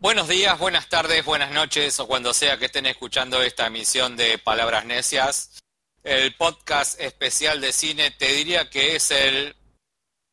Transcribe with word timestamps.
Buenos 0.00 0.28
días, 0.28 0.58
buenas 0.58 0.88
tardes, 0.88 1.22
buenas 1.26 1.50
noches 1.50 2.00
o 2.00 2.06
cuando 2.06 2.32
sea 2.32 2.56
que 2.56 2.64
estén 2.64 2.86
escuchando 2.86 3.42
esta 3.42 3.66
emisión 3.66 4.16
de 4.16 4.38
Palabras 4.38 4.86
Necias. 4.86 5.60
El 6.02 6.34
podcast 6.36 6.98
especial 6.98 7.60
de 7.60 7.70
cine 7.70 8.10
te 8.10 8.32
diría 8.32 8.70
que 8.70 8.96
es 8.96 9.10
el 9.10 9.54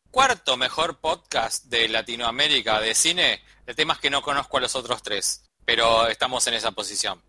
cuarto 0.09 0.55
mejor 0.55 1.01
podcast 1.01 1.65
de 1.65 1.89
Latinoamérica 1.89 2.79
de 2.79 2.95
cine. 2.95 3.43
El 3.65 3.75
tema 3.75 3.95
es 3.95 3.99
que 3.99 4.09
no 4.09 4.21
conozco 4.21 4.55
a 4.55 4.61
los 4.61 4.73
otros 4.73 5.03
tres, 5.03 5.43
pero 5.65 6.07
estamos 6.07 6.47
en 6.47 6.53
esa 6.53 6.71
posición. 6.71 7.21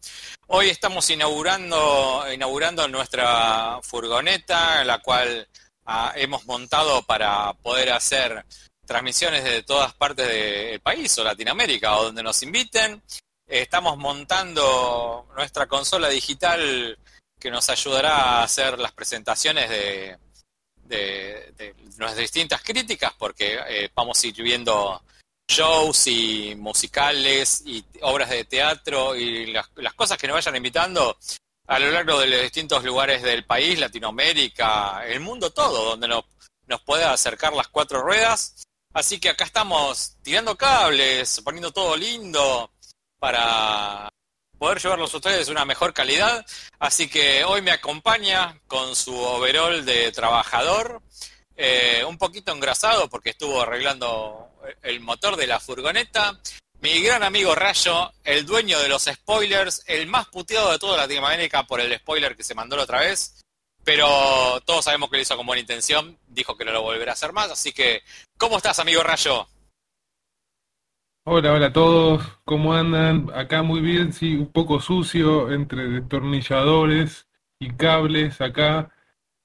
Hoy 0.46 0.70
estamos 0.70 1.10
inaugurando, 1.10 2.24
inaugurando 2.32 2.86
nuestra 2.86 3.80
furgoneta, 3.82 4.84
la 4.84 5.00
cual 5.00 5.48
ah, 5.86 6.12
hemos 6.14 6.46
montado 6.46 7.02
para 7.02 7.52
poder 7.54 7.90
hacer 7.90 8.44
transmisiones 8.88 9.44
de 9.44 9.62
todas 9.62 9.92
partes 9.92 10.26
del 10.26 10.80
país 10.80 11.16
o 11.18 11.22
Latinoamérica 11.22 11.98
o 11.98 12.04
donde 12.04 12.22
nos 12.22 12.42
inviten. 12.42 13.02
Estamos 13.46 13.98
montando 13.98 15.28
nuestra 15.36 15.66
consola 15.66 16.08
digital 16.08 16.98
que 17.38 17.50
nos 17.50 17.68
ayudará 17.68 18.14
a 18.16 18.42
hacer 18.42 18.78
las 18.78 18.92
presentaciones 18.92 19.68
de, 19.68 20.16
de, 20.84 21.74
nuestras 21.98 22.16
distintas 22.16 22.62
críticas 22.62 23.12
porque 23.18 23.58
eh, 23.68 23.90
vamos 23.94 24.24
a 24.24 24.26
ir 24.26 24.42
viendo 24.42 25.02
shows 25.46 26.06
y 26.06 26.54
musicales 26.56 27.62
y 27.66 27.84
obras 28.00 28.30
de 28.30 28.44
teatro 28.44 29.14
y 29.14 29.52
las, 29.52 29.68
las 29.76 29.92
cosas 29.94 30.16
que 30.16 30.26
nos 30.26 30.34
vayan 30.34 30.56
invitando 30.56 31.18
a 31.66 31.78
lo 31.78 31.90
largo 31.90 32.18
de 32.18 32.26
los 32.26 32.40
distintos 32.40 32.82
lugares 32.84 33.22
del 33.22 33.44
país, 33.44 33.78
Latinoamérica, 33.78 35.06
el 35.06 35.20
mundo 35.20 35.50
todo, 35.50 35.90
donde 35.90 36.08
nos, 36.08 36.24
nos 36.66 36.80
pueda 36.80 37.12
acercar 37.12 37.52
las 37.52 37.68
cuatro 37.68 38.00
ruedas 38.00 38.64
Así 38.98 39.20
que 39.20 39.28
acá 39.28 39.44
estamos 39.44 40.16
tirando 40.24 40.56
cables, 40.56 41.40
poniendo 41.44 41.70
todo 41.70 41.96
lindo 41.96 42.72
para 43.20 44.08
poder 44.58 44.80
llevarlos 44.80 45.14
a 45.14 45.18
ustedes 45.18 45.48
una 45.48 45.64
mejor 45.64 45.94
calidad. 45.94 46.44
Así 46.80 47.08
que 47.08 47.44
hoy 47.44 47.62
me 47.62 47.70
acompaña 47.70 48.60
con 48.66 48.96
su 48.96 49.16
overall 49.16 49.84
de 49.84 50.10
trabajador, 50.10 51.00
eh, 51.56 52.02
un 52.08 52.18
poquito 52.18 52.50
engrasado 52.50 53.08
porque 53.08 53.30
estuvo 53.30 53.62
arreglando 53.62 54.50
el 54.82 54.98
motor 54.98 55.36
de 55.36 55.46
la 55.46 55.60
furgoneta. 55.60 56.36
Mi 56.80 57.00
gran 57.00 57.22
amigo 57.22 57.54
Rayo, 57.54 58.12
el 58.24 58.46
dueño 58.46 58.80
de 58.80 58.88
los 58.88 59.04
spoilers, 59.04 59.84
el 59.86 60.08
más 60.08 60.26
puteado 60.26 60.72
de 60.72 60.80
toda 60.80 60.96
Latinoamérica 60.96 61.68
por 61.68 61.80
el 61.80 61.96
spoiler 61.98 62.36
que 62.36 62.42
se 62.42 62.56
mandó 62.56 62.76
la 62.76 62.82
otra 62.82 62.98
vez 62.98 63.44
pero 63.88 64.60
todos 64.66 64.84
sabemos 64.84 65.08
que 65.08 65.16
lo 65.16 65.22
hizo 65.22 65.34
con 65.34 65.46
buena 65.46 65.62
intención, 65.62 66.18
dijo 66.26 66.58
que 66.58 66.64
no 66.66 66.72
lo 66.72 66.82
volverá 66.82 67.12
a 67.12 67.14
hacer 67.14 67.32
más, 67.32 67.50
así 67.50 67.72
que, 67.72 68.02
¿cómo 68.38 68.56
estás, 68.56 68.78
amigo 68.78 69.02
Rayo? 69.02 69.46
Hola, 71.24 71.52
hola 71.52 71.66
a 71.66 71.72
todos, 71.72 72.22
¿cómo 72.44 72.72
andan? 72.72 73.30
Acá 73.34 73.62
muy 73.62 73.80
bien, 73.80 74.14
sí, 74.14 74.34
un 74.34 74.50
poco 74.50 74.80
sucio 74.80 75.52
entre 75.52 75.86
destornilladores 75.88 77.26
y 77.58 77.70
cables 77.74 78.40
acá, 78.40 78.90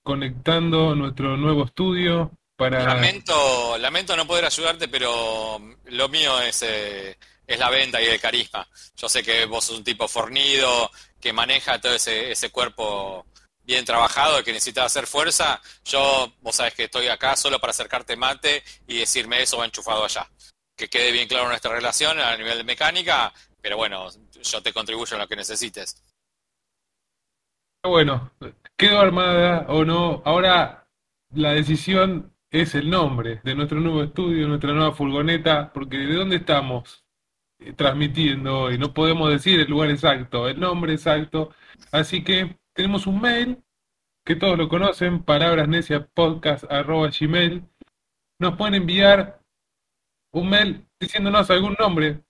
conectando 0.01 0.95
nuestro 0.95 1.35
nuevo 1.35 1.65
estudio 1.65 2.31
para... 2.55 2.85
Lamento, 2.85 3.77
lamento 3.79 4.15
no 4.15 4.25
poder 4.25 4.45
ayudarte, 4.45 4.87
pero 4.87 5.59
lo 5.87 6.09
mío 6.09 6.39
es, 6.39 6.63
eh, 6.63 7.17
es 7.45 7.59
la 7.59 7.69
venta 7.69 8.01
y 8.01 8.05
el 8.05 8.21
carisma. 8.21 8.65
Yo 8.95 9.09
sé 9.09 9.21
que 9.21 9.45
vos 9.45 9.65
sos 9.65 9.79
un 9.79 9.83
tipo 9.83 10.07
fornido, 10.07 10.89
que 11.19 11.33
maneja 11.33 11.81
todo 11.81 11.95
ese, 11.95 12.31
ese 12.31 12.49
cuerpo 12.49 13.25
bien 13.63 13.85
trabajado, 13.85 14.43
que 14.43 14.51
necesita 14.51 14.85
hacer 14.85 15.07
fuerza, 15.07 15.61
yo, 15.85 16.31
vos 16.41 16.55
sabés 16.55 16.73
que 16.73 16.85
estoy 16.85 17.07
acá 17.07 17.35
solo 17.35 17.59
para 17.59 17.71
acercarte 17.71 18.15
mate 18.15 18.63
y 18.87 18.99
decirme 18.99 19.41
eso 19.41 19.57
va 19.57 19.65
enchufado 19.65 20.03
allá. 20.05 20.27
Que 20.75 20.89
quede 20.89 21.11
bien 21.11 21.27
claro 21.27 21.47
nuestra 21.47 21.73
relación 21.73 22.19
a 22.19 22.35
nivel 22.35 22.57
de 22.57 22.63
mecánica, 22.63 23.33
pero 23.61 23.77
bueno, 23.77 24.09
yo 24.41 24.61
te 24.61 24.73
contribuyo 24.73 25.13
en 25.15 25.21
lo 25.21 25.27
que 25.27 25.35
necesites. 25.35 26.03
Bueno, 27.83 28.31
quedó 28.77 28.99
armada 28.99 29.65
o 29.67 29.83
no. 29.83 30.21
Ahora 30.25 30.87
la 31.31 31.51
decisión 31.51 32.33
es 32.49 32.75
el 32.75 32.89
nombre 32.89 33.41
de 33.43 33.55
nuestro 33.55 33.79
nuevo 33.79 34.03
estudio, 34.03 34.47
nuestra 34.47 34.73
nueva 34.73 34.93
furgoneta, 34.93 35.71
porque 35.73 35.97
¿de 35.97 36.15
dónde 36.15 36.37
estamos 36.37 37.03
transmitiendo 37.75 38.61
hoy? 38.61 38.77
No 38.77 38.93
podemos 38.93 39.29
decir 39.29 39.59
el 39.59 39.69
lugar 39.69 39.89
exacto, 39.89 40.47
el 40.47 40.59
nombre 40.59 40.93
exacto. 40.93 41.53
Así 41.91 42.23
que 42.23 42.57
tenemos 42.73 43.07
un 43.07 43.21
mail 43.21 43.63
que 44.25 44.35
todos 44.35 44.57
lo 44.57 44.67
conocen, 44.69 45.23
palabrasneciapodcast.gmail. 45.23 47.63
Nos 48.39 48.57
pueden 48.57 48.75
enviar 48.75 49.41
un 50.31 50.49
mail 50.49 50.87
diciéndonos 50.99 51.49
algún 51.49 51.75
nombre, 51.79 52.21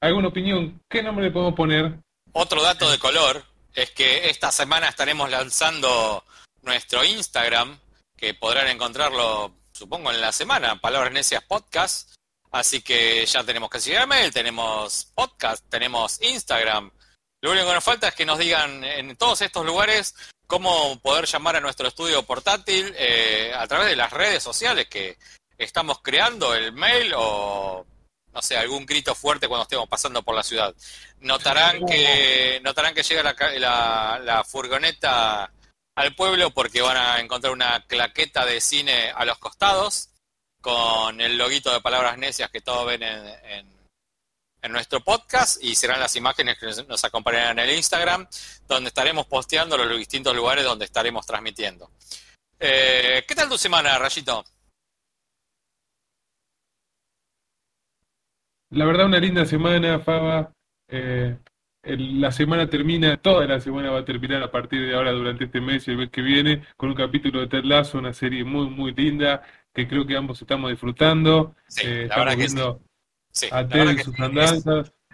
alguna 0.00 0.28
opinión. 0.28 0.80
¿Qué 0.88 1.02
nombre 1.02 1.26
le 1.26 1.30
podemos 1.30 1.54
poner? 1.54 1.98
Otro 2.32 2.62
dato 2.62 2.90
de 2.90 2.98
color 2.98 3.44
es 3.72 3.90
que 3.92 4.28
esta 4.28 4.50
semana 4.52 4.88
estaremos 4.88 5.30
lanzando 5.30 6.24
nuestro 6.62 7.04
Instagram, 7.04 7.78
que 8.16 8.34
podrán 8.34 8.66
encontrarlo, 8.68 9.54
supongo, 9.72 10.10
en 10.10 10.20
la 10.20 10.32
semana, 10.32 10.80
Palabras 10.80 11.12
Necias 11.12 11.44
Podcast. 11.44 12.12
Así 12.50 12.80
que 12.80 13.24
ya 13.26 13.44
tenemos 13.44 13.70
que 13.70 13.78
seguir 13.80 14.04
mail, 14.06 14.32
tenemos 14.32 15.12
podcast, 15.14 15.64
tenemos 15.68 16.20
Instagram, 16.22 16.90
lo 17.42 17.52
único 17.52 17.66
que 17.68 17.74
nos 17.74 17.84
falta 17.84 18.08
es 18.08 18.14
que 18.14 18.26
nos 18.26 18.38
digan 18.38 18.82
en 18.84 19.16
todos 19.16 19.42
estos 19.42 19.64
lugares 19.64 20.14
cómo 20.46 20.98
poder 21.00 21.26
llamar 21.26 21.56
a 21.56 21.60
nuestro 21.60 21.88
estudio 21.88 22.22
portátil 22.22 22.94
eh, 22.96 23.52
a 23.56 23.66
través 23.66 23.88
de 23.88 23.96
las 23.96 24.12
redes 24.12 24.42
sociales 24.42 24.88
que 24.88 25.18
estamos 25.58 26.00
creando, 26.02 26.54
el 26.54 26.72
mail 26.72 27.12
o 27.16 27.86
no 28.32 28.42
sé, 28.42 28.56
algún 28.56 28.84
grito 28.84 29.14
fuerte 29.14 29.48
cuando 29.48 29.62
estemos 29.62 29.88
pasando 29.88 30.22
por 30.22 30.34
la 30.34 30.42
ciudad. 30.42 30.74
Notarán 31.20 31.86
que 31.86 32.60
notarán 32.62 32.94
que 32.94 33.02
llega 33.02 33.22
la, 33.22 34.20
la, 34.22 34.44
furgoneta 34.44 35.50
al 35.94 36.14
pueblo 36.14 36.50
porque 36.50 36.82
van 36.82 36.98
a 36.98 37.20
encontrar 37.20 37.54
una 37.54 37.86
claqueta 37.86 38.44
de 38.44 38.60
cine 38.60 39.10
a 39.14 39.24
los 39.24 39.38
costados 39.38 40.10
con 40.60 41.20
el 41.22 41.38
loguito 41.38 41.72
de 41.72 41.80
palabras 41.80 42.18
necias 42.18 42.50
que 42.50 42.60
todos 42.60 42.86
ven 42.86 43.02
en 43.02 43.26
en 43.44 43.75
nuestro 44.68 45.00
podcast 45.00 45.62
y 45.62 45.74
serán 45.74 46.00
las 46.00 46.16
imágenes 46.16 46.58
que 46.58 46.66
nos 46.88 47.04
acompañarán 47.04 47.58
en 47.58 47.68
el 47.68 47.76
Instagram, 47.76 48.26
donde 48.66 48.88
estaremos 48.88 49.26
posteando 49.26 49.76
los 49.76 49.98
distintos 49.98 50.34
lugares 50.34 50.64
donde 50.64 50.84
estaremos 50.84 51.24
transmitiendo. 51.26 51.90
Eh, 52.58 53.24
¿Qué 53.26 53.34
tal 53.34 53.48
tu 53.48 53.58
semana, 53.58 53.98
Rayito? 53.98 54.44
La 58.70 58.84
verdad, 58.84 59.06
una 59.06 59.20
linda 59.20 59.44
semana, 59.44 60.00
Faba. 60.00 60.52
Eh, 60.88 61.38
la 61.82 62.32
semana 62.32 62.68
termina, 62.68 63.16
toda 63.16 63.46
la 63.46 63.60
semana 63.60 63.90
va 63.90 64.00
a 64.00 64.04
terminar 64.04 64.42
a 64.42 64.50
partir 64.50 64.84
de 64.86 64.94
ahora 64.94 65.12
durante 65.12 65.44
este 65.44 65.60
mes 65.60 65.86
y 65.86 65.92
el 65.92 65.98
mes 65.98 66.10
que 66.10 66.20
viene 66.20 66.66
con 66.76 66.88
un 66.88 66.96
capítulo 66.96 67.40
de 67.40 67.46
Ted 67.46 67.64
Lasso, 67.64 67.98
una 67.98 68.12
serie 68.12 68.42
muy, 68.42 68.68
muy 68.68 68.92
linda 68.92 69.42
que 69.72 69.86
creo 69.86 70.06
que 70.06 70.16
ambos 70.16 70.40
estamos 70.40 70.70
disfrutando. 70.70 71.54
Sí, 71.68 71.82
eh, 71.84 72.06
la 72.08 72.16
verdad 72.16 72.36
que 72.36 72.48
sí 72.48 72.56
Sí, 73.36 73.48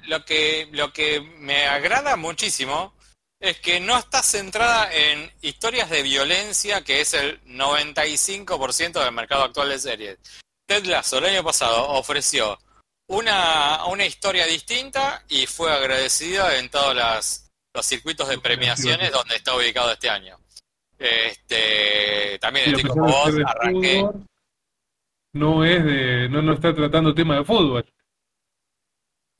lo 0.07 0.25
que, 0.25 0.69
lo 0.73 0.93
que 0.93 1.21
me 1.39 1.67
agrada 1.67 2.17
muchísimo 2.17 2.95
es 3.41 3.59
que 3.59 3.81
no 3.81 3.99
está 3.99 4.23
centrada 4.23 4.89
en 4.93 5.31
historias 5.43 5.91
de 5.91 6.05
violencia, 6.05 6.83
que 6.83 7.01
es 7.01 7.15
el 7.15 7.43
95% 7.45 9.03
del 9.03 9.13
mercado 9.13 9.43
actual 9.43 9.71
de 9.71 9.79
series. 9.81 10.19
Ted 10.67 10.85
Lasso 10.87 11.19
el 11.19 11.25
año 11.25 11.43
pasado 11.43 11.89
ofreció 11.91 12.57
una, 13.09 13.85
una 13.87 14.07
historia 14.07 14.47
distinta 14.47 15.25
y 15.29 15.47
fue 15.47 15.73
agradecida 15.73 16.57
en 16.59 16.71
todos 16.71 16.95
los 16.95 17.85
circuitos 17.85 18.29
de 18.29 18.39
premiaciones 18.39 19.11
donde 19.11 19.35
está 19.35 19.57
ubicado 19.57 19.91
este 19.91 20.09
año. 20.09 20.39
Este, 20.97 22.39
también 22.39 22.69
estoy 22.69 22.85
como 22.85 23.07
vos, 23.07 23.35
arranqué. 23.45 24.09
No 25.35 25.65
es 25.65 25.85
de, 25.85 26.29
no, 26.29 26.43
no 26.43 26.53
está 26.53 26.73
tratando 26.73 27.13
tema 27.13 27.39
de 27.39 27.45
fútbol. 27.45 27.85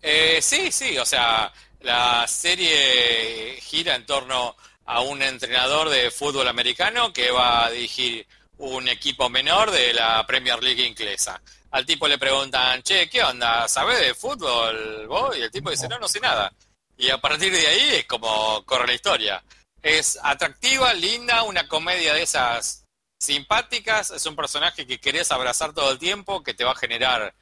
Eh, 0.03 0.43
sí, 0.43 0.73
sí, 0.73 0.99
o 0.99 1.07
sea, 1.07 1.53
la 1.81 2.27
serie 2.27 3.57
gira 3.61 3.95
en 3.95 4.05
torno 4.05 4.57
a 4.85 5.01
un 5.01 5.23
entrenador 5.23 5.89
de 5.89 6.11
fútbol 6.11 6.49
americano 6.49 7.13
que 7.13 7.31
va 7.31 7.67
a 7.67 7.71
dirigir 7.71 8.27
un 8.59 8.89
equipo 8.89 9.29
menor 9.29 9.71
de 9.71 9.95
la 9.95 10.27
Premier 10.27 10.61
League 10.61 10.85
inglesa. 10.85 11.41
Al 11.71 11.87
tipo 11.87 12.09
le 12.09 12.19
preguntan, 12.19 12.83
che, 12.83 13.09
¿qué 13.09 13.23
onda? 13.23 13.69
¿Sabes 13.69 14.01
de 14.01 14.15
fútbol 14.15 15.07
vos? 15.07 15.37
Y 15.37 15.43
el 15.43 15.51
tipo 15.51 15.71
dice, 15.71 15.89
no, 15.89 15.99
no 15.99 16.09
sé 16.09 16.21
nada. 16.21 16.53
Y 16.97 17.09
a 17.09 17.19
partir 17.19 17.53
de 17.53 17.67
ahí 17.67 17.95
es 17.95 18.07
como 18.07 18.65
corre 18.65 18.89
la 18.89 18.95
historia. 18.95 19.43
Es 19.81 20.19
atractiva, 20.23 20.93
linda, 20.95 21.45
una 21.45 21.67
comedia 21.69 22.13
de 22.15 22.23
esas 22.23 22.85
simpáticas, 23.19 24.11
es 24.11 24.27
un 24.27 24.35
personaje 24.35 24.87
que 24.87 24.99
querés 24.99 25.31
abrazar 25.31 25.73
todo 25.73 25.93
el 25.93 25.99
tiempo, 25.99 26.43
que 26.43 26.55
te 26.55 26.65
va 26.65 26.73
a 26.73 26.77
generar 26.77 27.35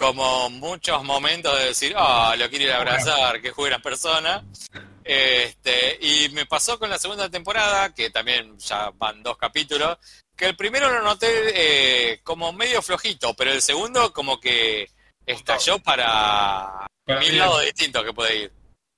como 0.00 0.48
muchos 0.48 1.04
momentos 1.04 1.58
de 1.58 1.66
decir, 1.66 1.92
ah, 1.94 2.34
lo 2.38 2.48
quiero 2.48 2.64
ir 2.64 2.72
a 2.72 2.78
abrazar, 2.78 3.42
que 3.42 3.50
buena 3.50 3.80
persona. 3.80 4.42
Este, 5.04 5.98
y 6.00 6.30
me 6.30 6.46
pasó 6.46 6.78
con 6.78 6.88
la 6.88 6.98
segunda 6.98 7.28
temporada, 7.28 7.92
que 7.94 8.08
también 8.08 8.56
ya 8.56 8.90
van 8.94 9.22
dos 9.22 9.36
capítulos, 9.36 9.98
que 10.34 10.46
el 10.46 10.56
primero 10.56 10.90
lo 10.90 11.02
noté 11.02 11.28
eh, 12.12 12.20
como 12.24 12.50
medio 12.50 12.80
flojito, 12.80 13.34
pero 13.34 13.52
el 13.52 13.60
segundo 13.60 14.10
como 14.14 14.40
que 14.40 14.88
estalló 15.26 15.78
para, 15.80 16.86
Para 17.04 17.20
mil 17.20 17.36
lados 17.36 17.62
distintos 17.66 18.02
que 18.02 18.14
puede 18.14 18.36
ir. 18.44 18.52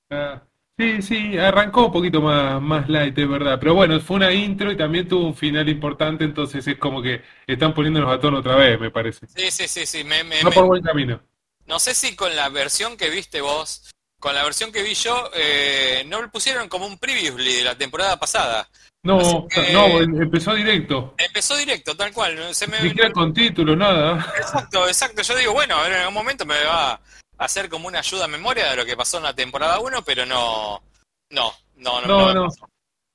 Ah, 0.08 0.40
sí, 0.82 1.02
sí, 1.02 1.38
arrancó 1.38 1.87
un 1.87 1.93
poquito 1.93 2.20
más, 2.20 2.61
más 2.61 2.88
light, 2.88 3.17
es 3.19 3.29
verdad. 3.29 3.58
Pero 3.61 3.75
bueno, 3.75 3.99
fue 4.00 4.17
una 4.17 4.32
intro 4.32 4.70
y 4.73 4.76
también 4.76 5.06
tuvo 5.08 5.26
un 5.26 5.34
final 5.37 5.69
importante, 5.69 6.25
entonces 6.25 6.67
es 6.67 6.76
como 6.79 7.00
que 7.02 7.23
están 7.46 7.73
poniéndonos 7.75 8.12
a 8.12 8.20
tono 8.20 8.38
otra 8.38 8.56
vez, 8.56 8.79
me 8.81 8.90
parece. 8.90 9.26
Sí, 9.26 9.50
sí, 9.50 9.69
sí, 9.69 9.87
sí. 9.87 10.05
Me, 10.05 10.25
me- 10.25 10.43
por 10.50 10.67
buen 10.67 10.82
camino. 10.82 11.20
no 11.67 11.79
sé 11.79 11.94
si 11.94 12.14
con 12.17 12.34
la 12.37 12.49
versión 12.49 12.96
que 12.96 13.08
viste 13.11 13.40
vos, 13.40 13.90
con 14.19 14.34
la 14.34 14.44
versión 14.44 14.70
que 14.73 14.82
vi 14.82 14.94
yo, 14.94 15.31
eh, 15.34 16.05
no 16.08 16.20
lo 16.23 16.31
pusieron 16.31 16.69
como 16.69 16.87
un 16.87 16.99
previously 16.99 17.55
de 17.55 17.64
la 17.64 17.76
temporada 17.76 18.19
pasada. 18.19 18.69
No, 19.05 19.49
que- 19.49 19.73
no, 19.73 19.87
em- 20.00 20.23
empezó 20.23 20.55
directo. 20.55 21.14
Empezó 21.19 21.56
directo, 21.56 21.96
tal 21.96 22.12
cual. 22.12 22.37
¿no? 22.37 22.55
Se 22.55 22.67
me, 22.69 22.81
Ni 22.81 22.90
siquiera 22.90 23.11
con 23.11 23.35
título, 23.35 23.75
nada. 23.75 24.32
Exacto, 24.38 24.87
exacto. 24.87 25.23
Yo 25.23 25.35
digo, 25.37 25.52
bueno, 25.52 25.85
en 25.87 25.93
algún 25.94 26.14
momento 26.14 26.46
me 26.46 26.55
va 26.64 27.00
hacer 27.44 27.68
como 27.68 27.88
una 27.88 27.98
ayuda 28.00 28.24
a 28.24 28.28
memoria 28.28 28.70
de 28.70 28.76
lo 28.76 28.84
que 28.84 28.96
pasó 28.96 29.18
en 29.18 29.24
la 29.24 29.34
temporada 29.34 29.78
1, 29.80 30.02
pero 30.04 30.24
no, 30.26 30.82
no, 31.30 31.52
no, 31.76 32.00
no. 32.02 32.34
No, 32.34 32.34
no. 32.34 32.48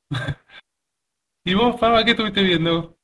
¿Y 1.45 1.53
vos, 1.53 1.79
Faba, 1.79 2.03
qué 2.03 2.12
estuviste 2.12 2.41
viendo? 2.44 2.97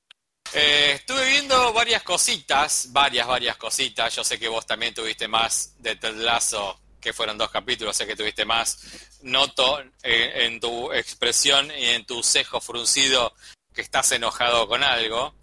Eh, 0.53 0.93
estuve 0.95 1.25
viendo 1.25 1.71
varias 1.73 2.03
cositas, 2.03 2.89
varias, 2.91 3.25
varias 3.25 3.57
cositas. 3.57 4.13
Yo 4.15 4.23
sé 4.23 4.37
que 4.37 4.49
vos 4.49 4.65
también 4.65 4.93
tuviste 4.93 5.27
más 5.27 5.75
de 5.81 5.95
Ted 5.95 6.15
Lasso, 6.17 6.79
que 6.99 7.13
fueron 7.13 7.37
dos 7.37 7.49
capítulos, 7.49 7.95
sé 7.95 8.05
que 8.05 8.15
tuviste 8.15 8.45
más. 8.45 9.19
Noto 9.23 9.79
eh, 10.03 10.45
en 10.45 10.59
tu 10.59 10.91
expresión 10.91 11.71
y 11.77 11.85
en 11.85 12.05
tu 12.05 12.21
cejo 12.21 12.59
fruncido 12.59 13.33
que 13.73 13.81
estás 13.81 14.11
enojado 14.11 14.67
con 14.67 14.83
algo. 14.83 15.33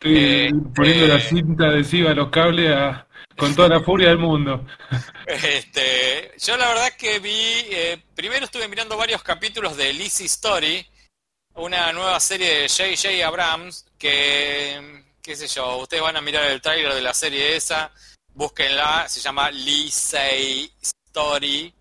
Estoy 0.00 0.16
Eh, 0.18 0.50
poniendo 0.74 1.04
eh. 1.06 1.08
la 1.08 1.20
cinta 1.20 1.64
adhesiva 1.68 2.10
a 2.10 2.14
los 2.14 2.28
cables 2.30 2.70
a- 2.76 3.06
con 3.38 3.54
toda 3.54 3.68
la 3.68 3.80
furia 3.80 4.08
del 4.08 4.18
mundo. 4.18 4.66
Este, 5.26 6.32
yo 6.38 6.56
la 6.56 6.68
verdad 6.68 6.92
que 6.98 7.20
vi, 7.20 7.30
eh, 7.30 8.02
primero 8.14 8.44
estuve 8.44 8.66
mirando 8.66 8.96
varios 8.96 9.22
capítulos 9.22 9.76
de 9.76 9.92
Lizzie 9.92 10.26
Story, 10.26 10.84
una 11.54 11.92
nueva 11.92 12.18
serie 12.18 12.62
de 12.62 12.68
J.J. 12.68 13.24
Abrams, 13.24 13.86
que, 13.96 15.04
qué 15.22 15.36
sé 15.36 15.46
yo, 15.46 15.76
ustedes 15.76 16.02
van 16.02 16.16
a 16.16 16.20
mirar 16.20 16.46
el 16.46 16.60
tráiler 16.60 16.92
de 16.92 17.00
la 17.00 17.14
serie 17.14 17.54
esa, 17.54 17.92
búsquenla, 18.34 19.08
se 19.08 19.20
llama 19.20 19.52
Lizzie 19.52 20.72
Story, 20.82 21.72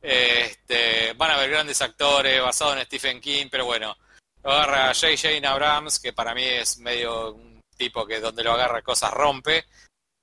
este, 0.00 1.12
van 1.14 1.32
a 1.32 1.38
ver 1.38 1.50
grandes 1.50 1.82
actores, 1.82 2.40
basado 2.40 2.76
en 2.76 2.84
Stephen 2.84 3.20
King, 3.20 3.46
pero 3.50 3.64
bueno, 3.64 3.96
agarra 4.44 4.94
J.J. 4.94 5.48
Abrams, 5.48 5.98
que 5.98 6.12
para 6.12 6.34
mí 6.34 6.44
es 6.44 6.78
medio 6.78 7.32
un 7.32 7.60
tipo 7.76 8.06
que 8.06 8.20
donde 8.20 8.44
lo 8.44 8.52
agarra 8.52 8.82
cosas 8.82 9.12
rompe, 9.12 9.64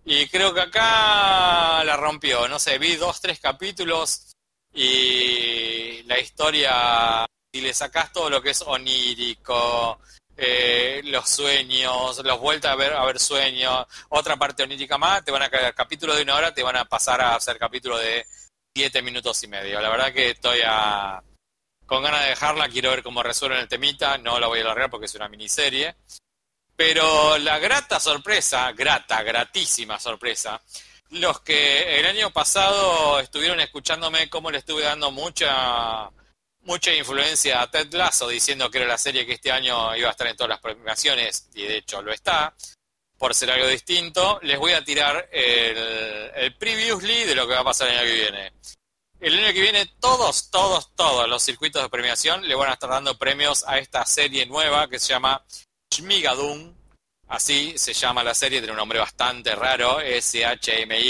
y 0.10 0.26
creo 0.30 0.54
que 0.54 0.62
acá 0.62 1.84
la 1.84 1.98
rompió, 1.98 2.48
no 2.48 2.60
sé, 2.60 2.78
vi 2.80 2.96
dos, 2.96 3.20
tres 3.20 3.40
capítulos 3.40 4.32
y 4.74 6.02
la 6.04 6.18
historia, 6.20 7.26
si 7.54 7.62
le 7.62 7.74
sacás 7.74 8.14
todo 8.14 8.30
lo 8.30 8.42
que 8.42 8.52
es 8.52 8.62
onírico, 8.62 10.00
eh, 10.38 11.02
los 11.06 11.28
sueños, 11.28 12.24
los 12.24 12.40
vueltas 12.40 12.72
a 12.72 12.76
ver, 12.76 12.94
a 12.94 13.04
ver 13.04 13.20
sueños, 13.20 13.86
otra 14.10 14.38
parte 14.38 14.64
onírica 14.64 14.98
más, 14.98 15.26
te 15.26 15.32
van 15.32 15.42
a 15.42 15.50
caer 15.50 15.74
capítulos 15.76 16.16
de 16.16 16.24
una 16.24 16.36
hora, 16.36 16.54
te 16.54 16.64
van 16.64 16.78
a 16.78 16.86
pasar 16.86 17.20
a 17.22 17.36
hacer 17.36 17.58
capítulos 17.58 18.00
de 18.00 18.26
siete 18.76 19.02
minutos 19.02 19.44
y 19.44 19.48
medio. 19.48 19.82
La 19.82 19.90
verdad 19.90 20.14
que 20.14 20.30
estoy 20.30 20.60
a- 20.66 21.22
con 21.86 22.04
ganas 22.04 22.22
de 22.24 22.30
dejarla, 22.30 22.70
quiero 22.70 22.92
ver 22.92 23.02
cómo 23.04 23.24
resuelven 23.24 23.60
el 23.60 23.68
temita, 23.68 24.18
no 24.18 24.40
la 24.40 24.48
voy 24.48 24.60
a 24.60 24.62
alargar 24.62 24.90
porque 24.90 25.08
es 25.08 25.16
una 25.16 25.28
miniserie. 25.30 25.96
Pero 26.78 27.40
la 27.40 27.58
grata 27.58 28.00
sorpresa, 28.00 28.72
grata, 28.72 29.24
gratísima 29.24 30.00
sorpresa, 30.00 30.62
los 31.10 31.42
que 31.42 32.00
el 32.00 32.06
año 32.06 32.30
pasado 32.32 33.20
estuvieron 33.20 33.60
escuchándome 33.60 34.30
cómo 34.30 34.52
le 34.52 34.60
estuve 34.60 34.84
dando 34.84 35.10
mucha 35.10 36.12
mucha 36.62 36.94
influencia 36.94 37.62
a 37.62 37.72
Ted 37.72 37.94
Lasso 37.94 38.28
diciendo 38.28 38.70
que 38.70 38.78
era 38.80 38.88
la 38.88 38.98
serie 38.98 39.26
que 39.26 39.34
este 39.34 39.52
año 39.52 39.96
iba 39.96 40.10
a 40.10 40.12
estar 40.12 40.28
en 40.28 40.36
todas 40.36 40.50
las 40.50 40.60
premiaciones 40.60 41.50
y 41.56 41.64
de 41.64 41.78
hecho 41.78 42.02
lo 42.02 42.12
está 42.12 42.54
por 43.18 43.34
ser 43.34 43.52
algo 43.52 43.68
distinto 43.68 44.38
les 44.44 44.60
voy 44.60 44.74
a 44.74 44.84
tirar 44.84 45.30
el, 45.32 45.78
el 46.36 46.56
previously 46.58 47.24
de 47.24 47.36
lo 47.36 47.48
que 47.48 47.54
va 47.54 47.62
a 47.62 47.64
pasar 47.64 47.88
el 47.88 47.98
año 47.98 48.08
que 48.08 48.14
viene. 48.14 48.54
El 49.20 49.40
año 49.40 49.54
que 49.54 49.62
viene 49.62 49.90
todos 50.00 50.52
todos 50.52 50.94
todos 50.94 51.28
los 51.28 51.42
circuitos 51.42 51.82
de 51.82 51.90
premiación 51.90 52.48
le 52.48 52.54
van 52.54 52.70
a 52.70 52.74
estar 52.74 52.90
dando 52.90 53.18
premios 53.18 53.64
a 53.66 53.80
esta 53.80 54.06
serie 54.06 54.46
nueva 54.46 54.88
que 54.88 55.00
se 55.00 55.08
llama 55.08 55.44
Shmigadun 55.98 56.76
así 57.28 57.78
se 57.78 57.94
llama 57.94 58.24
la 58.24 58.34
serie 58.34 58.60
tiene 58.60 58.72
un 58.72 58.78
nombre 58.78 59.00
bastante 59.00 59.54
raro 59.56 60.00
S-H-M-I-G-A-D-O-O-M 60.00 61.04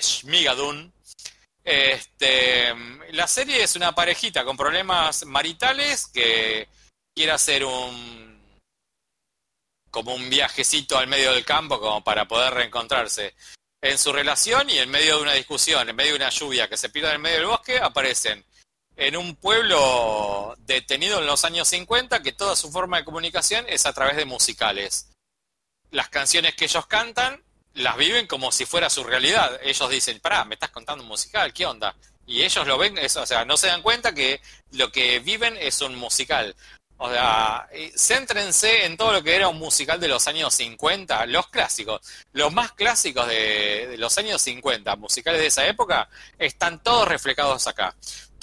Shmigadun 0.00 0.92
este, 1.64 2.74
la 3.12 3.26
serie 3.26 3.62
es 3.62 3.74
una 3.74 3.94
parejita 3.94 4.44
con 4.44 4.56
problemas 4.56 5.24
maritales 5.24 6.06
que 6.08 6.68
quiere 7.14 7.32
hacer 7.32 7.64
un 7.64 8.34
como 9.90 10.14
un 10.14 10.28
viajecito 10.28 10.98
al 10.98 11.06
medio 11.06 11.32
del 11.32 11.44
campo 11.44 11.80
como 11.80 12.02
para 12.02 12.26
poder 12.26 12.52
reencontrarse 12.52 13.34
en 13.80 13.96
su 13.96 14.12
relación 14.12 14.68
y 14.68 14.78
en 14.78 14.90
medio 14.90 15.16
de 15.16 15.22
una 15.22 15.34
discusión, 15.34 15.88
en 15.88 15.94
medio 15.94 16.12
de 16.12 16.16
una 16.16 16.30
lluvia 16.30 16.68
que 16.68 16.76
se 16.76 16.88
pierda 16.88 17.14
en 17.14 17.20
medio 17.20 17.36
del 17.36 17.46
bosque, 17.46 17.78
aparecen 17.78 18.44
en 18.96 19.16
un 19.16 19.36
pueblo 19.36 20.54
detenido 20.58 21.18
en 21.18 21.26
los 21.26 21.44
años 21.44 21.68
50 21.68 22.22
que 22.22 22.32
toda 22.32 22.56
su 22.56 22.70
forma 22.70 22.98
de 22.98 23.04
comunicación 23.04 23.64
es 23.68 23.86
a 23.86 23.92
través 23.92 24.16
de 24.16 24.24
musicales. 24.24 25.10
Las 25.90 26.08
canciones 26.08 26.54
que 26.54 26.64
ellos 26.64 26.86
cantan 26.86 27.42
las 27.74 27.96
viven 27.96 28.26
como 28.26 28.52
si 28.52 28.66
fuera 28.66 28.88
su 28.88 29.04
realidad. 29.04 29.60
Ellos 29.62 29.90
dicen, 29.90 30.20
pará, 30.20 30.44
me 30.44 30.54
estás 30.54 30.70
contando 30.70 31.02
un 31.02 31.08
musical, 31.08 31.52
¿qué 31.52 31.66
onda? 31.66 31.94
Y 32.26 32.42
ellos 32.42 32.66
lo 32.66 32.78
ven, 32.78 32.96
o 32.98 33.26
sea, 33.26 33.44
no 33.44 33.56
se 33.56 33.66
dan 33.66 33.82
cuenta 33.82 34.14
que 34.14 34.40
lo 34.72 34.90
que 34.90 35.18
viven 35.18 35.56
es 35.58 35.80
un 35.82 35.94
musical. 35.96 36.54
O 36.96 37.10
sea, 37.10 37.68
eh, 37.72 37.92
céntrense 37.96 38.84
en 38.86 38.96
todo 38.96 39.12
lo 39.12 39.22
que 39.22 39.34
era 39.34 39.48
un 39.48 39.58
musical 39.58 39.98
de 39.98 40.08
los 40.08 40.26
años 40.28 40.54
50, 40.54 41.26
los 41.26 41.48
clásicos, 41.48 42.00
los 42.32 42.52
más 42.52 42.72
clásicos 42.72 43.26
de 43.26 43.96
los 43.98 44.16
años 44.16 44.40
50, 44.40 44.94
musicales 44.96 45.40
de 45.40 45.48
esa 45.48 45.66
época, 45.66 46.08
están 46.38 46.82
todos 46.82 47.08
reflejados 47.08 47.66
acá. 47.66 47.94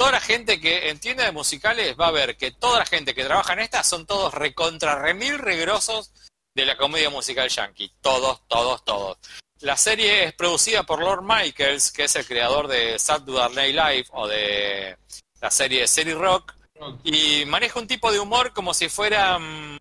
Toda 0.01 0.13
la 0.13 0.19
gente 0.19 0.59
que 0.59 0.89
entiende 0.89 1.23
de 1.23 1.31
musicales 1.31 1.95
va 1.95 2.07
a 2.07 2.11
ver 2.11 2.35
que 2.35 2.49
toda 2.49 2.79
la 2.79 2.87
gente 2.87 3.13
que 3.13 3.23
trabaja 3.23 3.53
en 3.53 3.59
esta 3.59 3.83
son 3.83 4.07
todos 4.07 4.33
recontra 4.33 4.95
remil 4.95 5.37
regrosos 5.37 6.11
de 6.55 6.65
la 6.65 6.75
comedia 6.75 7.11
musical 7.11 7.47
yankee. 7.47 7.93
Todos, 8.01 8.41
todos, 8.47 8.83
todos. 8.83 9.19
La 9.59 9.77
serie 9.77 10.23
es 10.23 10.33
producida 10.33 10.81
por 10.81 11.01
Lord 11.01 11.21
Michaels, 11.21 11.91
que 11.91 12.05
es 12.05 12.15
el 12.15 12.25
creador 12.25 12.67
de 12.67 12.97
Saturday 12.97 13.53
Night 13.53 13.75
Live 13.75 14.07
o 14.13 14.27
de 14.27 14.97
la 15.39 15.51
serie 15.51 15.87
Serie 15.87 16.15
Rock, 16.15 16.55
y 17.03 17.45
maneja 17.45 17.79
un 17.79 17.85
tipo 17.85 18.11
de 18.11 18.19
humor 18.19 18.53
como 18.53 18.73
si 18.73 18.89
fuera, 18.89 19.37
mm, 19.37 19.77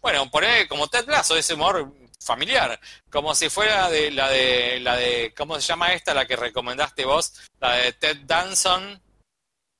bueno, 0.00 0.30
poner 0.30 0.68
como 0.68 0.86
Ted 0.86 1.08
Lasso, 1.08 1.36
ese 1.36 1.54
humor 1.54 1.92
familiar, 2.20 2.78
como 3.10 3.34
si 3.34 3.48
fuera 3.48 3.88
de 3.90 4.10
la 4.10 4.28
de 4.28 4.78
la 4.80 4.96
de 4.96 5.34
¿cómo 5.36 5.56
se 5.56 5.62
llama 5.62 5.92
esta 5.94 6.14
la 6.14 6.26
que 6.26 6.36
recomendaste 6.36 7.04
vos? 7.04 7.32
La 7.58 7.72
de 7.72 7.92
Ted 7.94 8.18
Danson. 8.24 9.02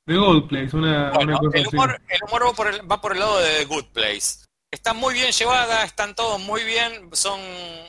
The 0.06 0.16
Good 0.16 0.48
Place, 0.48 0.76
una, 0.76 1.10
Bueno, 1.10 1.32
una 1.32 1.38
cosa 1.38 1.58
el 1.58 1.66
así. 1.66 1.76
humor, 1.76 2.00
el 2.08 2.20
humor 2.26 2.46
va, 2.46 2.52
por 2.52 2.66
el, 2.68 2.90
va 2.90 3.00
por 3.00 3.12
el 3.12 3.18
lado 3.20 3.38
de 3.38 3.58
The 3.58 3.64
Good 3.66 3.86
Place. 3.92 4.44
Está 4.72 4.92
muy 4.92 5.14
bien 5.14 5.32
llevada, 5.32 5.84
están 5.84 6.14
todos 6.14 6.40
muy 6.40 6.62
bien, 6.64 7.10
son 7.12 7.40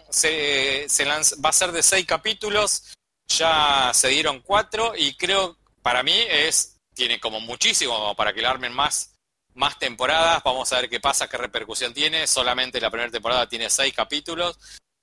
se, 0.09 0.87
se 0.89 1.05
lanz- 1.05 1.35
va 1.43 1.49
a 1.49 1.53
ser 1.53 1.71
de 1.71 1.83
seis 1.83 2.05
capítulos, 2.05 2.93
ya 3.27 3.91
se 3.93 4.07
dieron 4.09 4.41
cuatro 4.41 4.93
y 4.95 5.15
creo 5.15 5.57
para 5.83 6.03
mí 6.03 6.13
es 6.29 6.77
tiene 6.93 7.19
como 7.19 7.39
muchísimo 7.39 7.93
como 7.93 8.15
para 8.15 8.33
que 8.33 8.41
le 8.41 8.47
armen 8.47 8.73
más 8.73 9.15
más 9.53 9.77
temporadas, 9.79 10.41
vamos 10.43 10.71
a 10.71 10.79
ver 10.79 10.89
qué 10.89 10.99
pasa, 10.99 11.27
qué 11.27 11.37
repercusión 11.37 11.93
tiene, 11.93 12.25
solamente 12.25 12.79
la 12.81 12.89
primera 12.89 13.11
temporada 13.11 13.47
tiene 13.49 13.69
seis 13.69 13.93
capítulos, 13.93 14.57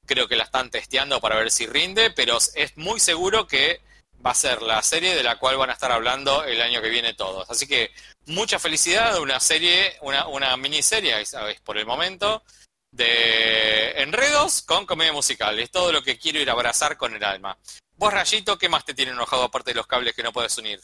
creo 0.06 0.26
que 0.26 0.36
la 0.36 0.44
están 0.44 0.70
testeando 0.70 1.20
para 1.20 1.36
ver 1.36 1.50
si 1.50 1.66
rinde, 1.66 2.10
pero 2.10 2.38
es 2.38 2.76
muy 2.76 2.98
seguro 2.98 3.46
que 3.46 3.80
va 4.24 4.32
a 4.32 4.34
ser 4.34 4.62
la 4.62 4.82
serie 4.82 5.14
de 5.14 5.22
la 5.22 5.38
cual 5.38 5.56
van 5.56 5.70
a 5.70 5.74
estar 5.74 5.92
hablando 5.92 6.44
el 6.44 6.60
año 6.60 6.82
que 6.82 6.90
viene 6.90 7.14
todos. 7.14 7.48
Así 7.50 7.66
que 7.66 7.92
mucha 8.26 8.58
felicidad, 8.58 9.20
una 9.20 9.40
serie, 9.40 9.96
una, 10.02 10.26
una 10.26 10.56
miniserie, 10.56 11.24
¿sabes? 11.24 11.60
Por 11.60 11.78
el 11.78 11.86
momento, 11.86 12.42
de 12.90 14.02
enredos 14.02 14.62
con 14.62 14.86
comedia 14.86 15.12
musical. 15.12 15.58
Es 15.58 15.70
todo 15.70 15.92
lo 15.92 16.02
que 16.02 16.18
quiero 16.18 16.40
ir 16.40 16.50
a 16.50 16.54
abrazar 16.54 16.96
con 16.96 17.14
el 17.14 17.24
alma. 17.24 17.56
Vos, 17.96 18.12
Rayito, 18.12 18.58
¿qué 18.58 18.68
más 18.68 18.84
te 18.84 18.94
tiene 18.94 19.12
enojado 19.12 19.44
aparte 19.44 19.70
de 19.70 19.76
los 19.76 19.86
cables 19.86 20.14
que 20.14 20.22
no 20.22 20.32
puedes 20.32 20.56
unir? 20.58 20.80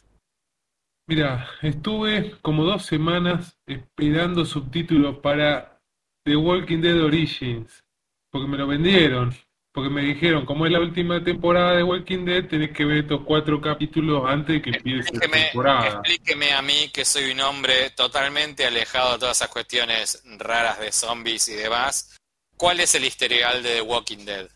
Mira, 1.07 1.51
estuve 1.61 2.37
como 2.41 2.65
dos 2.65 2.87
semanas 2.87 3.59
esperando 3.67 4.45
subtítulos 4.45 5.19
para 5.19 5.81
The 6.25 6.37
Walking 6.37 6.81
Dead 6.81 7.03
Origins, 7.03 7.85
porque 8.31 8.49
me 8.49 8.57
lo 8.57 8.67
vendieron, 8.67 9.35
porque 9.75 9.91
me 9.91 10.03
dijeron, 10.03 10.47
como 10.47 10.67
es 10.67 10.73
la 10.73 10.79
última 10.79 11.23
temporada 11.25 11.75
de 11.75 11.83
Walking 11.83 12.25
Dead, 12.25 12.47
tenés 12.47 12.71
que 12.71 12.85
ver 12.85 12.99
estos 12.99 13.23
cuatro 13.23 13.61
capítulos 13.61 14.23
antes 14.25 14.55
de 14.55 14.63
que 14.63 14.71
empiece 14.71 15.13
la 15.13 15.27
temporada. 15.27 15.89
explíqueme 15.89 16.53
a 16.53 16.63
mí, 16.63 16.91
que 16.93 17.05
soy 17.05 17.33
un 17.33 17.41
hombre 17.41 17.91
totalmente 17.91 18.65
alejado 18.65 19.15
de 19.15 19.19
todas 19.19 19.37
esas 19.37 19.49
cuestiones 19.49 20.23
raras 20.39 20.79
de 20.79 20.93
zombies 20.93 21.49
y 21.49 21.55
demás, 21.55 22.17
¿cuál 22.57 22.79
es 22.79 22.95
el 22.95 23.05
historial 23.05 23.65
de 23.65 23.75
The 23.75 23.83
Walking 23.83 24.25
Dead? 24.25 24.49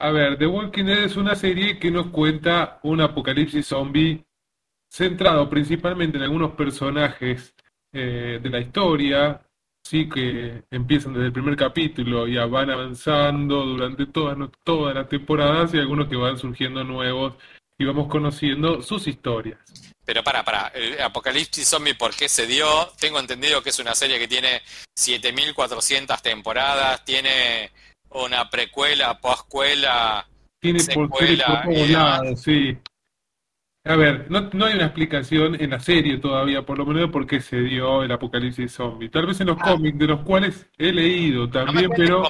A 0.00 0.10
ver, 0.10 0.38
The 0.38 0.46
Walking 0.48 0.86
Dead 0.86 1.04
es 1.04 1.14
una 1.14 1.36
serie 1.36 1.78
que 1.78 1.92
nos 1.92 2.08
cuenta 2.08 2.80
un 2.82 3.00
apocalipsis 3.00 3.68
zombie 3.68 4.24
centrado 4.90 5.48
principalmente 5.48 6.16
en 6.16 6.24
algunos 6.24 6.56
personajes 6.56 7.54
eh, 7.92 8.40
de 8.42 8.50
la 8.50 8.58
historia, 8.58 9.43
sí 9.84 10.08
que 10.08 10.62
empiezan 10.70 11.12
desde 11.12 11.26
el 11.26 11.32
primer 11.32 11.56
capítulo 11.56 12.26
y 12.26 12.36
van 12.36 12.70
avanzando 12.70 13.64
durante 13.64 14.06
todas 14.06 14.36
todas 14.64 14.94
las 14.94 15.08
temporadas 15.08 15.74
y 15.74 15.78
algunos 15.78 16.08
que 16.08 16.16
van 16.16 16.38
surgiendo 16.38 16.82
nuevos 16.82 17.34
y 17.78 17.84
vamos 17.84 18.08
conociendo 18.08 18.82
sus 18.82 19.06
historias. 19.06 19.58
Pero 20.04 20.22
para, 20.22 20.44
para, 20.44 20.68
el 20.68 21.00
Apocalipsis 21.00 21.66
Zombie, 21.66 21.94
¿por 21.94 22.14
qué 22.14 22.28
se 22.28 22.46
dio? 22.46 22.66
Tengo 22.98 23.18
entendido 23.18 23.62
que 23.62 23.70
es 23.70 23.78
una 23.78 23.94
serie 23.94 24.18
que 24.18 24.28
tiene 24.28 24.62
7400 24.96 26.22
temporadas, 26.22 27.04
tiene 27.04 27.70
una 28.10 28.48
precuela, 28.50 29.18
poscuela, 29.18 30.26
tiene 30.60 30.80
secuela, 30.80 31.62
por, 31.64 31.74
todos 31.74 31.90
lados, 31.90 32.42
sí. 32.42 32.76
A 33.86 33.96
ver, 33.96 34.30
no, 34.30 34.48
no, 34.54 34.64
hay 34.64 34.76
una 34.76 34.86
explicación 34.86 35.60
en 35.60 35.68
la 35.68 35.78
serie 35.78 36.16
todavía, 36.16 36.64
por 36.64 36.78
lo 36.78 36.86
menos, 36.86 37.10
por 37.10 37.26
qué 37.26 37.40
se 37.40 37.60
dio 37.60 38.02
el 38.02 38.10
apocalipsis 38.10 38.72
zombie. 38.72 39.10
Tal 39.10 39.26
vez 39.26 39.38
en 39.42 39.48
los 39.48 39.58
ah. 39.60 39.72
cómics, 39.72 39.98
de 39.98 40.06
los 40.06 40.20
cuales 40.20 40.66
he 40.78 40.90
leído 40.90 41.50
también, 41.50 41.90
pero 41.94 42.22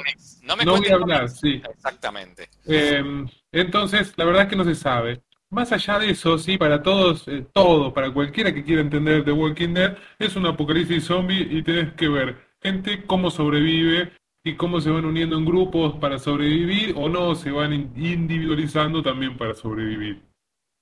no, 0.42 0.56
me 0.56 0.64
voy 0.64 0.88
a 0.88 0.94
hablar, 0.94 1.28
sí. 1.28 1.62
Exactamente. 1.72 2.48
Eh, 2.66 3.24
entonces, 3.52 4.12
la 4.16 4.24
verdad 4.24 4.42
es 4.42 4.48
que 4.48 4.56
no 4.56 4.64
se 4.64 4.74
sabe. 4.74 5.22
Más 5.50 5.70
allá 5.70 6.00
de 6.00 6.10
eso, 6.10 6.38
sí, 6.38 6.58
para 6.58 6.82
todos, 6.82 7.28
eh, 7.28 7.46
todo, 7.52 7.94
para 7.94 8.12
cualquiera 8.12 8.52
que 8.52 8.64
quiera 8.64 8.82
entender 8.82 9.24
The 9.24 9.30
Walking 9.30 9.74
Dead, 9.74 9.96
es 10.18 10.34
un 10.34 10.46
apocalipsis 10.46 11.04
zombie 11.04 11.46
y 11.48 11.62
tenés 11.62 11.92
que 11.92 12.08
ver 12.08 12.36
gente 12.60 13.04
cómo 13.06 13.30
sobrevive 13.30 14.10
y 14.42 14.54
cómo 14.56 14.80
se 14.80 14.90
van 14.90 15.04
uniendo 15.04 15.38
en 15.38 15.44
grupos 15.44 15.94
para 16.00 16.18
sobrevivir 16.18 16.94
o 16.96 17.08
no, 17.08 17.36
se 17.36 17.52
van 17.52 17.72
individualizando 17.72 19.04
también 19.04 19.36
para 19.36 19.54
sobrevivir. 19.54 20.33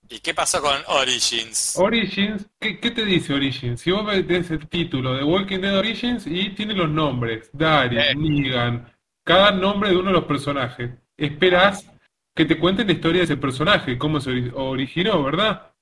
¿Y 0.09 0.19
qué 0.21 0.35
pasó 0.35 0.61
con 0.61 0.77
Origins? 0.89 1.77
Origins, 1.77 2.47
¿qué, 2.59 2.75
te 2.75 3.05
dice 3.05 3.33
Origins? 3.33 3.81
Si 3.81 3.91
vos 3.91 4.05
ves 4.05 4.51
el 4.51 4.69
título 4.69 5.15
de 5.15 5.25
Walking 5.25 5.61
Dead 5.61 5.79
Origins 5.79 6.27
y 6.27 6.51
tiene 6.51 6.75
los 6.75 6.91
nombres, 6.91 7.49
Daryl, 7.53 7.99
eh. 7.99 8.15
Negan, 8.15 8.93
cada 9.25 9.53
nombre 9.53 9.91
de 9.91 9.97
uno 9.97 10.09
de 10.09 10.15
los 10.15 10.25
personajes. 10.25 10.91
Esperás 11.17 11.87
que 12.35 12.45
te 12.45 12.59
cuenten 12.59 12.87
la 12.87 12.93
historia 12.93 13.21
de 13.21 13.25
ese 13.25 13.37
personaje, 13.37 13.99
cómo 13.99 14.21
se 14.21 14.51
originó, 14.55 15.23
¿verdad? 15.23 15.73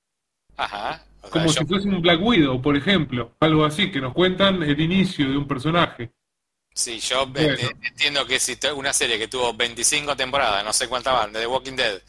Ajá. 0.55 1.05
Como 1.29 1.49
si 1.49 1.65
fuese 1.65 1.87
un 1.87 2.01
Black 2.01 2.21
Widow, 2.21 2.61
por 2.61 2.75
ejemplo, 2.75 3.35
algo 3.39 3.63
así, 3.63 3.91
que 3.91 4.01
nos 4.01 4.13
cuentan 4.13 4.63
el 4.63 4.79
inicio 4.79 5.29
de 5.29 5.37
un 5.37 5.47
personaje. 5.47 6.11
Sí, 6.73 6.99
yo 6.99 7.29
entiendo 7.81 8.25
que 8.25 8.39
si 8.39 8.57
una 8.75 8.93
serie 8.93 9.19
que 9.19 9.27
tuvo 9.27 9.53
25 9.53 10.15
temporadas, 10.15 10.63
no 10.63 10.71
sé 10.71 10.87
cuántas 10.87 11.13
van, 11.13 11.33
de 11.33 11.41
The 11.41 11.47
Walking 11.47 11.75
Dead, 11.75 12.01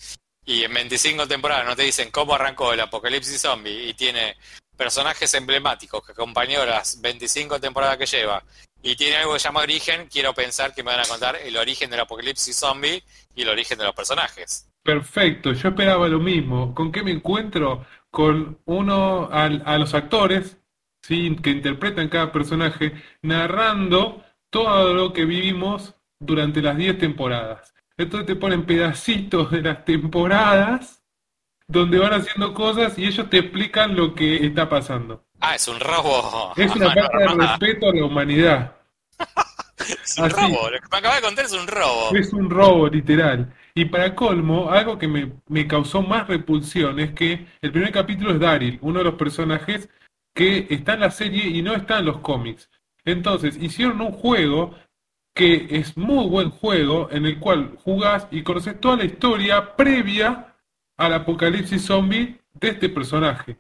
y 0.45 0.65
en 0.65 0.75
25 0.75 1.27
temporadas 1.29 1.67
no 1.67 1.77
te 1.77 1.83
dicen 1.83 2.11
cómo 2.11 2.35
arrancó 2.35 2.73
el 2.73 2.81
apocalipsis 2.81 3.41
zombie 3.41 3.89
y 3.89 3.95
tiene 3.95 4.37
personajes 4.77 5.33
emblemáticos 5.35 6.05
que 6.05 6.13
acompañó 6.13 6.65
las 6.65 7.01
25 7.01 7.61
temporadas 7.61 7.97
que 7.97 8.07
lleva 8.07 8.43
y 8.83 8.97
tiene 8.97 9.17
algo 9.17 9.35
que 9.35 9.39
se 9.39 9.49
llama 9.49 9.61
origen, 9.61 10.09
quiero 10.11 10.35
pensar 10.35 10.75
que 10.75 10.83
me 10.83 10.91
van 10.91 11.01
a 11.01 11.09
contar 11.09 11.37
el 11.37 11.57
origen 11.57 11.89
del 11.91 12.01
apocalipsis 12.01 12.57
zombie 12.57 13.03
y 13.35 13.43
el 13.43 13.49
origen 13.49 13.79
de 13.79 13.85
los 13.85 13.95
personajes. 13.95 14.69
Perfecto, 14.83 15.53
yo 15.53 15.69
esperaba 15.69 16.09
lo 16.09 16.19
mismo. 16.19 16.75
¿Con 16.75 16.91
qué 16.91 17.05
me 17.05 17.13
encuentro? 17.13 17.87
Con 18.11 18.59
uno, 18.65 19.29
a, 19.31 19.45
a 19.45 19.79
los 19.79 19.95
actores 19.95 20.59
que 21.07 21.15
interpretan 21.51 22.09
cada 22.09 22.33
personaje, 22.33 22.93
narrando 23.23 24.25
todo 24.51 24.95
lo 24.95 25.13
que 25.13 25.25
vivimos 25.25 25.95
durante 26.19 26.63
las 26.63 26.77
10 26.77 26.99
temporadas. 26.99 27.72
Entonces 28.03 28.27
te 28.27 28.37
ponen 28.37 28.65
pedacitos 28.65 29.51
de 29.51 29.63
las 29.63 29.85
temporadas 29.85 31.03
donde 31.69 31.99
van 31.99 32.13
haciendo 32.13 32.53
cosas 32.53 32.99
y 32.99 33.07
ellos 33.07 33.31
te 33.31 33.39
explican 33.39 33.97
lo 33.97 34.15
que 34.15 34.45
está 34.45 34.69
pasando. 34.69 35.25
Ah, 35.41 35.55
es 35.55 35.67
un 35.69 35.81
robo. 35.81 36.53
Es 36.57 36.75
una 36.75 36.91
falta 36.95 37.19
de 37.19 37.29
respeto 37.29 37.89
a 37.89 37.95
la 37.95 38.05
humanidad. 38.05 38.77
es 39.79 40.19
un 40.19 40.31
robo, 40.31 40.71
lo 40.71 40.81
que 40.81 40.89
me 40.91 40.99
acaba 40.99 41.17
de 41.17 41.23
contar 41.23 41.45
es 41.45 41.53
un 41.53 41.67
robo. 41.67 42.15
Es 42.15 42.33
un 42.33 42.51
robo, 42.51 42.89
literal. 42.89 43.55
Y 43.75 43.87
para 43.87 44.15
colmo, 44.15 44.71
algo 44.71 44.99
que 44.99 45.09
me, 45.09 45.33
me 45.49 45.67
causó 45.67 46.03
más 46.03 46.29
repulsión 46.29 47.01
es 47.01 47.13
que 47.13 47.47
el 47.63 47.73
primer 47.73 47.93
capítulo 47.93 48.33
es 48.33 48.41
Daryl, 48.41 48.79
uno 48.83 48.99
de 48.99 49.05
los 49.05 49.15
personajes 49.15 49.89
que 50.35 50.67
está 50.71 50.95
en 50.95 51.01
la 51.01 51.11
serie 51.11 51.47
y 51.47 51.63
no 51.63 51.75
está 51.75 51.99
en 51.99 52.07
los 52.07 52.19
cómics. 52.19 52.69
Entonces, 53.05 53.57
hicieron 53.61 54.01
un 54.01 54.13
juego 54.13 54.75
que 55.35 55.67
es 55.71 55.97
muy 55.97 56.27
buen 56.29 56.51
juego 56.51 57.09
en 57.11 57.27
el 57.27 57.39
cual 57.39 57.77
jugás 57.83 58.27
y 58.31 58.43
conoces 58.43 58.81
toda 58.81 58.97
la 58.97 59.05
historia 59.05 59.75
previa 59.77 60.55
al 60.97 61.15
apocalipsis 61.15 61.85
zombie 61.85 62.39
de 62.55 62.69
este 62.69 62.89
personaje. 62.89 63.57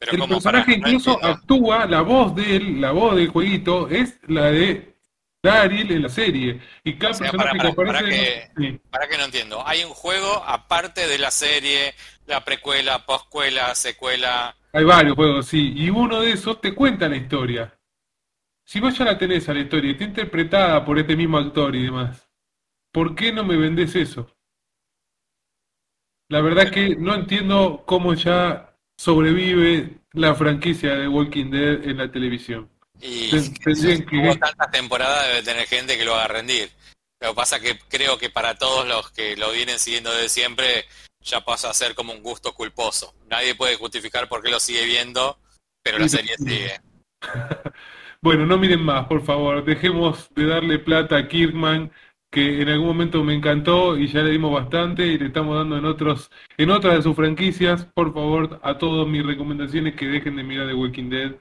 el 0.00 0.28
personaje 0.28 0.74
incluso 0.74 1.22
actúa, 1.22 1.86
la 1.86 2.00
voz 2.00 2.34
de 2.34 2.56
él, 2.56 2.80
la 2.80 2.92
voz 2.92 3.16
del 3.16 3.28
jueguito, 3.28 3.88
es 3.88 4.18
la 4.26 4.50
de 4.50 4.94
Daryl 5.42 5.92
en 5.92 6.02
la 6.02 6.08
serie. 6.08 6.60
Y 6.82 6.94
cada 6.94 7.16
personaje 7.16 7.58
que 7.58 7.68
aparece. 7.68 8.50
Para 8.90 9.06
que, 9.06 9.18
no 9.18 9.24
entiendo. 9.24 9.62
Hay 9.66 9.84
un 9.84 9.90
juego 9.90 10.42
aparte 10.46 11.06
de 11.06 11.18
la 11.18 11.30
serie, 11.30 11.94
la 12.26 12.44
precuela, 12.44 13.04
poscuela, 13.04 13.74
secuela. 13.74 14.56
Hay 14.72 14.84
varios 14.84 15.14
juegos, 15.14 15.46
sí. 15.46 15.74
Y 15.76 15.90
uno 15.90 16.22
de 16.22 16.32
esos 16.32 16.60
te 16.60 16.74
cuenta 16.74 17.08
la 17.08 17.16
historia. 17.16 17.73
Si 18.74 18.80
vos 18.80 18.98
ya 18.98 19.04
la 19.04 19.16
tenés 19.16 19.48
a 19.48 19.54
la 19.54 19.60
historia 19.60 19.90
y 19.90 19.92
está 19.92 20.02
interpretada 20.02 20.84
por 20.84 20.98
este 20.98 21.14
mismo 21.14 21.38
actor 21.38 21.76
y 21.76 21.84
demás, 21.84 22.28
¿por 22.90 23.14
qué 23.14 23.30
no 23.30 23.44
me 23.44 23.56
vendés 23.56 23.94
eso? 23.94 24.28
La 26.28 26.40
verdad 26.40 26.72
que 26.72 26.96
no 26.96 27.14
entiendo 27.14 27.84
cómo 27.86 28.14
ya 28.14 28.76
sobrevive 28.98 30.00
la 30.14 30.34
franquicia 30.34 30.96
de 30.96 31.06
Walking 31.06 31.52
Dead 31.52 31.84
en 31.84 31.98
la 31.98 32.10
televisión. 32.10 32.68
Y 33.00 33.30
que... 33.30 34.36
tantas 34.40 34.70
temporadas 34.72 35.28
debe 35.28 35.42
tener 35.44 35.68
gente 35.68 35.96
que 35.96 36.04
lo 36.04 36.16
haga 36.16 36.26
rendir. 36.26 36.68
Lo 37.20 37.28
que 37.28 37.34
pasa 37.36 37.60
que 37.60 37.78
creo 37.88 38.18
que 38.18 38.30
para 38.30 38.58
todos 38.58 38.88
los 38.88 39.08
que 39.12 39.36
lo 39.36 39.52
vienen 39.52 39.78
siguiendo 39.78 40.10
desde 40.10 40.30
siempre 40.30 40.84
ya 41.20 41.44
pasa 41.44 41.70
a 41.70 41.74
ser 41.74 41.94
como 41.94 42.12
un 42.12 42.24
gusto 42.24 42.52
culposo. 42.52 43.14
Nadie 43.28 43.54
puede 43.54 43.76
justificar 43.76 44.28
por 44.28 44.42
qué 44.42 44.50
lo 44.50 44.58
sigue 44.58 44.84
viendo, 44.84 45.38
pero 45.80 46.00
la 46.00 46.08
serie 46.08 46.34
sigue. 46.38 46.80
Bueno, 48.24 48.46
no 48.46 48.56
miren 48.56 48.82
más, 48.82 49.06
por 49.06 49.22
favor. 49.22 49.62
Dejemos 49.66 50.32
de 50.34 50.46
darle 50.46 50.78
plata 50.78 51.18
a 51.18 51.28
Kirkman, 51.28 51.92
que 52.30 52.62
en 52.62 52.70
algún 52.70 52.86
momento 52.86 53.22
me 53.22 53.34
encantó 53.34 53.98
y 53.98 54.08
ya 54.08 54.20
le 54.20 54.30
dimos 54.30 54.50
bastante 54.50 55.06
y 55.06 55.18
le 55.18 55.26
estamos 55.26 55.58
dando 55.58 55.76
en 55.76 55.84
otros, 55.84 56.30
en 56.56 56.70
otras 56.70 56.94
de 56.94 57.02
sus 57.02 57.14
franquicias. 57.14 57.84
Por 57.84 58.14
favor, 58.14 58.60
a 58.62 58.78
todos 58.78 59.06
mis 59.06 59.26
recomendaciones 59.26 59.94
que 59.94 60.06
dejen 60.06 60.36
de 60.36 60.42
mirar 60.42 60.68
The 60.68 60.72
Walking 60.72 61.10
Dead. 61.10 61.32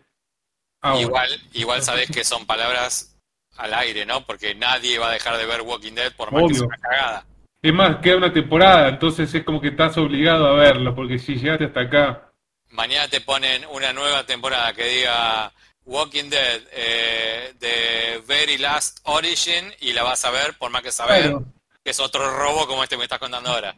Igual, 1.00 1.30
igual 1.54 1.82
sabes 1.84 2.12
que 2.12 2.26
son 2.26 2.46
palabras 2.46 3.18
al 3.56 3.74
aire, 3.76 4.06
¿no? 4.06 4.26
Porque 4.26 4.54
nadie 4.54 5.00
va 5.00 5.08
a 5.08 5.14
dejar 5.14 5.38
de 5.38 5.46
ver 5.46 5.62
Walking 5.62 5.94
Dead 5.94 6.12
por 6.18 6.34
más 6.34 6.44
que 6.50 6.54
sea 6.56 6.66
una 6.66 6.78
cagada. 6.80 7.26
Es 7.62 7.74
más, 7.74 7.96
queda 8.00 8.18
una 8.18 8.34
temporada, 8.34 8.90
entonces 8.90 9.34
es 9.34 9.46
como 9.46 9.62
que 9.62 9.70
estás 9.70 9.98
obligado 9.98 10.48
a 10.48 10.56
verlo, 10.56 10.94
porque 10.94 11.18
si 11.18 11.36
llegaste 11.36 11.64
hasta 11.64 11.80
acá. 11.80 12.34
Mañana 12.72 13.08
te 13.08 13.22
ponen 13.22 13.64
una 13.72 13.94
nueva 13.94 14.26
temporada 14.26 14.74
que 14.74 14.84
diga 14.84 15.54
Walking 15.86 16.30
Dead 16.30 16.62
eh, 16.72 17.54
de 17.60 18.22
Very 18.26 18.58
Last 18.58 19.00
Origin 19.04 19.72
y 19.82 19.94
la 19.94 20.04
vas 20.04 20.24
a 20.26 20.32
ver 20.32 20.58
por 20.58 20.72
más 20.72 20.82
que 20.82 20.92
saber 20.92 21.36
que 21.84 21.92
es 21.92 22.00
otro 22.00 22.38
robo 22.38 22.66
como 22.68 22.84
este 22.84 22.96
que 22.96 23.00
me 23.00 23.04
estás 23.04 23.20
contando 23.20 23.50
ahora. 23.50 23.76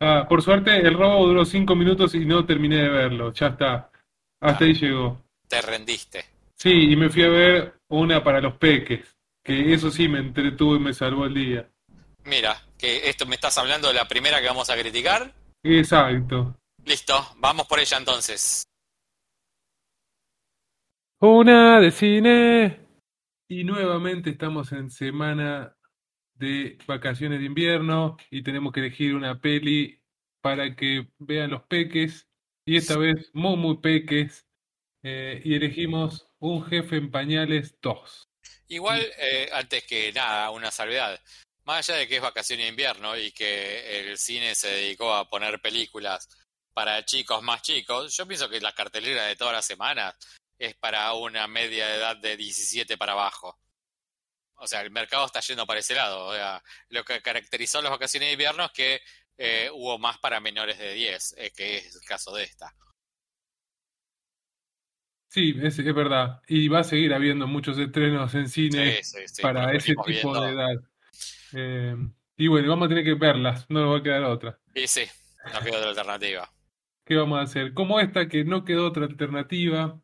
Ah, 0.00 0.26
por 0.28 0.42
suerte 0.42 0.76
el 0.76 0.94
robo 0.94 1.26
duró 1.26 1.44
cinco 1.44 1.74
minutos 1.74 2.14
y 2.14 2.24
no 2.24 2.44
terminé 2.44 2.76
de 2.76 2.88
verlo, 2.88 3.32
ya 3.32 3.48
está. 3.48 3.90
Hasta 4.40 4.64
ahí 4.64 4.74
llegó. 4.74 5.22
Te 5.48 5.60
rendiste. 5.60 6.24
Sí, 6.54 6.92
y 6.92 6.96
me 6.96 7.08
fui 7.08 7.22
a 7.22 7.28
ver 7.28 7.74
una 7.88 8.22
para 8.22 8.40
los 8.40 8.54
peques, 8.56 9.16
que 9.42 9.72
eso 9.72 9.90
sí 9.90 10.08
me 10.08 10.18
entretuvo 10.18 10.76
y 10.76 10.80
me 10.80 10.92
salvó 10.92 11.24
el 11.26 11.34
día. 11.34 11.68
Mira, 12.24 12.62
que 12.78 13.08
esto 13.08 13.26
me 13.26 13.34
estás 13.34 13.56
hablando 13.58 13.88
de 13.88 13.94
la 13.94 14.06
primera 14.06 14.40
que 14.40 14.46
vamos 14.46 14.68
a 14.70 14.76
criticar. 14.76 15.34
Exacto. 15.62 16.56
Listo, 16.84 17.34
vamos 17.36 17.66
por 17.66 17.80
ella 17.80 17.96
entonces. 17.96 18.66
Una 21.22 21.80
de 21.80 21.90
cine. 21.90 22.80
Y 23.46 23.64
nuevamente 23.64 24.30
estamos 24.30 24.72
en 24.72 24.88
semana 24.88 25.76
de 26.32 26.78
vacaciones 26.86 27.40
de 27.40 27.44
invierno 27.44 28.16
y 28.30 28.42
tenemos 28.42 28.72
que 28.72 28.80
elegir 28.80 29.14
una 29.14 29.38
peli 29.38 30.02
para 30.40 30.74
que 30.74 31.08
vean 31.18 31.50
los 31.50 31.64
peques. 31.64 32.26
Y 32.64 32.78
esta 32.78 32.96
vez 32.96 33.30
muy, 33.34 33.58
muy 33.58 33.76
peques. 33.82 34.46
Eh, 35.02 35.42
y 35.44 35.56
elegimos 35.56 36.26
Un 36.38 36.64
jefe 36.64 36.96
en 36.96 37.10
pañales 37.10 37.76
2. 37.82 38.30
Igual, 38.68 39.06
eh, 39.18 39.50
antes 39.52 39.84
que 39.84 40.10
nada, 40.14 40.48
una 40.48 40.70
salvedad. 40.70 41.20
Más 41.64 41.86
allá 41.86 41.98
de 41.98 42.08
que 42.08 42.16
es 42.16 42.22
vacaciones 42.22 42.64
de 42.64 42.70
invierno 42.70 43.14
y 43.18 43.30
que 43.32 44.00
el 44.00 44.16
cine 44.16 44.54
se 44.54 44.68
dedicó 44.68 45.12
a 45.12 45.28
poner 45.28 45.60
películas 45.60 46.30
para 46.72 47.04
chicos 47.04 47.42
más 47.42 47.60
chicos, 47.60 48.16
yo 48.16 48.26
pienso 48.26 48.48
que 48.48 48.58
la 48.58 48.72
cartelera 48.72 49.26
de 49.26 49.36
todas 49.36 49.52
las 49.52 49.66
semanas 49.66 50.16
es 50.60 50.76
para 50.76 51.12
una 51.14 51.48
media 51.48 51.94
edad 51.96 52.16
de 52.18 52.36
17 52.36 52.98
para 52.98 53.12
abajo. 53.12 53.58
o 54.56 54.66
sea, 54.66 54.82
el 54.82 54.90
mercado 54.90 55.24
está 55.24 55.40
yendo 55.40 55.66
para 55.66 55.80
ese 55.80 55.94
lado. 55.94 56.26
O 56.26 56.34
sea, 56.34 56.62
lo 56.90 57.02
que 57.02 57.22
caracterizó 57.22 57.80
las 57.80 57.90
vacaciones 57.90 58.28
de 58.28 58.32
invierno 58.34 58.66
es 58.66 58.72
que 58.72 59.00
eh, 59.38 59.70
hubo 59.72 59.98
más 59.98 60.18
para 60.18 60.38
menores 60.38 60.78
de 60.78 60.92
10, 60.92 61.34
eh, 61.38 61.50
que 61.56 61.78
es 61.78 61.96
el 61.96 62.02
caso 62.02 62.34
de 62.34 62.44
esta. 62.44 62.74
Sí, 65.28 65.54
es, 65.62 65.78
es, 65.78 65.94
verdad. 65.94 66.42
Y 66.46 66.68
va 66.68 66.80
a 66.80 66.84
seguir 66.84 67.14
habiendo 67.14 67.46
muchos 67.46 67.78
estrenos 67.78 68.34
en 68.34 68.48
cine 68.50 69.02
Sí, 69.02 69.18
sí, 69.20 69.28
sí, 69.28 69.42
para 69.42 69.72
ese 69.72 69.94
tipo 70.04 70.38
de 70.38 70.50
edad. 70.50 70.74
Eh, 71.54 71.96
y 72.36 72.48
bueno, 72.48 72.68
vamos 72.68 72.86
a 72.86 72.88
tener 72.90 73.04
que 73.04 73.14
verlas, 73.14 73.64
no 73.70 73.80
nos 73.80 73.94
va 73.94 73.98
a 73.98 74.02
quedar 74.02 74.24
otra. 74.24 74.58
Y 74.74 74.86
sí, 74.86 75.04
no 75.54 75.60
queda 75.60 75.78
otra 75.78 75.90
alternativa. 75.90 76.52
¿Qué 77.06 77.16
vamos 77.16 77.38
a 77.38 77.42
hacer? 77.42 77.72
Como 77.72 77.98
esta 77.98 78.28
que 78.28 78.44
no 78.44 78.64
quedó 78.64 78.88
otra 78.88 79.06
alternativa. 79.06 80.02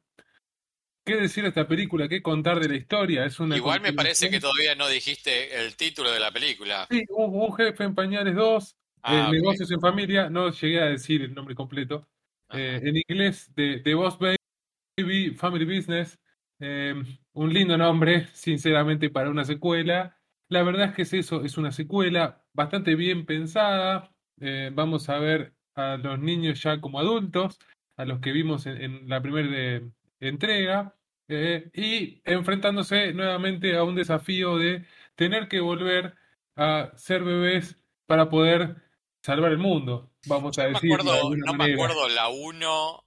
¿Qué 1.07 1.15
decir 1.15 1.45
de 1.45 1.51
esta 1.51 1.69
película? 1.69 2.09
¿Qué 2.09 2.21
contar 2.21 2.59
de 2.59 2.69
la 2.69 2.75
historia? 2.75 3.25
Es 3.25 3.39
una 3.39 3.57
Igual 3.57 3.81
me 3.81 3.93
parece 3.93 4.29
que 4.29 4.41
todavía 4.41 4.75
no 4.75 4.89
dijiste 4.89 5.57
el 5.65 5.77
título 5.77 6.11
de 6.11 6.19
la 6.19 6.33
película. 6.33 6.89
Sí, 6.91 7.05
un, 7.11 7.33
un 7.43 7.55
jefe 7.55 7.85
en 7.85 7.95
pañales 7.95 8.35
2, 8.35 8.75
Ah, 9.03 9.29
ok. 9.29 9.35
negocios 9.35 9.71
en 9.71 9.81
familia, 9.81 10.29
no 10.29 10.51
llegué 10.51 10.83
a 10.83 10.87
decir 10.87 11.23
el 11.23 11.33
nombre 11.33 11.55
completo. 11.55 12.09
Eh, 12.51 12.81
en 12.83 12.97
inglés, 12.97 13.55
de 13.55 13.79
The 13.85 13.95
Boss 13.95 14.19
Baby, 14.19 15.31
Family 15.37 15.65
Business, 15.65 16.19
eh, 16.59 16.95
un 17.35 17.55
lindo 17.55 17.79
nombre, 17.79 18.27
sinceramente, 18.33 19.09
para 19.09 19.31
una 19.31 19.45
secuela. 19.45 20.19
La 20.49 20.65
verdad 20.65 20.87
es 20.89 20.95
que 20.97 21.03
es 21.03 21.13
eso, 21.13 21.45
es 21.45 21.57
una 21.57 21.71
secuela 21.71 22.45
bastante 22.53 22.97
bien 22.97 23.27
pensada. 23.27 24.11
Eh, 24.41 24.73
vamos 24.75 25.09
a 25.09 25.21
ver 25.21 25.55
a 25.77 25.99
los 25.99 26.19
niños 26.19 26.61
ya 26.61 26.81
como 26.81 26.99
adultos, 26.99 27.61
a 27.97 28.05
los 28.05 28.19
que 28.19 28.33
vimos 28.33 28.67
en, 28.67 28.83
en 28.83 29.09
la 29.09 29.23
primera 29.23 29.47
de- 29.49 29.89
entrega, 30.21 30.95
eh, 31.29 31.71
y 31.75 32.23
enfrentándose 32.25 33.13
nuevamente 33.13 33.77
a 33.77 33.83
un 33.85 33.95
desafío 33.95 34.57
de 34.59 34.85
tener 35.17 35.49
que 35.49 35.61
volver 35.61 36.15
a 36.57 36.93
ser 36.97 37.23
bebés 37.25 37.77
para 38.07 38.29
poder 38.29 38.77
salvar 39.23 39.53
el 39.53 39.59
mundo, 39.59 40.11
vamos 40.27 40.59
a 40.59 40.63
No 40.63 40.69
me 40.71 40.79
decirlo 40.79 40.97
de 40.97 41.11
acuerdo, 41.11 41.21
alguna 41.23 41.47
no 41.53 41.55
me 41.59 41.65
acuerdo 41.73 42.09
la 42.09 42.29
1 42.29 43.05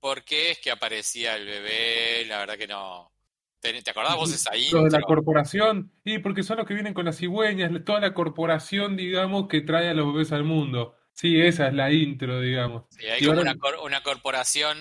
por 0.00 0.22
qué 0.24 0.50
es 0.50 0.58
que 0.58 0.70
aparecía 0.70 1.36
el 1.36 1.46
bebé, 1.46 2.24
la 2.26 2.38
verdad 2.38 2.58
que 2.58 2.66
no. 2.66 3.10
¿Te, 3.60 3.82
te 3.82 3.90
acordás 3.90 4.16
vos 4.16 4.30
esa 4.32 4.54
Los 4.54 4.84
de 4.84 4.90
la 4.90 4.98
intro? 4.98 5.06
corporación, 5.06 5.90
y 6.04 6.18
porque 6.18 6.42
son 6.42 6.58
los 6.58 6.66
que 6.66 6.74
vienen 6.74 6.92
con 6.92 7.06
las 7.06 7.16
cigüeñas, 7.16 7.70
toda 7.84 8.00
la 8.00 8.12
corporación, 8.12 8.96
digamos, 8.96 9.48
que 9.48 9.62
trae 9.62 9.88
a 9.88 9.94
los 9.94 10.12
bebés 10.12 10.32
al 10.32 10.44
mundo. 10.44 10.94
Sí, 11.14 11.40
esa 11.40 11.68
es 11.68 11.74
la 11.74 11.90
intro, 11.90 12.40
digamos. 12.40 12.84
Sí, 12.90 13.06
hay 13.06 13.22
Y 13.22 13.24
como 13.24 13.38
ahora, 13.38 13.52
una, 13.52 13.58
cor- 13.58 13.78
una 13.82 14.02
corporación 14.02 14.78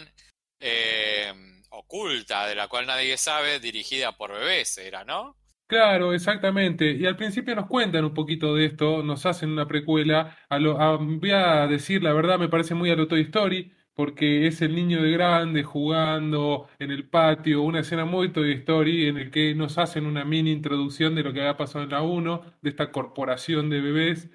eh, 0.59 1.31
oculta, 1.73 2.47
de 2.47 2.55
la 2.55 2.67
cual 2.67 2.87
nadie 2.87 3.17
sabe, 3.17 3.59
dirigida 3.59 4.17
por 4.17 4.31
bebés, 4.33 4.77
era, 4.77 5.03
¿no? 5.05 5.37
claro, 5.67 6.13
exactamente. 6.13 6.91
Y 6.93 7.05
al 7.05 7.15
principio 7.17 7.55
nos 7.55 7.67
cuentan 7.67 8.05
un 8.05 8.13
poquito 8.13 8.55
de 8.55 8.65
esto, 8.65 9.03
nos 9.03 9.25
hacen 9.25 9.49
una 9.51 9.67
precuela. 9.67 10.37
A 10.49 10.59
lo, 10.59 10.79
a- 10.79 10.97
voy 10.97 11.31
a 11.31 11.67
decir 11.67 12.03
la 12.03 12.13
verdad, 12.13 12.39
me 12.39 12.49
parece 12.49 12.75
muy 12.75 12.89
a 12.91 12.95
lo 12.95 13.07
Toy 13.07 13.21
Story, 13.21 13.71
porque 13.93 14.47
es 14.47 14.61
el 14.61 14.75
niño 14.75 15.01
de 15.01 15.11
grande 15.11 15.63
jugando 15.63 16.67
en 16.79 16.91
el 16.91 17.09
patio, 17.09 17.61
una 17.61 17.79
escena 17.81 18.05
muy 18.05 18.31
Toy 18.31 18.51
Story 18.53 19.07
en 19.07 19.17
el 19.17 19.31
que 19.31 19.53
nos 19.55 19.77
hacen 19.77 20.05
una 20.05 20.25
mini 20.25 20.51
introducción 20.51 21.15
de 21.15 21.23
lo 21.23 21.33
que 21.33 21.41
había 21.41 21.57
pasado 21.57 21.83
en 21.85 21.91
la 21.91 22.01
uno 22.01 22.41
de 22.61 22.69
esta 22.69 22.91
corporación 22.91 23.69
de 23.69 23.81
bebés. 23.81 24.29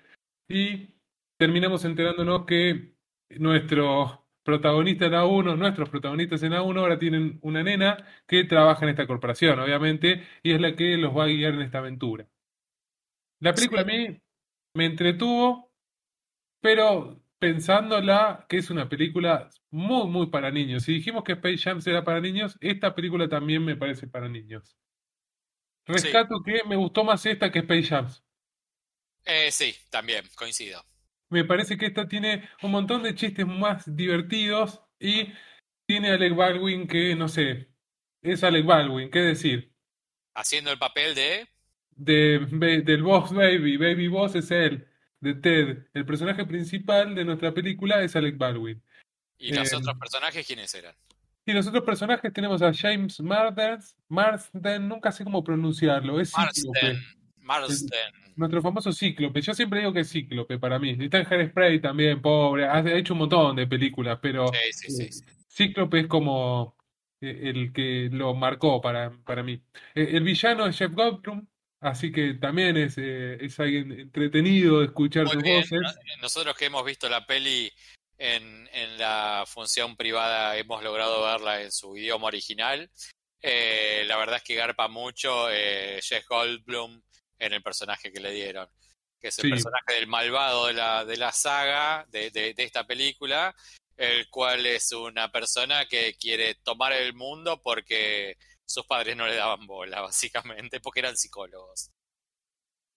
Y 0.48 0.94
terminamos 1.36 1.84
enterándonos 1.84 2.46
que 2.46 2.94
nuestro 3.30 4.27
protagonista 4.48 5.06
en 5.06 5.12
A1, 5.12 5.56
nuestros 5.58 5.90
protagonistas 5.90 6.42
en 6.42 6.52
A1 6.54 6.80
ahora 6.80 6.98
tienen 6.98 7.38
una 7.42 7.62
nena 7.62 7.98
que 8.26 8.44
trabaja 8.44 8.84
en 8.84 8.90
esta 8.90 9.06
corporación, 9.06 9.58
obviamente, 9.60 10.26
y 10.42 10.52
es 10.52 10.60
la 10.60 10.74
que 10.74 10.96
los 10.96 11.14
va 11.16 11.24
a 11.24 11.26
guiar 11.26 11.52
en 11.54 11.60
esta 11.62 11.78
aventura. 11.78 12.26
La 13.40 13.54
película 13.54 13.82
a 13.82 13.84
mí 13.84 14.20
me 14.74 14.86
entretuvo, 14.86 15.72
pero 16.60 17.22
pensándola 17.38 18.46
que 18.48 18.58
es 18.58 18.70
una 18.70 18.88
película 18.88 19.50
muy, 19.70 20.08
muy 20.08 20.26
para 20.28 20.50
niños. 20.50 20.84
Si 20.84 20.94
dijimos 20.94 21.24
que 21.24 21.32
Space 21.34 21.58
Jam 21.58 21.80
era 21.86 22.04
para 22.04 22.20
niños, 22.20 22.56
esta 22.60 22.94
película 22.94 23.28
también 23.28 23.64
me 23.64 23.76
parece 23.76 24.08
para 24.08 24.28
niños. 24.28 24.76
Sí, 25.94 26.08
Rescato 26.10 26.40
que 26.44 26.62
me 26.68 26.76
gustó 26.76 27.02
más 27.02 27.26
esta 27.26 27.50
que 27.50 27.58
Space 27.58 27.82
Jam. 27.88 28.06
eh, 29.24 29.50
sí, 29.52 29.74
también, 29.90 30.24
coincido. 30.36 30.84
Me 31.30 31.44
parece 31.44 31.76
que 31.76 31.86
esta 31.86 32.08
tiene 32.08 32.48
un 32.62 32.70
montón 32.70 33.02
de 33.02 33.14
chistes 33.14 33.46
más 33.46 33.94
divertidos 33.94 34.80
y 34.98 35.32
tiene 35.86 36.10
a 36.10 36.14
Alec 36.14 36.34
Baldwin 36.34 36.86
que, 36.86 37.14
no 37.14 37.28
sé, 37.28 37.68
es 38.22 38.42
Alec 38.44 38.64
Baldwin, 38.64 39.10
¿qué 39.10 39.20
decir? 39.20 39.72
Haciendo 40.34 40.70
el 40.70 40.78
papel 40.78 41.14
de... 41.14 41.48
De, 42.00 42.38
del 42.84 43.02
Boss 43.02 43.32
Baby, 43.32 43.76
Baby 43.76 44.06
Boss 44.06 44.36
es 44.36 44.50
él, 44.52 44.86
de 45.20 45.34
Ted. 45.34 45.86
El 45.94 46.06
personaje 46.06 46.44
principal 46.46 47.14
de 47.14 47.24
nuestra 47.24 47.52
película 47.52 48.00
es 48.02 48.14
Alec 48.14 48.38
Baldwin. 48.38 48.80
¿Y 49.36 49.52
los 49.52 49.72
Eh, 49.72 49.76
otros 49.76 49.98
personajes 49.98 50.46
quiénes 50.46 50.72
eran? 50.74 50.94
y 51.44 51.52
los 51.52 51.66
otros 51.66 51.82
personajes 51.82 52.30
tenemos 52.32 52.60
a 52.62 52.72
James 52.74 53.20
Marsden, 53.20 53.78
Marsden, 54.08 54.86
nunca 54.86 55.10
sé 55.10 55.24
cómo 55.24 55.42
pronunciarlo, 55.42 56.20
es. 56.20 56.32
Marsden, 56.36 56.72
El- 56.82 57.02
Marsden. 57.48 58.12
nuestro 58.36 58.62
famoso 58.62 58.92
Cíclope. 58.92 59.40
Yo 59.40 59.52
siempre 59.54 59.80
digo 59.80 59.92
que 59.92 60.00
es 60.00 60.10
Cíclope 60.12 60.58
para 60.58 60.78
mí. 60.78 60.96
Está 61.00 61.18
en 61.18 61.26
Hairspray 61.32 61.80
también, 61.80 62.22
pobre. 62.22 62.66
Ha 62.68 62.80
hecho 62.96 63.14
un 63.14 63.20
montón 63.20 63.56
de 63.56 63.66
películas, 63.66 64.18
pero 64.22 64.46
Sí, 64.48 64.72
sí, 64.72 64.90
sí, 64.92 65.02
eh. 65.26 65.32
Cíclope 65.50 66.00
es 66.00 66.06
como 66.06 66.76
eh, 67.20 67.40
el 67.50 67.72
que 67.72 68.08
lo 68.12 68.34
marcó 68.34 68.80
para, 68.80 69.10
para 69.24 69.42
mí. 69.42 69.60
Eh, 69.94 70.10
el 70.12 70.22
villano 70.22 70.66
es 70.66 70.78
Jeff 70.78 70.92
Goldblum, 70.92 71.44
así 71.80 72.12
que 72.12 72.34
también 72.34 72.76
es, 72.76 72.96
es 72.98 73.58
alguien 73.58 73.90
entretenido 73.92 74.78
de 74.80 74.84
escuchar 74.86 75.24
Muy 75.24 75.32
sus 75.34 75.42
bien. 75.42 75.60
voces. 75.60 75.80
No- 75.80 76.22
Nosotros 76.22 76.56
que 76.56 76.66
hemos 76.66 76.84
visto 76.84 77.08
la 77.08 77.26
peli 77.26 77.72
en, 78.18 78.68
en 78.72 78.98
la 78.98 79.44
función 79.48 79.96
privada, 79.96 80.56
hemos 80.56 80.82
logrado 80.84 81.24
verla 81.24 81.62
en 81.62 81.72
su 81.72 81.96
idioma 81.96 82.26
original. 82.28 82.88
Eh, 83.42 84.02
la 84.06 84.16
verdad 84.16 84.36
es 84.36 84.42
que 84.42 84.54
garpa 84.56 84.88
mucho 84.88 85.48
eh, 85.50 86.00
Jeff 86.02 86.26
Goldblum 86.28 87.00
en 87.38 87.52
el 87.52 87.62
personaje 87.62 88.12
que 88.12 88.20
le 88.20 88.32
dieron, 88.32 88.68
que 89.20 89.28
es 89.28 89.38
el 89.38 89.46
Sí, 89.46 89.48
personaje 89.48 89.94
del 89.94 90.06
malvado 90.06 90.66
de 90.66 90.74
la, 90.74 91.04
de 91.04 91.16
la 91.16 91.32
saga, 91.32 92.06
de, 92.10 92.30
de- 92.30 92.54
de 92.54 92.62
esta 92.64 92.86
película, 92.86 93.54
el 93.96 94.28
cual 94.30 94.64
es 94.66 94.92
una 94.92 95.30
persona 95.32 95.86
que 95.86 96.14
quiere 96.14 96.54
tomar 96.56 96.92
el 96.92 97.14
mundo 97.14 97.60
porque 97.62 98.36
sus 98.64 98.86
padres 98.86 99.16
no 99.16 99.26
le 99.26 99.36
daban 99.36 99.66
bola, 99.66 100.00
básicamente, 100.02 100.80
porque 100.80 101.00
eran 101.00 101.16
psicólogos. 101.16 101.90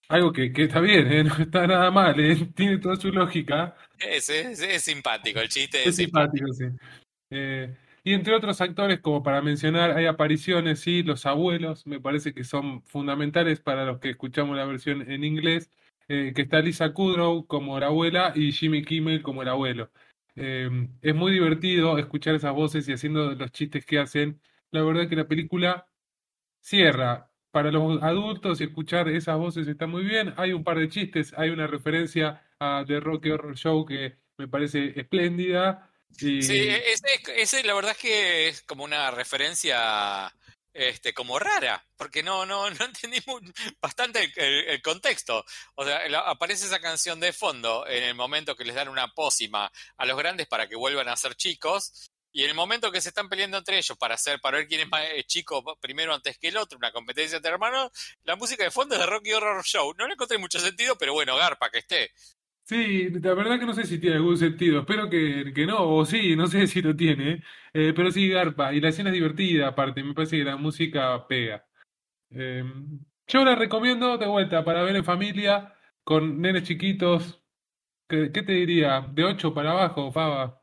algo 0.10 0.32
que, 0.34 0.51
que 0.54 0.63
está 0.65 0.80
bien, 0.80 1.12
¿eh? 1.12 1.23
No 1.23 1.36
está 1.38 1.65
nada 1.67 1.89
mal, 1.91 2.19
¿eh? 2.19 2.36
Tiene 2.56 2.77
toda 2.77 2.95
su 2.95 3.10
lógica. 3.12 3.75
Es, 3.99 4.30
es, 4.30 4.60
es 4.60 4.84
simpático, 4.84 5.39
el 5.39 5.47
chiste 5.49 5.88
Es 5.88 5.95
es 5.95 5.95
simpático. 5.95 6.45
simpático, 6.45 6.51
sí. 6.54 6.65
Eh, 7.32 7.75
y 8.04 8.14
entre 8.14 8.36
otros 8.36 8.62
actores, 8.62 9.00
como 9.00 9.24
para 9.24 9.42
mencionar, 9.42 9.92
hay 9.92 10.06
apariciones, 10.08 10.80
sí, 10.80 11.04
los 11.04 11.26
abuelos, 11.26 11.86
me 11.86 12.00
parece 12.00 12.34
que 12.34 12.44
son 12.44 12.84
fundamentales 12.84 13.60
para 13.62 13.86
los 13.86 14.00
que 14.00 14.10
escuchamos 14.10 14.58
la 14.58 14.66
versión 14.66 15.10
en 15.12 15.24
inglés, 15.24 15.70
eh, 16.08 16.34
que 16.36 16.42
está 16.44 16.62
Lisa 16.62 16.94
Kudrow 16.94 17.46
como 17.48 17.80
la 17.80 17.88
abuela 17.88 18.34
y 18.36 18.52
Jimmy 18.52 18.84
Kimmel 18.84 19.22
como 19.22 19.44
el 19.44 19.50
abuelo. 19.50 19.92
Eh, 20.36 20.70
es 21.02 21.16
muy 21.16 21.32
divertido 21.32 21.98
escuchar 21.98 22.36
esas 22.36 22.54
voces 22.54 22.88
y 22.88 22.94
haciendo 22.94 23.34
los 23.36 23.52
chistes 23.52 23.86
que 23.86 24.00
hacen. 24.00 24.42
La 24.72 24.82
verdad 24.84 25.08
que 25.10 25.16
la 25.16 25.28
película 25.28 25.88
cierra. 26.62 27.32
Para 27.52 27.72
los 27.72 28.02
adultos 28.02 28.62
escuchar 28.62 29.10
esas 29.10 29.38
voces 29.38 29.68
está 29.68 29.88
muy 29.88 30.04
bien. 30.04 30.34
Hay 30.38 30.54
un 30.54 30.64
par 30.64 30.80
de 30.80 30.90
chistes, 30.90 31.34
hay 31.38 31.50
una 31.50 31.68
referencia 31.68 32.44
a 32.60 32.84
The 32.88 33.00
Rocky 33.02 33.32
Horror 33.32 33.58
Show 33.58 33.86
que 33.86 34.18
me 34.38 34.48
parece 34.48 35.00
espléndida. 35.00 35.90
Sí, 36.17 36.39
Y 36.54 36.69
ese, 36.69 37.08
ese 37.36 37.63
la 37.63 37.74
verdad 37.74 37.91
es 37.93 37.97
que 37.97 38.47
es 38.50 38.62
como 38.63 38.84
una 38.84 39.10
referencia 39.12 40.34
este, 40.74 41.13
como 41.13 41.38
rara, 41.39 41.86
porque 41.97 42.24
no, 42.24 42.45
no, 42.45 42.69
no 42.69 42.86
entendí 42.86 43.19
muy- 43.26 43.41
bastante 43.82 44.24
el, 44.24 44.34
el- 44.36 44.67
el 44.69 44.82
contexto. 44.82 45.43
O 45.76 45.84
sea, 45.86 46.08
la- 46.10 46.19
aparece 46.21 46.65
esa 46.65 46.80
canción 46.80 47.19
de 47.19 47.34
fondo 47.34 47.86
en 47.88 48.04
el 48.04 48.15
momento 48.15 48.56
que 48.56 48.63
les 48.65 48.76
dan 48.76 48.88
una 48.89 49.08
pócima 49.13 49.71
a 49.97 50.06
los 50.06 50.17
grandes 50.17 50.47
para 50.47 50.67
que 50.67 50.76
vuelvan 50.76 51.10
a 51.10 51.15
ser 51.17 51.36
chicos, 51.36 52.10
y 52.34 52.43
en 52.43 52.50
el 52.52 52.56
momento 52.56 52.91
que 52.93 53.02
se 53.02 53.10
están 53.10 53.28
peleando 53.28 53.58
entre 53.58 53.78
ellos 53.78 53.97
para 53.97 54.15
hacer, 54.15 54.39
para 54.39 54.60
ver 54.60 54.67
quién 54.67 54.80
es 54.82 54.88
más 54.88 55.04
eh, 55.04 55.26
chico 55.26 55.62
primero 55.82 56.13
antes 56.13 56.38
que 56.38 56.47
el 56.47 56.56
otro, 56.56 56.78
una 56.78 56.93
competencia 56.93 57.36
entre 57.36 57.52
hermanos, 57.52 57.91
la 58.24 58.38
música 58.38 58.63
de 58.63 58.71
fondo 58.71 58.95
es 58.95 59.02
de 59.02 59.06
Rocky 59.08 59.34
Horror 59.34 59.62
Show. 59.65 59.93
No 59.97 60.08
le 60.08 60.13
encontré 60.13 60.38
mucho 60.38 60.58
sentido, 60.62 60.97
pero 60.97 61.12
bueno, 61.12 61.36
garpa 61.36 61.69
que 61.69 61.80
esté. 61.80 62.12
Sí, 62.63 63.10
la 63.10 63.34
verdad 63.34 63.60
que 63.60 63.65
no 63.65 63.74
sé 63.74 63.86
si 63.86 64.00
tiene 64.00 64.15
algún 64.17 64.38
sentido. 64.38 64.80
Espero 64.82 65.10
que, 65.10 65.52
que 65.54 65.65
no, 65.65 65.89
o 65.95 66.06
sí, 66.06 66.36
no 66.36 66.47
sé 66.47 66.67
si 66.67 66.82
lo 66.82 66.95
tiene. 66.95 67.43
eh, 67.74 67.93
pero 67.95 68.12
sí, 68.12 68.30
garpa. 68.30 68.74
Y 68.74 68.82
la 68.82 68.89
escena 68.89 69.10
es 69.10 69.13
divertida, 69.15 69.67
aparte. 69.69 70.04
Me 70.04 70.13
parece 70.13 70.38
que 70.38 70.43
la 70.43 70.58
música 70.58 71.28
pega. 71.28 71.65
Eh, 72.32 72.63
yo 73.28 73.45
la 73.45 73.56
recomiendo 73.56 74.17
de 74.17 74.28
vuelta 74.28 74.65
para 74.65 74.84
ver 74.84 74.95
en 74.97 75.06
familia, 75.06 75.76
con 76.04 76.41
nenes 76.41 76.63
chiquitos. 76.65 77.43
¿Qué, 78.10 78.32
qué 78.34 78.43
te 78.43 78.54
diría? 78.54 79.02
De 79.13 79.26
8 79.26 79.54
para 79.54 79.71
abajo, 79.71 80.12
Faba. 80.12 80.62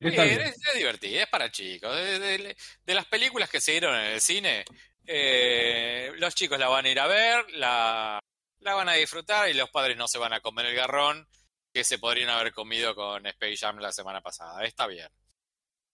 Está 0.00 0.24
bien. 0.24 0.40
es, 0.40 0.56
es 0.68 0.74
divertido, 0.74 1.20
es 1.22 1.26
para 1.28 1.50
chicos. 1.50 1.94
De, 1.96 2.18
de- 2.18 2.56
de 2.84 2.94
las 2.94 3.06
películas 3.06 3.50
que 3.50 3.60
se 3.60 3.72
dieron 3.72 3.94
en 3.96 4.06
el 4.14 4.20
cine, 4.20 4.64
Eh, 5.08 6.10
los 6.16 6.34
chicos 6.34 6.58
la 6.58 6.68
van 6.68 6.84
a 6.86 6.88
ir 6.90 6.98
a 6.98 7.06
ver, 7.06 7.44
la, 7.52 8.18
la 8.66 8.74
van 8.74 8.88
a 8.88 8.94
disfrutar 8.94 9.48
y 9.48 9.54
los 9.54 9.70
padres 9.70 9.96
no 9.96 10.08
se 10.08 10.18
van 10.18 10.32
a 10.32 10.40
comer 10.40 10.66
el 10.66 10.76
garrón 10.76 11.26
que 11.72 11.84
se 11.84 11.98
podrían 11.98 12.30
haber 12.30 12.52
comido 12.52 12.94
con 12.94 13.26
Space 13.26 13.56
Jam 13.58 13.78
la 13.78 13.92
semana 13.92 14.20
pasada. 14.20 14.64
Está 14.64 14.86
bien. 14.86 15.08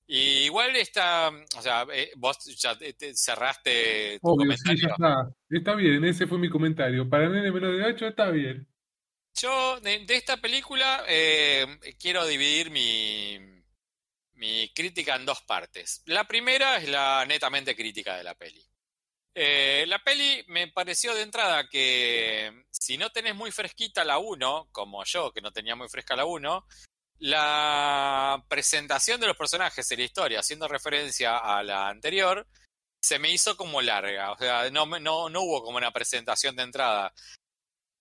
Y 0.07 0.45
igual 0.45 0.75
está, 0.77 1.31
o 1.57 1.63
sea, 1.63 1.87
eh, 1.93 2.13
vos 2.17 2.39
ya 2.57 2.77
cerraste 3.15 4.19
tu 4.21 4.37
comentario. 4.37 4.77
Sí, 4.79 4.87
ya 4.87 4.93
está. 4.93 5.31
está 5.49 5.75
bien, 5.75 6.05
ese 6.05 6.27
fue 6.27 6.39
mi 6.39 6.51
comentario. 6.51 7.09
Para 7.09 7.29
nene 7.29 7.53
menos 7.53 7.77
de 7.77 7.85
8 7.85 8.09
está 8.09 8.31
bien. 8.31 8.67
Yo 9.35 9.81
de, 9.81 10.05
esta 10.09 10.37
película 10.39 11.05
eh, 11.09 11.67
quiero 11.99 12.27
dividir 12.27 12.71
mi, 12.71 13.39
mi 14.35 14.71
crítica 14.75 15.17
en 15.17 15.25
dos 15.25 15.43
partes. 15.43 16.03
La 16.07 16.25
primera 16.25 16.77
es 16.77 16.89
la 16.89 17.25
netamente 17.27 17.75
crítica 17.75 18.17
de 18.17 18.25
la 18.25 18.35
peli. 18.35 18.63
Eh, 19.35 19.85
la 19.89 19.99
peli 19.99 20.45
me 20.49 20.69
pareció 20.69 21.15
de 21.15 21.23
entrada 21.23 21.69
que 21.69 22.65
si 22.71 22.99
no 22.99 23.11
tenés 23.11 23.35
muy 23.35 23.51
fresquita 23.51 24.05
la 24.05 24.19
1, 24.19 24.69
como 24.73 25.05
yo, 25.05 25.33
que 25.33 25.41
no 25.41 25.53
tenía 25.53 25.75
muy 25.75 25.89
fresca 25.89 26.17
la 26.17 26.27
1, 26.27 26.67
la 27.21 28.45
presentación 28.49 29.21
de 29.21 29.29
los 29.29 29.37
personajes 29.37 29.91
en 29.91 29.99
la 29.99 30.05
historia, 30.05 30.41
haciendo 30.41 30.69
referencia 30.69 31.39
a 31.39 31.63
la 31.63 31.89
anterior, 31.89 32.47
se 33.01 33.19
me 33.19 33.31
hizo 33.31 33.57
como 33.57 33.81
larga. 33.81 34.33
O 34.33 34.39
sea, 34.39 34.71
no 34.71 34.85
hubo 34.85 35.63
como 35.63 35.79
una 35.79 35.93
presentación 35.93 36.55
de 36.57 36.65
entrada, 36.65 37.13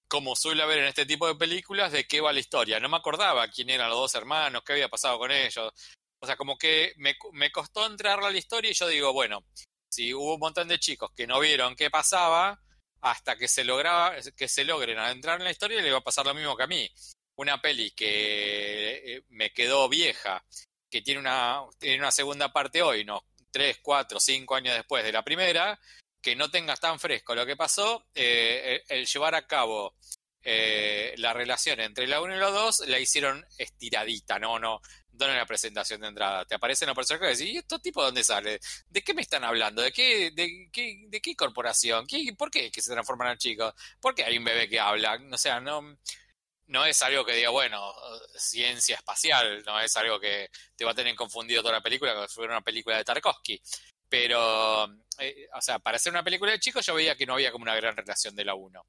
como 0.07 0.35
suele 0.35 0.63
haber 0.63 0.79
en 0.79 0.85
este 0.85 1.05
tipo 1.05 1.27
de 1.27 1.35
películas, 1.35 1.91
de 1.91 2.05
qué 2.05 2.19
va 2.19 2.33
la 2.33 2.41
historia. 2.41 2.79
No 2.79 2.89
me 2.89 2.97
acordaba 2.97 3.47
quién 3.47 3.69
eran 3.69 3.89
los 3.89 3.99
dos 3.99 4.15
hermanos, 4.15 4.63
qué 4.65 4.73
había 4.73 4.89
pasado 4.89 5.17
con 5.17 5.31
ellos. 5.31 5.71
O 6.19 6.25
sea, 6.27 6.35
como 6.35 6.57
que 6.57 6.93
me, 6.97 7.15
me 7.31 7.51
costó 7.51 7.85
entrar 7.85 8.19
a 8.19 8.29
la 8.29 8.37
historia 8.37 8.71
y 8.71 8.75
yo 8.75 8.87
digo, 8.87 9.13
bueno, 9.13 9.45
si 9.91 10.13
hubo 10.13 10.35
un 10.35 10.39
montón 10.39 10.67
de 10.67 10.79
chicos 10.79 11.11
que 11.15 11.27
no 11.27 11.39
vieron 11.39 11.75
qué 11.75 11.89
pasaba, 11.89 12.59
hasta 13.01 13.35
que 13.35 13.47
se 13.47 13.63
lograba, 13.63 14.15
que 14.35 14.47
se 14.47 14.63
logren 14.63 14.97
entrar 14.97 15.39
en 15.39 15.43
la 15.43 15.51
historia, 15.51 15.81
le 15.81 15.91
va 15.91 15.97
a 15.97 16.03
pasar 16.03 16.25
lo 16.25 16.33
mismo 16.33 16.55
que 16.55 16.63
a 16.63 16.67
mí. 16.67 16.89
Una 17.35 17.61
peli 17.61 17.91
que 17.91 19.15
eh, 19.15 19.23
me 19.29 19.51
quedó 19.51 19.89
vieja, 19.89 20.43
que 20.89 21.01
tiene 21.01 21.19
una, 21.19 21.63
tiene 21.79 21.97
una 21.97 22.11
segunda 22.11 22.53
parte 22.53 22.81
hoy, 22.81 23.03
no, 23.03 23.25
tres, 23.49 23.79
cuatro, 23.81 24.19
cinco 24.19 24.55
años 24.55 24.75
después 24.75 25.03
de 25.03 25.11
la 25.11 25.23
primera, 25.23 25.79
que 26.21 26.35
no 26.35 26.49
tengas 26.51 26.79
tan 26.79 26.99
fresco 26.99 27.35
lo 27.35 27.45
que 27.45 27.57
pasó, 27.57 28.05
eh, 28.13 28.83
el, 28.87 29.05
llevar 29.05 29.35
a 29.35 29.47
cabo 29.47 29.95
eh, 30.43 31.13
la 31.17 31.33
relación 31.33 31.79
entre 31.79 32.07
la 32.07 32.21
1 32.21 32.35
y 32.35 32.39
la 32.39 32.49
2 32.49 32.87
la 32.87 32.99
hicieron 32.99 33.45
estiradita, 33.57 34.39
no, 34.39 34.59
no, 34.59 34.81
no 35.13 35.25
en 35.25 35.37
la 35.37 35.45
presentación 35.45 36.01
de 36.01 36.07
entrada. 36.07 36.45
Te 36.45 36.55
aparecen 36.55 36.87
los 36.87 36.95
personajes 36.95 37.39
y 37.39 37.43
decís, 37.43 37.55
¿y 37.55 37.57
estos 37.59 37.81
tipos 37.81 38.03
dónde 38.03 38.23
sale? 38.23 38.59
¿De 38.89 39.03
qué 39.03 39.13
me 39.13 39.21
están 39.21 39.43
hablando? 39.43 39.81
¿De 39.81 39.91
qué, 39.91 40.31
de 40.31 40.69
qué, 40.71 41.05
de 41.07 41.21
qué 41.21 41.35
corporación? 41.35 42.07
¿Qué, 42.07 42.33
¿Por 42.37 42.49
qué 42.49 42.71
que 42.71 42.81
se 42.81 42.91
transforman 42.91 43.31
en 43.31 43.37
chicos? 43.37 43.73
¿Por 43.99 44.15
qué 44.15 44.23
hay 44.23 44.37
un 44.37 44.45
bebé 44.45 44.67
que 44.67 44.79
habla? 44.79 45.19
O 45.31 45.37
sea, 45.37 45.59
no 45.59 45.97
no 46.71 46.85
es 46.85 47.01
algo 47.01 47.25
que 47.25 47.35
diga, 47.35 47.49
bueno, 47.49 47.93
ciencia 48.33 48.95
espacial, 48.95 49.61
no 49.65 49.79
es 49.81 49.95
algo 49.97 50.19
que 50.21 50.49
te 50.75 50.85
va 50.85 50.91
a 50.91 50.95
tener 50.95 51.13
confundido 51.15 51.61
toda 51.61 51.73
la 51.73 51.81
película 51.81 52.13
como 52.13 52.27
si 52.27 52.33
fuera 52.33 52.53
una 52.53 52.61
película 52.61 52.95
de 52.97 53.03
Tarkovsky. 53.03 53.61
Pero, 54.07 54.85
eh, 55.19 55.49
o 55.53 55.61
sea, 55.61 55.79
para 55.79 55.99
ser 55.99 56.13
una 56.13 56.23
película 56.23 56.51
de 56.51 56.59
chicos 56.59 56.85
yo 56.85 56.95
veía 56.95 57.15
que 57.17 57.25
no 57.25 57.33
había 57.33 57.51
como 57.51 57.63
una 57.63 57.75
gran 57.75 57.95
relación 57.95 58.35
de 58.35 58.45
la 58.45 58.55
1. 58.55 58.85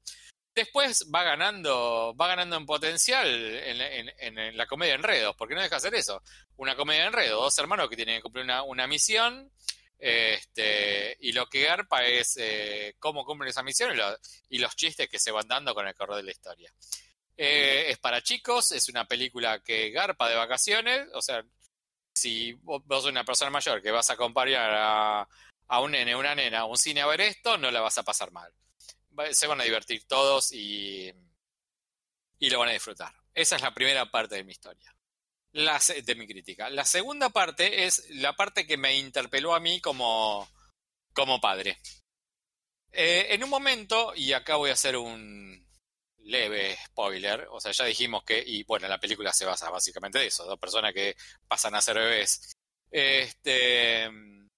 Después 0.55 1.07
va 1.13 1.23
ganando, 1.23 2.15
va 2.15 2.27
ganando 2.27 2.55
en 2.55 2.65
potencial 2.65 3.27
en, 3.27 4.57
la 4.57 4.67
comedia 4.67 4.93
de 4.93 4.99
enredos, 4.99 5.35
porque 5.35 5.55
no 5.55 5.61
deja 5.61 5.75
de 5.75 5.77
hacer 5.77 5.95
eso. 5.95 6.21
Una 6.57 6.75
comedia 6.75 7.01
de 7.01 7.07
enredos, 7.07 7.41
dos 7.41 7.57
hermanos 7.57 7.89
que 7.89 7.95
tienen 7.95 8.17
que 8.17 8.21
cumplir 8.21 8.45
una, 8.67 8.87
misión, 8.87 9.51
este, 9.97 11.17
y 11.21 11.31
lo 11.31 11.47
que 11.47 11.63
garpa 11.63 12.03
es 12.03 12.37
eh, 12.37 12.95
cómo 12.99 13.25
cumplen 13.25 13.49
esa 13.49 13.63
misión 13.63 13.97
y, 13.97 14.55
y, 14.55 14.59
los 14.59 14.75
chistes 14.75 15.09
que 15.09 15.17
se 15.17 15.31
van 15.31 15.47
dando 15.47 15.73
con 15.73 15.87
el 15.87 15.95
correr 15.95 16.17
de 16.17 16.23
la 16.23 16.31
historia. 16.31 16.71
Eh, 17.35 17.85
es 17.89 17.97
para 17.97 18.21
chicos, 18.21 18.73
es 18.73 18.89
una 18.89 19.05
película 19.05 19.59
que 19.59 19.89
garpa 19.89 20.29
de 20.29 20.35
vacaciones, 20.35 21.07
o 21.13 21.21
sea, 21.21 21.43
si 22.13 22.53
vos, 22.53 22.83
sos 22.87 23.05
una 23.05 23.23
persona 23.23 23.49
mayor 23.49 23.81
que 23.81 23.89
vas 23.89 24.09
a 24.11 24.13
acompañar 24.13 24.69
a, 24.71 25.27
a 25.67 25.79
un 25.79 25.91
nene, 25.91 26.15
una 26.15 26.35
nena, 26.35 26.59
a 26.59 26.65
un 26.65 26.77
cine 26.77 27.01
a 27.01 27.07
ver 27.07 27.21
esto, 27.21 27.57
no 27.57 27.71
la 27.71 27.81
vas 27.81 27.97
a 27.97 28.03
pasar 28.03 28.31
mal. 28.31 28.53
Se 29.31 29.47
van 29.47 29.61
a 29.61 29.63
divertir 29.63 30.05
todos 30.07 30.51
y, 30.51 31.11
y 32.39 32.49
lo 32.49 32.59
van 32.59 32.69
a 32.69 32.73
disfrutar. 32.73 33.13
Esa 33.33 33.55
es 33.55 33.61
la 33.61 33.73
primera 33.73 34.09
parte 34.09 34.35
de 34.35 34.43
mi 34.43 34.51
historia, 34.51 34.95
de 35.51 36.15
mi 36.15 36.27
crítica. 36.27 36.69
La 36.69 36.85
segunda 36.85 37.29
parte 37.29 37.85
es 37.85 38.09
la 38.11 38.35
parte 38.35 38.67
que 38.67 38.77
me 38.77 38.95
interpeló 38.95 39.55
a 39.55 39.59
mí 39.59 39.81
como, 39.81 40.47
como 41.13 41.41
padre. 41.41 41.77
Eh, 42.91 43.27
en 43.29 43.43
un 43.43 43.49
momento, 43.49 44.13
y 44.15 44.33
acá 44.33 44.55
voy 44.55 44.69
a 44.69 44.73
hacer 44.73 44.97
un, 44.97 45.63
leve 46.25 46.77
spoiler, 46.85 47.47
o 47.51 47.59
sea, 47.59 47.71
ya 47.71 47.85
dijimos 47.85 48.23
que, 48.23 48.41
y 48.45 48.63
bueno, 48.63 48.87
la 48.87 48.99
película 48.99 49.33
se 49.33 49.45
basa 49.45 49.69
básicamente 49.69 50.19
de 50.19 50.27
eso, 50.27 50.45
dos 50.45 50.59
personas 50.59 50.93
que 50.93 51.15
pasan 51.47 51.75
a 51.75 51.81
ser 51.81 51.95
bebés. 51.95 52.53
Este, 52.89 54.05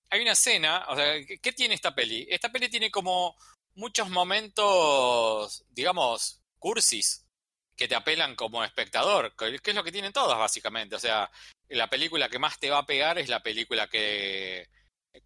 hay 0.10 0.22
una 0.22 0.34
escena, 0.34 0.86
o 0.90 0.96
sea, 0.96 1.16
¿qué, 1.42 1.54
tiene 1.54 1.76
esta 1.76 1.96
peli? 1.96 2.28
Esta 2.30 2.52
peli 2.52 2.70
tiene 2.70 2.92
como 2.92 3.36
muchos 3.76 4.10
momentos, 4.10 5.66
digamos, 5.70 6.42
cursis, 6.60 7.26
que 7.76 7.88
te 7.88 7.96
apelan 7.96 8.36
como 8.36 8.64
espectador, 8.64 9.36
que 9.36 9.60
es 9.64 9.76
lo 9.76 9.84
que 9.84 9.92
tienen 9.92 10.14
todas 10.14 10.38
básicamente, 10.38 10.96
o 10.96 11.00
sea, 11.00 11.30
la 11.70 11.90
película 11.90 12.30
que 12.30 12.40
más 12.40 12.58
te 12.60 12.70
va 12.70 12.80
a 12.80 12.86
pegar 12.86 13.18
es 13.20 13.28
la 13.28 13.44
película 13.44 13.88
que 13.88 14.68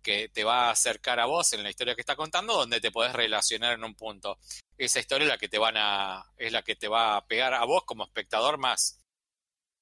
que 0.02 0.30
te 0.30 0.44
va 0.44 0.68
a 0.68 0.72
acercar 0.72 1.20
a 1.20 1.26
vos 1.26 1.54
en 1.54 1.64
la 1.64 1.70
historia 1.70 1.96
que 1.96 2.02
está 2.02 2.16
contando, 2.16 2.54
donde 2.54 2.82
te 2.82 2.92
podés 2.92 3.14
relacionar 3.14 3.74
en 3.74 3.84
un 3.84 3.96
punto. 3.96 4.38
Esa 4.78 5.00
historia 5.00 5.26
es 5.26 5.30
la 5.30 5.38
que 5.38 5.50
te 5.50 5.58
van 5.58 5.76
a, 5.78 6.26
es 6.38 6.52
la 6.52 6.62
que 6.62 6.76
te 6.76 6.88
va 6.88 7.18
a 7.18 7.28
pegar 7.28 7.54
a 7.54 7.66
vos 7.66 7.84
como 7.86 8.04
espectador 8.04 8.58
más. 8.58 9.00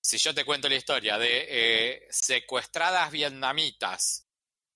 Si 0.01 0.17
yo 0.17 0.33
te 0.33 0.45
cuento 0.45 0.69
la 0.69 0.75
historia 0.75 1.17
de 1.17 1.45
eh, 1.49 2.07
secuestradas 2.09 3.11
vietnamitas 3.11 4.27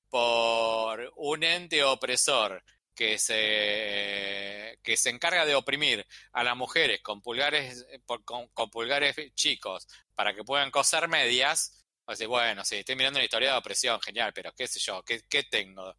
por 0.10 1.14
un 1.16 1.44
ente 1.44 1.84
opresor 1.84 2.64
que 2.96 3.18
se, 3.18 4.80
que 4.84 4.98
se 4.98 5.10
encarga 5.10 5.46
de 5.46 5.56
oprimir 5.56 6.06
a 6.34 6.44
las 6.44 6.56
mujeres 6.56 7.02
con 7.02 7.22
pulgares, 7.22 7.86
con, 8.06 8.48
con 8.50 8.70
pulgares 8.70 9.16
chicos 9.36 9.88
para 10.16 10.36
que 10.36 10.44
puedan 10.44 10.72
coser 10.72 11.08
medias, 11.08 11.82
bueno, 12.28 12.66
sí, 12.66 12.78
estoy 12.78 12.96
mirando 12.96 13.20
una 13.20 13.24
historia 13.24 13.52
de 13.52 13.58
opresión, 13.58 14.00
genial, 14.02 14.34
pero 14.34 14.54
qué 14.54 14.68
sé 14.68 14.80
yo, 14.80 15.02
qué, 15.04 15.22
qué 15.30 15.44
tengo 15.44 15.96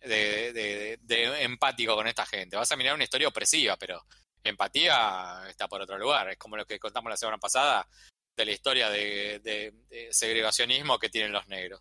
de, 0.00 0.98
empático 1.40 1.94
con 1.94 2.06
esta 2.06 2.26
gente. 2.26 2.56
Vas 2.56 2.70
a 2.70 2.76
mirar 2.76 2.94
una 2.94 3.04
historia 3.04 3.28
opresiva, 3.28 3.76
pero 3.76 4.04
empatía 4.42 5.44
está 5.48 5.68
por 5.68 5.80
otro 5.80 5.98
lugar. 5.98 6.30
Es 6.30 6.38
como 6.38 6.56
lo 6.56 6.66
que 6.66 6.78
contamos 6.78 7.10
la 7.10 7.16
semana 7.16 7.38
pasada 7.38 7.88
de 8.36 8.44
la 8.44 8.52
historia 8.52 8.90
de, 8.90 9.72
segregacionismo 10.10 10.98
que 10.98 11.08
tienen 11.08 11.32
los 11.32 11.46
negros. 11.48 11.80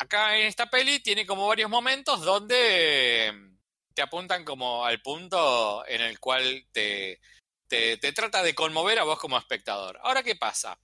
Acá 0.00 0.38
en 0.38 0.46
esta 0.46 0.70
peli 0.70 1.00
tiene 1.00 1.26
como 1.26 1.46
varios 1.46 1.68
momentos 1.68 2.22
donde 2.22 3.30
te 3.92 4.00
apuntan 4.00 4.46
como 4.46 4.86
al 4.86 5.02
punto 5.02 5.86
en 5.86 6.00
el 6.00 6.18
cual 6.18 6.66
te, 6.72 7.20
te, 7.68 7.98
trata 8.14 8.42
de 8.42 8.54
conmover 8.54 8.98
a 8.98 9.04
vos 9.04 9.18
como 9.18 9.36
espectador. 9.36 10.00
Ahora, 10.02 10.22
¿qué 10.22 10.36
pasa? 10.36 10.80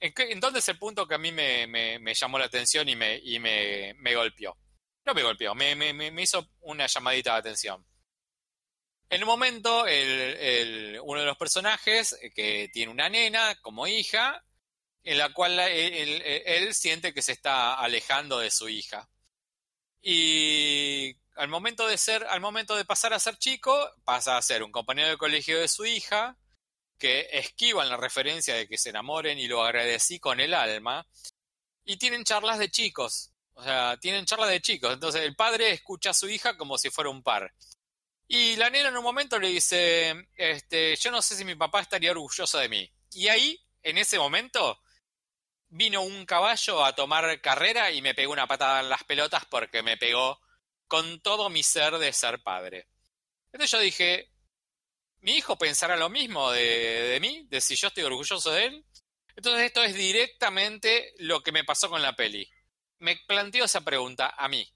¿En, 0.00 0.40
dónde 0.40 0.58
es 0.58 0.68
el 0.68 0.80
punto 0.80 1.06
que 1.06 1.14
a 1.14 1.18
mí 1.18 1.30
me, 1.30 1.68
me, 1.68 2.14
llamó 2.14 2.40
la 2.40 2.46
atención 2.46 2.88
y 2.88 2.96
me, 2.96 3.20
y 3.22 3.38
me, 3.38 3.94
me 3.98 4.16
golpeó? 4.16 4.58
No 5.04 5.14
me 5.14 5.22
golpeó, 5.22 5.54
me, 5.54 5.76
me, 5.76 6.22
hizo 6.22 6.50
una 6.62 6.88
llamadita 6.88 7.34
de 7.34 7.38
atención. 7.38 7.86
En 9.08 9.22
un 9.22 9.28
momento, 9.28 9.86
el, 9.86 10.10
el, 10.40 11.00
uno 11.04 11.20
de 11.20 11.26
los 11.26 11.36
personajes 11.36 12.18
eh, 12.20 12.32
que 12.34 12.68
tiene 12.72 12.90
una 12.90 13.08
nena 13.08 13.54
como 13.62 13.86
hija, 13.86 14.44
en 15.06 15.18
la 15.18 15.32
cual 15.32 15.56
él, 15.60 16.20
él, 16.24 16.74
siente 16.74 17.14
que 17.14 17.22
se 17.22 17.30
está 17.30 17.74
alejando 17.74 18.40
de 18.40 18.50
su 18.50 18.68
hija. 18.68 19.08
Y 20.02 21.16
al 21.36 21.46
momento 21.46 21.86
de 21.86 21.96
ser, 21.96 22.24
al 22.24 22.40
momento 22.40 22.74
de 22.74 22.84
pasar 22.84 23.14
a 23.14 23.20
ser 23.20 23.38
chico, 23.38 23.88
pasa 24.04 24.36
a 24.36 24.42
ser 24.42 24.64
un 24.64 24.72
compañero 24.72 25.08
de 25.08 25.16
colegio 25.16 25.60
de 25.60 25.68
su 25.68 25.86
hija, 25.86 26.36
que 26.98 27.28
esquivan 27.30 27.88
la 27.88 27.96
referencia 27.96 28.56
de 28.56 28.66
que 28.66 28.78
se 28.78 28.90
enamoren 28.90 29.38
y 29.38 29.46
lo 29.46 29.62
agradecí 29.62 30.18
con 30.18 30.40
el 30.40 30.52
alma, 30.52 31.06
y 31.84 31.98
tienen 31.98 32.24
charlas 32.24 32.58
de 32.58 32.68
chicos, 32.68 33.30
o 33.54 33.62
sea, 33.62 33.96
tienen 33.98 34.26
charlas 34.26 34.50
de 34.50 34.60
chicos, 34.60 34.92
entonces 34.92 35.22
el 35.22 35.36
padre 35.36 35.70
escucha 35.70 36.10
a 36.10 36.14
su 36.14 36.28
hija 36.28 36.56
como 36.56 36.78
si 36.78 36.90
fuera 36.90 37.10
un 37.10 37.22
par. 37.22 37.54
Y 38.26 38.56
la 38.56 38.70
nena 38.70 38.88
en 38.88 38.96
un 38.96 39.04
momento 39.04 39.38
le 39.38 39.50
dice, 39.50 40.30
este, 40.34 40.96
yo 40.96 41.12
no 41.12 41.22
sé 41.22 41.36
si 41.36 41.44
mi 41.44 41.54
papá 41.54 41.80
estaría 41.80 42.10
orgulloso 42.10 42.58
de 42.58 42.68
mí. 42.68 42.92
Y 43.12 43.28
ahí, 43.28 43.64
en 43.84 43.98
ese 43.98 44.18
momento, 44.18 44.80
vino 45.76 46.02
un 46.02 46.24
caballo 46.24 46.84
a 46.84 46.94
tomar 46.94 47.40
carrera 47.40 47.90
y 47.90 48.00
me 48.02 48.14
pegó 48.14 48.32
una 48.32 48.46
patada 48.46 48.80
en 48.80 48.88
las 48.88 49.04
pelotas 49.04 49.44
porque 49.46 49.82
me 49.82 49.96
pegó 49.96 50.40
con 50.86 51.20
todo 51.20 51.50
mi 51.50 51.62
ser 51.62 51.98
de 51.98 52.12
ser 52.12 52.42
padre. 52.42 52.88
Entonces 53.52 53.70
yo 53.70 53.80
dije, 53.80 54.30
mi 55.20 55.36
hijo 55.36 55.56
pensará 55.56 55.96
lo 55.96 56.08
mismo 56.08 56.50
de, 56.50 57.18
mí, 57.20 57.46
de 57.48 57.60
si 57.60 57.76
yo 57.76 57.88
estoy 57.88 58.04
orgulloso 58.04 58.50
de 58.50 58.66
él. 58.66 58.86
Entonces 59.34 59.66
esto 59.66 59.82
es 59.82 59.94
directamente 59.94 61.14
lo 61.18 61.42
que 61.42 61.52
me 61.52 61.64
pasó 61.64 61.90
con 61.90 62.00
la 62.00 62.16
peli. 62.16 62.48
Me 62.98 63.16
planteó 63.26 63.64
esa 63.64 63.82
pregunta 63.82 64.34
a 64.36 64.48
mí. 64.48 64.66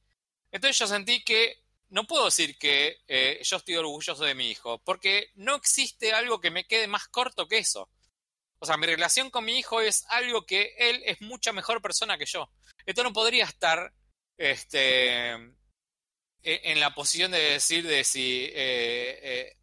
Entonces 0.50 0.78
yo 0.78 0.86
sentí 0.86 1.24
que 1.24 1.64
no 1.88 2.06
puedo 2.06 2.26
decir 2.26 2.58
que 2.58 2.98
eh, 3.08 3.40
yo 3.42 3.56
estoy 3.56 3.76
orgulloso 3.76 4.24
de 4.24 4.34
mi 4.34 4.50
hijo, 4.50 4.82
porque 4.84 5.30
no 5.34 5.54
existe 5.54 6.12
algo 6.12 6.40
que 6.40 6.50
me 6.50 6.66
quede 6.66 6.86
más 6.86 7.08
corto 7.08 7.48
que 7.48 7.58
eso. 7.58 7.88
O 8.60 8.66
sea, 8.66 8.76
mi 8.76 8.86
relación 8.86 9.30
con 9.30 9.44
mi 9.44 9.58
hijo 9.58 9.80
es 9.80 10.04
algo 10.10 10.44
que 10.44 10.74
él 10.78 11.02
es 11.06 11.20
mucha 11.22 11.52
mejor 11.52 11.80
persona 11.80 12.18
que 12.18 12.26
yo. 12.26 12.50
Esto 12.84 13.02
no 13.02 13.12
podría 13.12 13.44
estar 13.44 13.92
este, 14.36 15.32
e, 15.32 15.50
en 16.42 16.78
la 16.78 16.94
posición 16.94 17.30
de 17.30 17.38
decir 17.38 17.86
de 17.86 18.04
si, 18.04 18.44
eh, 18.44 19.18
eh, 19.22 19.56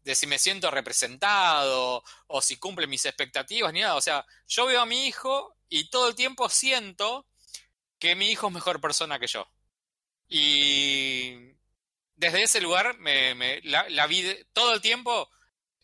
de 0.00 0.14
si 0.14 0.26
me 0.26 0.38
siento 0.38 0.70
representado 0.70 2.02
o 2.26 2.40
si 2.40 2.56
cumple 2.56 2.86
mis 2.86 3.04
expectativas 3.04 3.72
ni 3.74 3.80
nada. 3.80 3.96
O 3.96 4.00
sea, 4.00 4.24
yo 4.48 4.64
veo 4.66 4.80
a 4.80 4.86
mi 4.86 5.06
hijo 5.06 5.56
y 5.68 5.90
todo 5.90 6.08
el 6.08 6.14
tiempo 6.14 6.48
siento 6.48 7.26
que 7.98 8.14
mi 8.14 8.30
hijo 8.30 8.48
es 8.48 8.54
mejor 8.54 8.80
persona 8.80 9.18
que 9.18 9.26
yo. 9.26 9.46
Y 10.28 11.54
desde 12.16 12.42
ese 12.42 12.62
lugar 12.62 12.98
me, 12.98 13.60
la, 13.64 13.86
la 13.90 14.06
vi 14.06 14.34
todo 14.54 14.72
el 14.72 14.80
tiempo 14.80 15.30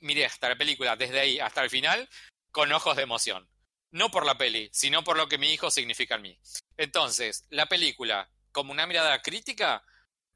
miré 0.00 0.26
hasta 0.26 0.48
la 0.48 0.56
película, 0.56 0.96
desde 0.96 1.20
ahí 1.20 1.38
hasta 1.38 1.62
el 1.62 1.70
final, 1.70 2.08
con 2.50 2.72
ojos 2.72 2.96
de 2.96 3.02
emoción. 3.02 3.48
No 3.92 4.10
por 4.10 4.24
la 4.24 4.38
peli, 4.38 4.68
sino 4.72 5.02
por 5.02 5.16
lo 5.16 5.28
que 5.28 5.38
mi 5.38 5.52
hijo 5.52 5.70
significa 5.70 6.16
en 6.16 6.22
mí. 6.22 6.38
Entonces, 6.76 7.44
la 7.50 7.66
película, 7.66 8.30
como 8.52 8.72
una 8.72 8.86
mirada 8.86 9.20
crítica, 9.20 9.84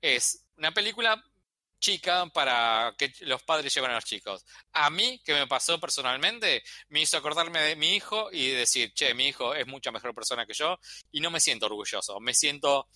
es 0.01 0.45
una 0.57 0.73
película 0.73 1.23
chica 1.85 2.27
para 2.33 2.95
que 2.97 3.13
los 3.21 3.43
padres 3.43 3.75
lleven 3.75 3.91
a 3.91 3.97
los 3.97 4.05
chicos. 4.05 4.45
A 4.73 4.89
mí, 4.91 5.21
que 5.25 5.35
me 5.35 5.47
pasó 5.47 5.79
personalmente, 5.79 6.63
me 6.89 7.03
hizo 7.03 7.17
acordarme 7.17 7.61
de 7.61 7.77
mi 7.77 7.95
hijo 7.95 8.31
y 8.33 8.51
decir, 8.51 8.93
che, 8.95 9.13
mi 9.13 9.29
hijo 9.29 9.55
es 9.55 9.67
mucha 9.67 9.93
mejor 9.93 10.15
persona 10.15 10.47
que 10.47 10.55
yo 10.55 10.79
y 11.13 11.21
no 11.21 11.31
me 11.31 11.41
siento 11.41 11.67
orgulloso, 11.67 12.19
me 12.21 12.35
siento... 12.35 12.89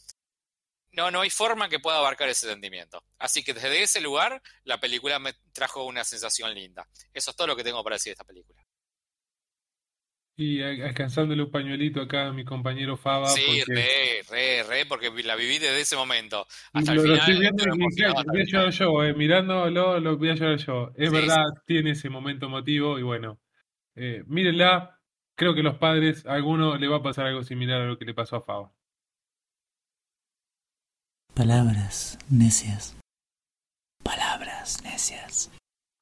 No, 0.93 1.11
no 1.11 1.21
hay 1.21 1.31
forma 1.31 1.69
que 1.69 1.79
pueda 1.79 1.99
abarcar 1.99 2.29
ese 2.29 2.49
sentimiento. 2.49 3.03
Así 3.19 3.45
que 3.45 3.55
desde 3.55 3.83
ese 3.83 4.01
lugar, 4.01 4.43
la 4.65 4.81
película 4.81 5.19
me 5.19 5.35
trajo 5.53 5.85
una 5.85 6.05
sensación 6.05 6.55
linda. 6.55 6.89
Eso 7.13 7.31
es 7.31 7.37
todo 7.37 7.47
lo 7.47 7.57
que 7.57 7.65
tengo 7.65 7.83
para 7.85 7.97
decir 7.97 8.11
de 8.11 8.13
esta 8.13 8.25
película. 8.25 8.65
Y 10.41 10.63
alcanzándole 10.63 11.43
un 11.43 11.51
pañuelito 11.51 12.01
acá 12.01 12.29
a 12.29 12.33
mi 12.33 12.45
compañero 12.45 12.97
Faba. 12.97 13.27
Sí, 13.27 13.61
re, 13.67 14.23
re, 14.31 14.63
re, 14.63 14.87
porque 14.87 15.11
la 15.25 15.35
viví 15.35 15.59
desde 15.59 15.81
ese 15.81 15.97
momento. 15.97 16.47
Hasta 16.73 16.93
el 16.93 17.01
final. 17.01 17.19
Estoy 17.19 17.41
viendo 17.41 17.65
voy 17.75 18.41
a 18.41 18.45
llorar 18.45 18.71
yo, 18.71 19.05
eh, 19.05 19.15
mirándolo, 19.15 19.99
lo 19.99 20.17
voy 20.17 20.31
a 20.31 20.35
llorar 20.37 20.59
yo. 20.59 20.93
Es 20.97 21.11
verdad, 21.11 21.43
tiene 21.67 21.91
ese 21.91 22.09
momento 22.09 22.47
emotivo 22.47 23.01
y 23.01 23.03
bueno, 23.03 23.41
eh, 23.97 24.23
mírenla. 24.29 25.01
Creo 25.35 25.57
que 25.57 25.63
los 25.65 25.77
padres, 25.77 26.25
a 26.25 26.35
alguno 26.35 26.77
le 26.79 26.87
va 26.87 26.99
a 26.99 27.03
pasar 27.03 27.27
algo 27.27 27.43
similar 27.43 27.81
a 27.81 27.87
lo 27.87 27.99
que 27.99 28.05
le 28.05 28.15
pasó 28.15 28.37
a 28.37 28.43
Faba. 28.43 28.73
Palabras 31.39 32.19
necias. 32.29 32.97
Palabras 34.03 34.83
necias. 34.83 35.49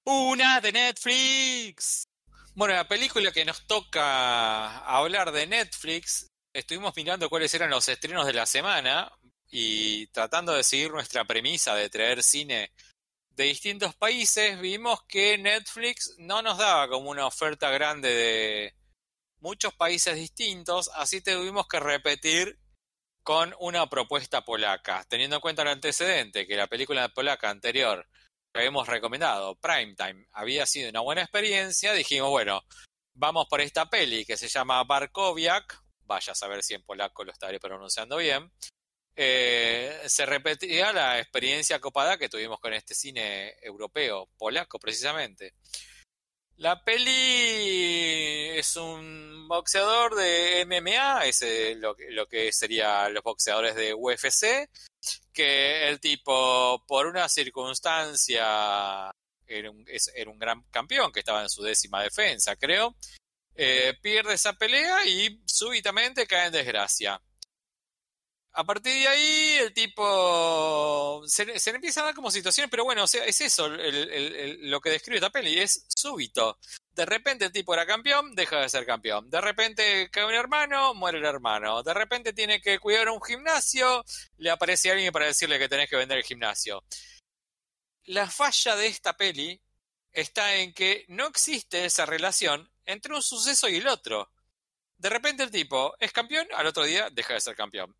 Una 0.06 0.62
de 0.62 0.72
Netflix. 0.72 2.08
Bueno, 2.54 2.72
la 2.72 2.88
película 2.88 3.30
que 3.30 3.44
nos 3.44 3.66
toca 3.66 4.78
hablar 4.78 5.32
de 5.32 5.46
Netflix, 5.46 6.28
estuvimos 6.54 6.96
mirando 6.96 7.28
cuáles 7.28 7.52
eran 7.52 7.68
los 7.68 7.86
estrenos 7.86 8.24
de 8.24 8.32
la 8.32 8.46
semana 8.46 9.12
y 9.50 10.06
tratando 10.06 10.54
de 10.54 10.62
seguir 10.62 10.90
nuestra 10.90 11.26
premisa 11.26 11.74
de 11.74 11.90
traer 11.90 12.22
cine 12.22 12.72
de 13.28 13.44
distintos 13.44 13.94
países, 13.94 14.58
vimos 14.58 15.02
que 15.06 15.36
Netflix 15.36 16.14
no 16.16 16.40
nos 16.40 16.56
daba 16.56 16.88
como 16.88 17.10
una 17.10 17.26
oferta 17.26 17.68
grande 17.68 18.08
de 18.08 18.74
muchos 19.40 19.74
países 19.74 20.16
distintos, 20.16 20.90
así 20.94 21.20
tuvimos 21.20 21.68
que 21.68 21.78
repetir 21.78 22.58
con 23.26 23.52
una 23.58 23.90
propuesta 23.90 24.44
polaca, 24.44 25.04
teniendo 25.08 25.34
en 25.34 25.42
cuenta 25.42 25.62
el 25.62 25.68
antecedente 25.68 26.46
que 26.46 26.54
la 26.54 26.68
película 26.68 27.08
polaca 27.08 27.50
anterior 27.50 28.06
habíamos 28.54 28.86
recomendado, 28.86 29.56
Primetime, 29.56 30.28
había 30.30 30.64
sido 30.64 30.90
una 30.90 31.00
buena 31.00 31.22
experiencia, 31.22 31.92
dijimos, 31.92 32.30
bueno, 32.30 32.62
vamos 33.14 33.48
por 33.50 33.60
esta 33.60 33.90
peli 33.90 34.24
que 34.24 34.36
se 34.36 34.46
llama 34.46 34.84
Barkowiak, 34.84 35.76
vaya 36.02 36.30
a 36.30 36.36
saber 36.36 36.62
si 36.62 36.74
en 36.74 36.84
polaco 36.84 37.24
lo 37.24 37.32
estaré 37.32 37.58
pronunciando 37.58 38.18
bien, 38.18 38.48
eh, 39.16 40.02
se 40.06 40.24
repetía 40.24 40.92
la 40.92 41.18
experiencia 41.18 41.80
copada 41.80 42.18
que 42.18 42.28
tuvimos 42.28 42.60
con 42.60 42.74
este 42.74 42.94
cine 42.94 43.56
europeo, 43.60 44.28
polaco 44.38 44.78
precisamente. 44.78 45.54
La 46.58 46.82
peli 46.82 48.56
es 48.58 48.76
un 48.76 49.46
boxeador 49.46 50.14
de 50.14 50.64
MMA, 50.64 51.26
es 51.26 51.44
lo, 51.76 51.94
lo 52.10 52.26
que 52.26 52.50
serían 52.50 53.12
los 53.12 53.22
boxeadores 53.22 53.74
de 53.74 53.92
UFC, 53.92 54.70
que 55.34 55.86
el 55.86 56.00
tipo, 56.00 56.82
por 56.86 57.06
una 57.06 57.28
circunstancia, 57.28 59.10
era 59.46 59.70
un, 59.70 59.84
era 60.14 60.30
un 60.30 60.38
gran 60.38 60.62
campeón 60.70 61.12
que 61.12 61.20
estaba 61.20 61.42
en 61.42 61.50
su 61.50 61.62
décima 61.62 62.02
defensa, 62.02 62.56
creo, 62.56 62.96
eh, 63.54 63.94
pierde 64.00 64.34
esa 64.34 64.54
pelea 64.54 65.06
y 65.06 65.42
súbitamente 65.44 66.26
cae 66.26 66.46
en 66.46 66.52
desgracia. 66.52 67.20
A 68.58 68.64
partir 68.64 68.94
de 68.94 69.06
ahí, 69.06 69.58
el 69.60 69.74
tipo 69.74 71.22
se, 71.26 71.44
le 71.44 71.58
empieza 71.74 72.00
a 72.00 72.04
dar 72.04 72.14
como 72.14 72.30
situaciones, 72.30 72.70
pero 72.70 72.84
bueno, 72.84 73.04
es 73.04 73.40
eso 73.42 73.68
lo 73.68 74.80
que 74.80 74.88
describe 74.88 75.16
esta 75.16 75.28
peli, 75.28 75.58
es 75.58 75.84
súbito. 75.88 76.58
De 76.90 77.04
repente 77.04 77.44
el 77.44 77.52
tipo 77.52 77.74
era 77.74 77.84
campeón, 77.84 78.34
deja 78.34 78.60
de 78.60 78.70
ser 78.70 78.86
campeón. 78.86 79.28
De 79.28 79.42
repente 79.42 80.08
cae 80.10 80.24
un 80.24 80.32
hermano, 80.32 80.94
muere 80.94 81.18
el 81.18 81.26
hermano. 81.26 81.82
De 81.82 81.92
repente 81.92 82.32
tiene 82.32 82.62
que 82.62 82.78
cuidar 82.78 83.10
un 83.10 83.20
gimnasio, 83.22 84.02
le 84.38 84.50
aparece 84.50 84.90
alguien 84.90 85.12
para 85.12 85.26
decirle 85.26 85.58
que 85.58 85.68
tenés 85.68 85.90
que 85.90 85.96
vender 85.96 86.16
el 86.16 86.24
gimnasio. 86.24 86.82
La 88.06 88.30
falla 88.30 88.74
de 88.74 88.86
esta 88.86 89.18
peli 89.18 89.60
está 90.12 90.56
en 90.56 90.72
que 90.72 91.04
no 91.08 91.26
existe 91.26 91.84
esa 91.84 92.06
relación 92.06 92.72
entre 92.86 93.12
un 93.12 93.20
suceso 93.20 93.68
y 93.68 93.76
el 93.76 93.86
otro. 93.86 94.32
De 94.96 95.10
repente 95.10 95.42
el 95.42 95.50
tipo 95.50 95.94
es 96.00 96.10
campeón, 96.10 96.48
al 96.54 96.66
otro 96.66 96.84
día 96.84 97.10
deja 97.10 97.34
de 97.34 97.40
ser 97.42 97.54
campeón. 97.54 97.94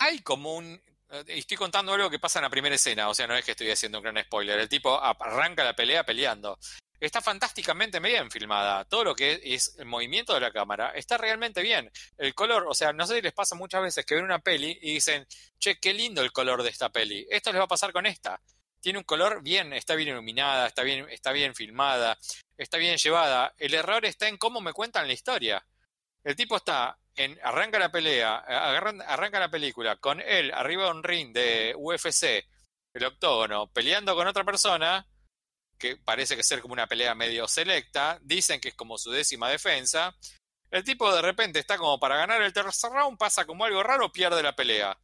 Hay 0.00 0.18
como 0.18 0.56
un... 0.56 0.82
Eh, 1.10 1.24
estoy 1.28 1.56
contando 1.56 1.92
algo 1.92 2.10
que 2.10 2.18
pasa 2.18 2.40
en 2.40 2.44
la 2.44 2.50
primera 2.50 2.74
escena, 2.74 3.08
o 3.08 3.14
sea, 3.14 3.28
no 3.28 3.36
es 3.36 3.44
que 3.44 3.52
estoy 3.52 3.70
haciendo 3.70 3.98
un 3.98 4.04
gran 4.04 4.22
spoiler. 4.24 4.58
El 4.58 4.68
tipo 4.68 5.00
arranca 5.00 5.62
la 5.62 5.76
pelea 5.76 6.04
peleando 6.04 6.58
está 7.00 7.22
fantásticamente 7.22 7.98
bien 7.98 8.30
filmada. 8.30 8.84
Todo 8.84 9.04
lo 9.04 9.14
que 9.14 9.40
es 9.42 9.74
el 9.78 9.86
movimiento 9.86 10.34
de 10.34 10.40
la 10.40 10.52
cámara 10.52 10.90
está 10.90 11.16
realmente 11.16 11.62
bien. 11.62 11.90
El 12.18 12.34
color, 12.34 12.66
o 12.68 12.74
sea, 12.74 12.92
no 12.92 13.06
sé 13.06 13.16
si 13.16 13.22
les 13.22 13.32
pasa 13.32 13.54
muchas 13.56 13.82
veces 13.82 14.04
que 14.04 14.14
ven 14.14 14.24
una 14.24 14.38
peli 14.38 14.78
y 14.82 14.94
dicen, 14.94 15.26
che, 15.58 15.80
qué 15.80 15.94
lindo 15.94 16.22
el 16.22 16.32
color 16.32 16.62
de 16.62 16.68
esta 16.68 16.90
peli. 16.90 17.26
Esto 17.30 17.50
les 17.52 17.60
va 17.60 17.64
a 17.64 17.68
pasar 17.68 17.92
con 17.92 18.06
esta. 18.06 18.40
Tiene 18.80 18.98
un 18.98 19.04
color 19.04 19.42
bien, 19.42 19.72
está 19.72 19.94
bien 19.94 20.10
iluminada, 20.10 20.66
está 20.66 20.82
bien, 20.82 21.06
está 21.10 21.32
bien 21.32 21.54
filmada, 21.54 22.18
está 22.56 22.76
bien 22.76 22.96
llevada. 22.98 23.54
El 23.58 23.74
error 23.74 24.04
está 24.04 24.28
en 24.28 24.36
cómo 24.36 24.60
me 24.60 24.72
cuentan 24.72 25.06
la 25.06 25.12
historia. 25.12 25.64
El 26.22 26.36
tipo 26.36 26.56
está 26.56 26.98
arranca 27.42 27.78
la 27.78 27.90
pelea, 27.90 28.36
arranca 28.36 29.40
la 29.40 29.50
película 29.50 29.96
con 29.96 30.20
él 30.20 30.52
arriba 30.54 30.84
de 30.84 30.90
un 30.90 31.02
ring 31.02 31.32
de 31.32 31.74
UFC, 31.76 32.46
el 32.94 33.04
octógono, 33.04 33.70
peleando 33.72 34.14
con 34.14 34.26
otra 34.26 34.44
persona 34.44 35.06
que 35.78 35.96
parece 35.96 36.36
que 36.36 36.42
ser 36.42 36.60
como 36.60 36.74
una 36.74 36.86
pelea 36.86 37.14
medio 37.14 37.48
selecta, 37.48 38.18
dicen 38.22 38.60
que 38.60 38.68
es 38.68 38.74
como 38.74 38.98
su 38.98 39.10
décima 39.10 39.48
defensa. 39.48 40.14
El 40.70 40.84
tipo 40.84 41.12
de 41.12 41.22
repente 41.22 41.58
está 41.58 41.78
como 41.78 41.98
para 41.98 42.16
ganar 42.16 42.42
el 42.42 42.52
tercer 42.52 42.90
round, 42.92 43.18
pasa 43.18 43.46
como 43.46 43.64
algo 43.64 43.82
raro, 43.82 44.12
pierde 44.12 44.42
la 44.42 44.54
pelea. 44.54 44.96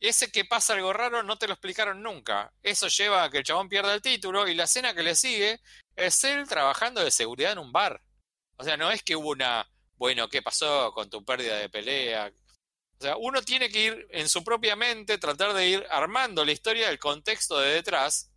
Ese 0.00 0.30
que 0.30 0.44
pasa 0.44 0.74
algo 0.74 0.92
raro 0.92 1.24
no 1.24 1.36
te 1.36 1.48
lo 1.48 1.54
explicaron 1.54 2.02
nunca. 2.02 2.52
Eso 2.62 2.86
lleva 2.86 3.24
a 3.24 3.30
que 3.30 3.38
el 3.38 3.44
chabón 3.44 3.68
pierda 3.68 3.92
el 3.94 4.00
título 4.00 4.46
y 4.46 4.54
la 4.54 4.64
escena 4.64 4.94
que 4.94 5.02
le 5.02 5.16
sigue 5.16 5.60
es 5.96 6.22
él 6.24 6.48
trabajando 6.48 7.02
de 7.02 7.10
seguridad 7.10 7.52
en 7.52 7.58
un 7.58 7.72
bar. 7.72 8.00
O 8.56 8.64
sea, 8.64 8.76
no 8.76 8.90
es 8.92 9.02
que 9.02 9.16
hubo 9.16 9.30
una, 9.30 9.68
bueno, 9.98 10.28
¿qué 10.28 10.42
pasó 10.42 10.92
con 10.92 11.10
tu 11.10 11.24
pérdida 11.24 11.58
de 11.58 11.68
pelea? 11.68 12.32
O 12.98 13.02
sea, 13.02 13.16
uno 13.16 13.42
tiene 13.42 13.68
que 13.68 13.84
ir 13.84 14.08
en 14.10 14.28
su 14.28 14.42
propia 14.42 14.76
mente, 14.76 15.18
tratar 15.18 15.52
de 15.52 15.68
ir 15.68 15.86
armando 15.90 16.44
la 16.44 16.52
historia 16.52 16.88
del 16.88 16.98
contexto 16.98 17.58
de 17.58 17.74
detrás 17.74 18.30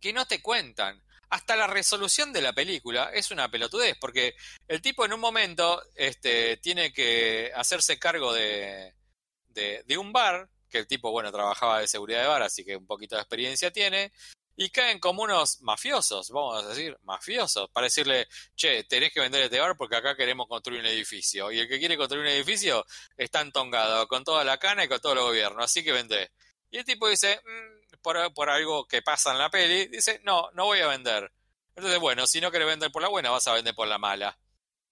que 0.00 0.12
no 0.12 0.26
te 0.26 0.42
cuentan. 0.42 1.02
Hasta 1.30 1.56
la 1.56 1.66
resolución 1.66 2.32
de 2.32 2.40
la 2.40 2.52
película 2.52 3.10
es 3.12 3.30
una 3.30 3.50
pelotudez, 3.50 3.96
porque 4.00 4.34
el 4.66 4.80
tipo 4.80 5.04
en 5.04 5.12
un 5.12 5.20
momento 5.20 5.82
este, 5.94 6.56
tiene 6.58 6.92
que 6.92 7.52
hacerse 7.54 7.98
cargo 7.98 8.32
de, 8.32 8.94
de, 9.48 9.98
un 9.98 10.12
bar, 10.12 10.48
que 10.70 10.78
el 10.78 10.86
tipo, 10.86 11.10
bueno, 11.10 11.30
trabajaba 11.32 11.80
de 11.80 11.88
seguridad 11.88 12.22
de 12.22 12.28
bar, 12.28 12.42
así 12.42 12.64
que 12.64 12.76
un 12.76 12.86
poquito 12.86 13.16
de 13.16 13.22
experiencia 13.22 13.70
tiene, 13.70 14.12
y 14.60 14.70
caen 14.70 14.98
como 14.98 15.22
unos 15.22 15.60
mafiosos, 15.60 16.30
vamos 16.30 16.64
a 16.64 16.68
decir, 16.68 16.98
mafiosos, 17.04 17.70
para 17.70 17.84
decirle, 17.84 18.26
che, 18.56 18.82
tenés 18.82 19.12
que 19.12 19.20
vender 19.20 19.44
este 19.44 19.60
bar 19.60 19.76
porque 19.76 19.94
acá 19.94 20.16
queremos 20.16 20.48
construir 20.48 20.80
un 20.80 20.86
edificio. 20.86 21.52
Y 21.52 21.60
el 21.60 21.68
que 21.68 21.78
quiere 21.78 21.96
construir 21.96 22.24
un 22.24 22.32
edificio 22.32 22.84
está 23.16 23.40
entongado 23.40 24.08
con 24.08 24.24
toda 24.24 24.42
la 24.42 24.58
cana 24.58 24.82
y 24.82 24.88
con 24.88 25.00
todo 25.00 25.12
el 25.12 25.20
gobierno, 25.20 25.62
así 25.62 25.84
que 25.84 25.92
vendé. 25.92 26.32
Y 26.72 26.78
el 26.78 26.84
tipo 26.84 27.08
dice, 27.08 27.40
mm, 27.44 27.98
por, 28.02 28.50
algo 28.50 28.84
que 28.88 29.00
pasa 29.00 29.30
en 29.30 29.38
la 29.38 29.48
peli, 29.48 29.86
dice, 29.86 30.20
no, 30.24 30.50
no 30.54 30.64
voy 30.64 30.80
a 30.80 30.88
vender. 30.88 31.30
Entonces, 31.76 32.00
bueno, 32.00 32.26
si 32.26 32.40
no 32.40 32.50
quieres 32.50 32.66
vender 32.66 32.90
por 32.90 33.02
la 33.02 33.08
buena, 33.08 33.30
vas 33.30 33.46
a 33.46 33.54
vender 33.54 33.76
por 33.76 33.86
la 33.86 33.98
mala. 33.98 34.36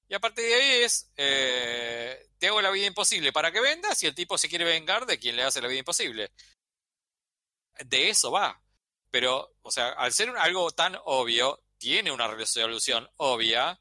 Y 0.08 0.14
a 0.14 0.20
partir 0.20 0.44
de 0.44 0.54
ahí 0.54 0.82
es, 0.84 1.10
eh, 1.16 2.28
te 2.38 2.46
hago 2.46 2.62
la 2.62 2.70
vida 2.70 2.86
imposible 2.86 3.32
para 3.32 3.50
que 3.50 3.60
vendas 3.60 4.00
y 4.04 4.06
el 4.06 4.14
tipo 4.14 4.38
se 4.38 4.48
quiere 4.48 4.64
vengar 4.64 5.06
de 5.06 5.18
quien 5.18 5.34
le 5.34 5.42
hace 5.42 5.60
la 5.60 5.66
vida 5.66 5.80
imposible. 5.80 6.30
de 7.84 8.10
eso 8.10 8.30
va. 8.30 8.62
Pero, 9.10 9.54
o 9.62 9.70
sea, 9.70 9.90
al 9.90 10.12
ser 10.12 10.30
algo 10.36 10.70
tan 10.70 10.96
obvio, 11.04 11.62
tiene 11.78 12.10
una 12.10 12.28
resolución 12.28 13.08
obvia, 13.16 13.80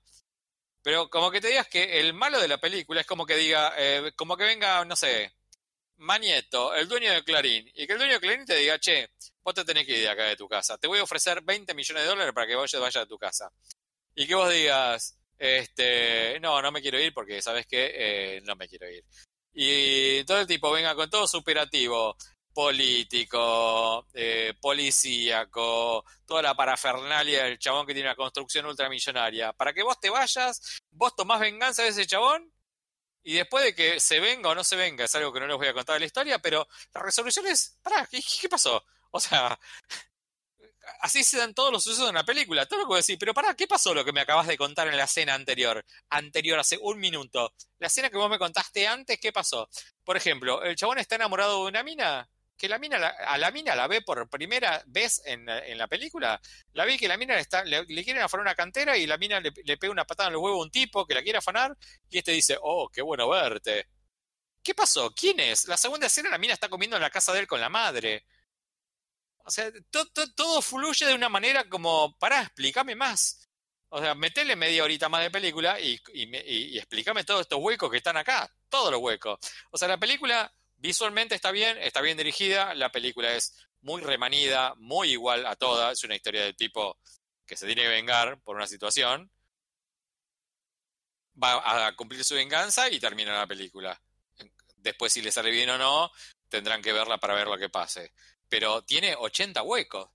pero 0.81 1.09
como 1.09 1.31
que 1.31 1.41
te 1.41 1.47
digas 1.47 1.67
que 1.67 1.99
el 1.99 2.13
malo 2.13 2.39
de 2.39 2.47
la 2.47 2.59
película 2.59 3.01
es 3.01 3.07
como 3.07 3.25
que 3.25 3.35
diga, 3.35 3.73
eh, 3.77 4.11
como 4.15 4.38
que 4.38 4.43
venga, 4.43 4.85
no 4.85 4.95
sé, 4.95 5.33
Manieto, 5.97 6.75
el 6.75 6.88
dueño 6.88 7.11
de 7.11 7.23
Clarín, 7.23 7.67
y 7.73 7.88
que 7.88 7.93
el 7.93 7.99
dueño 7.99 8.13
de 8.13 8.19
Clarín 8.19 8.45
te 8.45 8.55
diga, 8.55 8.77
che, 8.79 9.09
vos 9.43 9.53
te 9.53 9.65
tenés 9.65 9.85
que 9.85 9.93
ir 9.93 10.01
de 10.01 10.09
acá 10.09 10.25
de 10.25 10.35
tu 10.35 10.47
casa, 10.47 10.77
te 10.77 10.88
voy 10.88 10.99
a 10.99 11.03
ofrecer 11.03 11.41
20 11.41 11.73
millones 11.73 12.03
de 12.03 12.09
dólares 12.09 12.33
para 12.33 12.47
que 12.47 12.55
vos 12.55 12.71
vayas 12.71 12.97
a 12.97 13.05
tu 13.07 13.17
casa. 13.17 13.51
Y 14.13 14.27
que 14.27 14.35
vos 14.35 14.49
digas, 14.51 15.17
este, 15.38 16.39
no, 16.39 16.61
no 16.61 16.71
me 16.71 16.81
quiero 16.81 16.99
ir 16.99 17.13
porque 17.13 17.41
sabes 17.41 17.65
que 17.65 17.91
eh, 17.93 18.41
no 18.41 18.55
me 18.55 18.67
quiero 18.67 18.89
ir. 18.89 19.03
Y 19.53 20.23
todo 20.25 20.41
el 20.41 20.47
tipo 20.47 20.71
venga 20.71 20.95
con 20.95 21.09
todo 21.09 21.27
su 21.27 21.38
operativo, 21.38 22.15
político, 22.55 24.07
eh, 24.13 24.53
policíaco, 24.61 26.05
toda 26.25 26.41
la 26.41 26.55
parafernalia 26.55 27.43
del 27.43 27.59
chabón 27.59 27.85
que 27.85 27.93
tiene 27.93 28.07
una 28.07 28.15
construcción 28.15 28.65
ultramillonaria, 28.65 29.51
para 29.51 29.73
que 29.73 29.83
vos 29.83 29.99
te 29.99 30.09
vayas, 30.09 30.81
vos 30.89 31.13
tomás 31.17 31.41
venganza 31.41 31.83
de 31.83 31.89
ese 31.89 32.07
chabón 32.07 32.49
y 33.23 33.33
después 33.33 33.65
de 33.65 33.75
que 33.75 33.99
se 33.99 34.21
venga 34.21 34.49
o 34.51 34.55
no 34.55 34.63
se 34.63 34.77
venga, 34.77 35.03
es 35.03 35.13
algo 35.15 35.33
que 35.33 35.41
no 35.41 35.47
les 35.47 35.57
voy 35.57 35.67
a 35.67 35.73
contar 35.73 35.95
de 35.95 35.99
la 35.99 36.05
historia, 36.05 36.39
pero 36.39 36.65
la 36.93 37.01
resolución 37.01 37.45
es, 37.47 37.77
pará, 37.83 38.07
¿qué, 38.09 38.47
pasó? 38.47 38.81
O 39.11 39.19
sea, 39.19 39.59
así 41.01 41.25
se 41.25 41.37
dan 41.37 41.53
todos 41.53 41.73
los 41.73 41.83
sucesos 41.83 42.05
de 42.05 42.11
una 42.11 42.23
película. 42.23 42.65
Todo 42.65 42.79
lo 42.79 42.85
que 42.85 42.89
voy 42.89 42.97
a 42.97 42.99
decir, 42.99 43.17
pero 43.19 43.33
pará, 43.33 43.53
¿qué 43.53 43.67
pasó 43.67 43.93
lo 43.93 44.05
que 44.05 44.13
me 44.13 44.21
acabas 44.21 44.47
de 44.47 44.57
contar 44.57 44.87
en 44.87 44.97
la 44.97 45.05
escena 45.05 45.33
anterior? 45.33 45.85
Anterior, 46.09 46.59
hace 46.59 46.77
un 46.81 46.99
minuto. 46.99 47.53
La 47.79 47.87
escena 47.87 48.09
que 48.09 48.17
vos 48.17 48.29
me 48.29 48.39
contaste 48.39 48.87
antes, 48.87 49.19
¿qué 49.19 49.33
pasó? 49.33 49.69
Por 50.03 50.15
ejemplo, 50.15 50.63
el 50.63 50.75
chabón 50.75 50.99
está 50.99 51.15
enamorado 51.15 51.63
de 51.63 51.69
una 51.69 51.83
mina, 51.83 52.29
que 52.57 52.69
la 52.69 52.79
mina, 52.79 52.97
a 53.07 53.37
la 53.37 53.51
mina 53.51 53.75
la 53.75 53.87
ve 53.87 54.01
por 54.01 54.29
primera 54.29 54.81
vez 54.87 55.21
en, 55.25 55.45
la 55.45 55.87
película. 55.87 56.39
La 56.73 56.85
vi 56.85 56.97
que 56.97 57.07
la 57.07 57.17
mina 57.17 57.35
le, 57.35 57.41
está, 57.41 57.63
le, 57.63 57.85
quieren 57.85 58.21
afanar 58.21 58.43
una 58.43 58.55
cantera 58.55 58.97
y 58.97 59.05
la 59.05 59.17
mina 59.17 59.39
le, 59.39 59.51
pega 59.51 59.91
una 59.91 60.05
patada 60.05 60.29
en 60.29 60.33
el 60.33 60.37
huevo 60.37 60.59
a 60.59 60.63
un 60.63 60.71
tipo 60.71 61.05
que 61.05 61.13
la 61.13 61.21
quiere 61.21 61.39
afanar 61.39 61.75
y 62.09 62.19
este 62.19 62.31
dice, 62.31 62.57
oh, 62.61 62.89
qué 62.89 63.01
bueno 63.01 63.29
verte. 63.29 63.87
¿Qué 64.63 64.73
pasó? 64.73 65.13
¿Quién 65.13 65.39
es? 65.39 65.67
La 65.67 65.77
segunda 65.77 66.07
escena 66.07 66.29
la 66.29 66.37
mina 66.37 66.53
está 66.53 66.69
comiendo 66.69 66.95
en 66.95 67.01
la 67.01 67.09
casa 67.09 67.33
de 67.33 67.39
él 67.39 67.47
con 67.47 67.59
la 67.59 67.69
madre. 67.69 68.25
O 69.43 69.51
sea, 69.51 69.71
todo 70.35 70.61
fluye 70.61 71.05
de 71.05 71.13
una 71.13 71.29
manera 71.29 71.69
como, 71.69 72.17
para 72.17 72.41
explícame 72.41 72.95
más. 72.95 73.47
O 73.89 74.01
sea, 74.01 74.15
metele 74.15 74.55
media 74.55 74.83
horita 74.83 75.07
más 75.07 75.21
de 75.21 75.29
película 75.29 75.79
y, 75.79 76.01
y, 76.13 76.77
explícame 76.77 77.23
todos 77.23 77.41
estos 77.41 77.59
huecos 77.61 77.91
que 77.91 77.97
están 77.97 78.17
acá, 78.17 78.51
todos 78.69 78.91
los 78.91 78.99
huecos. 78.99 79.39
O 79.71 79.77
sea, 79.77 79.87
la 79.87 79.99
película 79.99 80.51
visualmente 80.77 81.35
está 81.35 81.51
bien, 81.51 81.77
está 81.79 82.01
bien 82.01 82.17
dirigida, 82.17 82.73
la 82.73 82.91
película 82.91 83.33
es 83.33 83.53
muy 83.81 84.01
remanida, 84.01 84.73
muy 84.77 85.11
igual 85.11 85.45
a 85.45 85.55
toda, 85.55 85.91
es 85.91 86.03
una 86.03 86.15
historia 86.15 86.43
del 86.43 86.55
tipo 86.55 86.99
que 87.45 87.55
se 87.55 87.65
tiene 87.65 87.83
que 87.83 87.89
vengar 87.89 88.39
por 88.41 88.55
una 88.55 88.67
situación, 88.67 89.31
va 91.41 91.88
a 91.88 91.95
cumplir 91.95 92.23
su 92.23 92.35
venganza 92.35 92.89
y 92.89 92.99
termina 92.99 93.38
la 93.38 93.47
película. 93.47 94.01
Después 94.77 95.13
si 95.13 95.21
le 95.21 95.31
sale 95.31 95.51
bien 95.51 95.69
o 95.69 95.77
no, 95.77 96.11
tendrán 96.49 96.81
que 96.81 96.93
verla 96.93 97.17
para 97.17 97.35
ver 97.35 97.47
lo 97.47 97.57
que 97.57 97.69
pase 97.69 98.13
pero 98.49 98.83
tiene 98.83 99.15
80 99.15 99.61
huecos. 99.63 100.09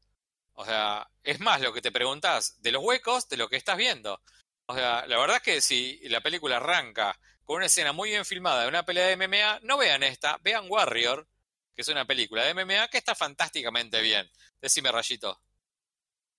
O 0.55 0.65
sea, 0.65 1.09
es 1.23 1.41
más 1.41 1.61
lo 1.61 1.73
que 1.73 1.83
te 1.83 1.93
preguntas 1.93 2.61
de 2.61 2.73
los 2.73 2.83
huecos 2.83 3.29
de 3.29 3.37
lo 3.37 3.49
que 3.49 3.57
estás 3.57 3.77
viendo. 3.77 4.21
O 4.67 4.75
sea, 4.75 5.07
la 5.07 5.19
verdad 5.19 5.37
es 5.37 5.43
que 5.43 5.61
si 5.61 5.99
la 6.09 6.21
película 6.21 6.57
arranca 6.57 7.19
con 7.51 7.57
una 7.57 7.67
escena 7.67 7.93
muy 7.93 8.11
bien 8.11 8.25
filmada 8.25 8.63
de 8.63 8.69
una 8.69 8.85
pelea 8.85 9.09
de 9.09 9.17
MMA, 9.17 9.59
no 9.65 9.77
vean 9.77 10.05
esta, 10.05 10.39
vean 10.45 10.67
Warrior, 10.69 11.27
que 11.75 11.83
es 11.83 11.89
una 11.89 12.05
película 12.05 12.45
de 12.45 12.55
MMA 12.55 12.87
que 12.87 12.99
está 12.99 13.17
fantásticamente 13.17 14.01
bien. 14.01 14.25
Decime, 14.63 14.93
Rayito. 14.93 15.37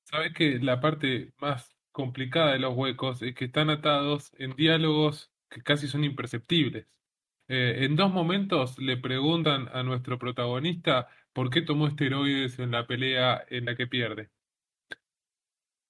Sabes 0.06 0.34
que 0.34 0.58
la 0.60 0.80
parte 0.80 1.34
más 1.39 1.69
complicada 1.91 2.54
de 2.54 2.60
los 2.60 2.78
huecos 2.78 3.21
es 3.24 3.36
que 3.36 3.43
están 3.43 3.69
atados 3.69 4.32
en 4.38 4.56
diálogos 4.56 5.30
que 5.50 5.62
casi 5.62 5.89
son 5.89 6.06
imperceptibles. 6.06 6.88
Eh, 7.50 7.84
en 7.84 7.97
dos 7.97 8.10
momentos 8.10 8.78
le 8.78 8.95
preguntan 8.95 9.67
a 9.74 9.84
nuestro 9.84 10.17
protagonista 10.17 11.10
por 11.34 11.50
qué 11.50 11.62
tomó 11.62 11.88
esteroides 11.89 12.58
en 12.58 12.71
la 12.71 12.88
pelea 12.88 13.43
en 13.50 13.65
la 13.65 13.76
que 13.76 13.86
pierde. 13.86 14.30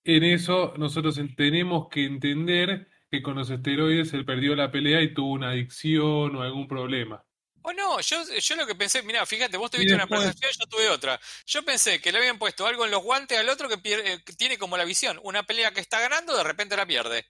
En 0.04 0.24
eso 0.24 0.74
nosotros 0.78 1.22
tenemos 1.36 1.90
que 1.90 2.06
entender 2.06 2.91
que 3.12 3.22
con 3.22 3.36
los 3.36 3.50
esteroides 3.50 4.14
él 4.14 4.26
perdió 4.26 4.56
la 4.56 4.72
pelea 4.72 5.02
y 5.02 5.14
tuvo 5.14 5.34
una 5.34 5.50
adicción 5.50 6.34
o 6.34 6.42
algún 6.42 6.68
problema. 6.68 7.24
Oh, 7.64 7.74
no, 7.74 8.00
yo, 8.00 8.24
yo 8.40 8.56
lo 8.56 8.66
que 8.66 8.74
pensé, 8.74 9.04
mira, 9.04 9.24
fíjate, 9.26 9.58
vos 9.58 9.70
tuviste 9.70 9.94
una 9.94 10.08
percepción, 10.08 10.52
yo 10.58 10.66
tuve 10.66 10.90
otra. 10.90 11.20
Yo 11.46 11.64
pensé 11.64 12.02
que 12.02 12.12
le 12.12 12.18
habían 12.18 12.40
puesto 12.40 12.66
algo 12.66 12.86
en 12.86 12.92
los 12.92 13.04
guantes 13.04 13.38
al 13.38 13.50
otro 13.50 13.70
que, 13.70 13.78
pierde, 13.78 14.14
eh, 14.14 14.24
que 14.24 14.34
tiene 14.34 14.58
como 14.58 14.78
la 14.78 14.86
visión. 14.86 15.20
Una 15.24 15.44
pelea 15.44 15.72
que 15.72 15.82
está 15.82 16.00
ganando, 16.00 16.36
de 16.36 16.44
repente 16.44 16.76
la 16.76 16.88
pierde. 16.88 17.28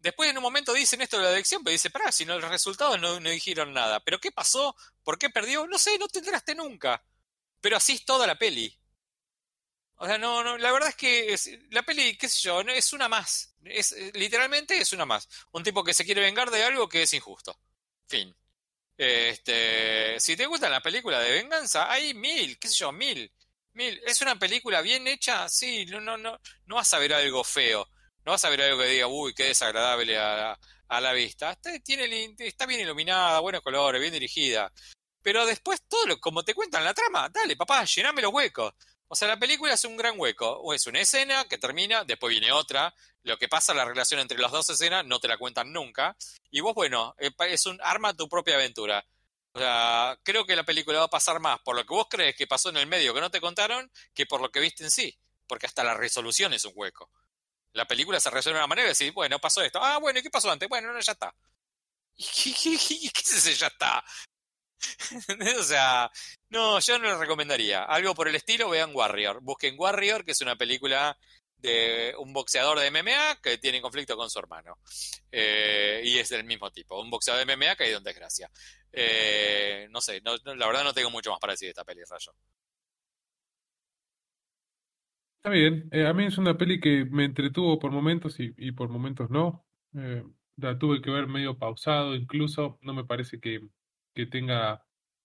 Después 0.00 0.28
en 0.28 0.36
un 0.36 0.42
momento 0.42 0.74
dicen 0.74 1.00
esto 1.00 1.16
de 1.16 1.22
la 1.22 1.30
adicción, 1.30 1.62
pero 1.62 1.72
dice, 1.72 1.88
pará, 1.88 2.10
si 2.10 2.26
no, 2.26 2.38
los 2.38 2.50
resultados 2.50 3.00
no, 3.00 3.20
no 3.20 3.30
dijeron 3.30 3.72
nada. 3.72 4.00
¿Pero 4.00 4.18
qué 4.18 4.32
pasó? 4.32 4.76
¿Por 5.04 5.16
qué 5.16 5.30
perdió? 5.30 5.66
No 5.66 5.78
sé, 5.78 5.96
no 5.96 6.08
te 6.08 6.18
enteraste 6.18 6.56
nunca. 6.56 7.02
Pero 7.60 7.76
así 7.76 7.92
es 7.92 8.04
toda 8.04 8.26
la 8.26 8.36
peli. 8.36 8.76
O 10.02 10.06
sea, 10.06 10.18
no, 10.18 10.42
no, 10.42 10.58
la 10.58 10.72
verdad 10.72 10.88
es 10.88 10.96
que 10.96 11.36
la 11.70 11.84
peli, 11.84 12.16
qué 12.16 12.28
sé 12.28 12.40
yo, 12.42 12.60
es 12.62 12.92
una 12.92 13.08
más. 13.08 13.54
Es, 13.64 13.92
eh, 13.92 14.10
literalmente 14.14 14.76
es 14.76 14.92
una 14.92 15.06
más. 15.06 15.28
Un 15.52 15.62
tipo 15.62 15.84
que 15.84 15.94
se 15.94 16.04
quiere 16.04 16.22
vengar 16.22 16.50
de 16.50 16.64
algo 16.64 16.88
que 16.88 17.02
es 17.02 17.12
injusto. 17.12 17.56
Fin. 18.08 18.34
Este, 18.98 20.18
si 20.18 20.36
te 20.36 20.46
gusta 20.46 20.68
la 20.68 20.82
película 20.82 21.20
de 21.20 21.30
venganza, 21.30 21.88
hay 21.88 22.14
mil, 22.14 22.58
qué 22.58 22.66
sé 22.66 22.74
yo, 22.78 22.90
mil. 22.90 23.32
Mil. 23.74 24.02
¿Es 24.04 24.20
una 24.22 24.36
película 24.36 24.80
bien 24.80 25.06
hecha? 25.06 25.48
Sí, 25.48 25.86
no, 25.86 26.00
no, 26.00 26.18
no, 26.18 26.36
no 26.66 26.74
vas 26.74 26.92
a 26.94 26.98
ver 26.98 27.14
algo 27.14 27.44
feo. 27.44 27.88
No 28.24 28.32
vas 28.32 28.44
a 28.44 28.50
ver 28.50 28.62
algo 28.62 28.80
que 28.80 28.88
diga, 28.88 29.06
uy, 29.06 29.32
qué 29.34 29.44
desagradable 29.44 30.18
a, 30.18 30.58
a 30.88 31.00
la 31.00 31.12
vista. 31.12 31.52
Está, 31.52 31.78
tiene, 31.78 32.34
está 32.40 32.66
bien 32.66 32.80
iluminada, 32.80 33.38
buenos 33.38 33.62
colores, 33.62 34.00
bien 34.00 34.12
dirigida. 34.12 34.72
Pero 35.22 35.46
después 35.46 35.80
todo 35.88 36.06
lo, 36.08 36.20
como 36.20 36.44
te 36.44 36.54
cuentan 36.54 36.82
la 36.82 36.92
trama, 36.92 37.28
dale, 37.28 37.56
papá, 37.56 37.84
llename 37.84 38.22
los 38.22 38.32
huecos. 38.32 38.74
O 39.12 39.14
sea, 39.14 39.28
la 39.28 39.38
película 39.38 39.74
es 39.74 39.84
un 39.84 39.98
gran 39.98 40.18
hueco. 40.18 40.48
O 40.48 40.72
es 40.72 40.86
una 40.86 40.98
escena 40.98 41.44
que 41.44 41.58
termina, 41.58 42.02
después 42.02 42.30
viene 42.30 42.50
otra. 42.50 42.94
Lo 43.24 43.38
que 43.38 43.46
pasa, 43.46 43.74
la 43.74 43.84
relación 43.84 44.20
entre 44.20 44.38
las 44.38 44.50
dos 44.50 44.70
escenas, 44.70 45.04
no 45.04 45.20
te 45.20 45.28
la 45.28 45.36
cuentan 45.36 45.70
nunca. 45.70 46.16
Y 46.50 46.60
vos, 46.60 46.74
bueno, 46.74 47.14
eh, 47.18 47.30
es 47.50 47.66
un 47.66 47.78
arma 47.82 48.14
tu 48.14 48.26
propia 48.26 48.54
aventura. 48.54 49.04
O 49.52 49.58
sea, 49.58 50.18
creo 50.22 50.46
que 50.46 50.56
la 50.56 50.64
película 50.64 51.00
va 51.00 51.04
a 51.04 51.10
pasar 51.10 51.40
más 51.40 51.60
por 51.60 51.76
lo 51.76 51.84
que 51.84 51.92
vos 51.92 52.06
crees 52.08 52.34
que 52.34 52.46
pasó 52.46 52.70
en 52.70 52.78
el 52.78 52.86
medio 52.86 53.12
que 53.12 53.20
no 53.20 53.30
te 53.30 53.42
contaron 53.42 53.92
que 54.14 54.24
por 54.24 54.40
lo 54.40 54.50
que 54.50 54.60
viste 54.60 54.82
en 54.82 54.90
sí. 54.90 55.14
Porque 55.46 55.66
hasta 55.66 55.84
la 55.84 55.92
resolución 55.92 56.54
es 56.54 56.64
un 56.64 56.72
hueco. 56.74 57.10
La 57.74 57.86
película 57.86 58.18
se 58.18 58.30
resuelve 58.30 58.60
de 58.60 58.62
una 58.62 58.66
manera 58.66 58.88
y 58.88 58.92
decís, 58.94 59.12
bueno, 59.12 59.38
pasó 59.38 59.60
esto. 59.60 59.78
Ah, 59.82 59.98
bueno, 59.98 60.20
¿y 60.20 60.22
qué 60.22 60.30
pasó 60.30 60.50
antes? 60.50 60.70
Bueno, 60.70 60.90
no, 60.90 60.98
ya 60.98 61.12
está. 61.12 61.34
¿Y 62.16 62.24
qué, 62.24 62.78
qué, 62.78 63.10
qué, 63.12 63.20
es 63.20 63.32
ese 63.34 63.54
ya 63.56 63.66
está? 63.66 64.02
o 65.58 65.62
sea, 65.62 66.10
no, 66.50 66.80
yo 66.80 66.98
no 66.98 67.10
les 67.10 67.18
recomendaría. 67.18 67.84
Algo 67.84 68.14
por 68.14 68.28
el 68.28 68.34
estilo, 68.34 68.70
vean 68.70 68.94
Warrior. 68.94 69.40
Busquen 69.42 69.76
Warrior, 69.78 70.24
que 70.24 70.32
es 70.32 70.40
una 70.40 70.56
película 70.56 71.16
de 71.62 72.14
un 72.18 72.32
boxeador 72.32 72.80
de 72.80 72.90
MMA 72.90 73.40
que 73.40 73.56
tiene 73.58 73.80
conflicto 73.80 74.16
con 74.16 74.28
su 74.28 74.38
hermano. 74.38 74.78
Eh, 75.30 76.02
y 76.04 76.18
es 76.18 76.28
del 76.28 76.44
mismo 76.44 76.70
tipo. 76.70 77.00
Un 77.00 77.10
boxeador 77.10 77.46
de 77.46 77.56
MMA 77.56 77.86
ido 77.86 77.98
en 77.98 78.04
desgracia. 78.04 78.50
Eh, 78.92 79.86
no 79.90 80.00
sé, 80.00 80.20
la 80.22 80.66
verdad 80.66 80.84
no 80.84 80.92
tengo 80.92 81.10
mucho 81.10 81.30
más 81.30 81.40
para 81.40 81.52
decir 81.52 81.66
de 81.66 81.70
esta 81.70 81.84
peli, 81.84 82.00
Rayo. 82.08 82.32
Está 85.36 85.50
bien. 85.50 85.88
Eh, 85.92 86.06
a 86.06 86.12
mí 86.12 86.26
es 86.26 86.38
una 86.38 86.56
peli 86.56 86.80
que 86.80 87.04
me 87.04 87.24
entretuvo 87.24 87.78
por 87.78 87.90
momentos 87.90 88.38
y, 88.38 88.52
y 88.56 88.72
por 88.72 88.88
momentos 88.88 89.30
no. 89.30 89.64
la 90.56 90.78
tuve 90.78 91.00
que 91.00 91.10
ver 91.10 91.26
medio 91.28 91.58
pausado, 91.58 92.14
incluso. 92.14 92.78
No 92.82 92.92
me 92.92 93.04
parece 93.04 93.40
que 93.40 93.60
que 94.14 94.26
tenga 94.26 94.84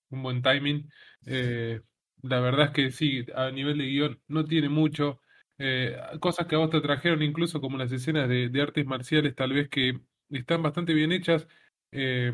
un 0.10 0.24
buen 0.24 0.42
timing. 0.42 0.90
Eh, 1.26 1.82
la 2.22 2.40
verdad 2.40 2.68
es 2.68 2.72
que 2.72 2.92
sí, 2.92 3.26
a 3.36 3.52
nivel 3.52 3.78
de 3.78 3.86
guion 3.86 4.22
no 4.28 4.46
tiene 4.46 4.70
mucho. 4.70 5.22
Eh, 5.60 5.98
cosas 6.20 6.48
que 6.48 6.56
a 6.56 6.60
vos 6.60 6.70
te 6.70 6.82
trajeron, 6.82 7.24
incluso 7.24 7.62
como 7.62 7.78
las 7.78 7.92
escenas 7.92 8.30
de, 8.30 8.52
artes 8.62 8.86
marciales, 8.86 9.36
tal 9.36 9.54
vez 9.54 9.70
que 9.70 10.00
están 10.30 10.64
bastante 10.64 10.94
bien 10.94 11.12
hechas. 11.12 11.48
Eh, 11.92 12.32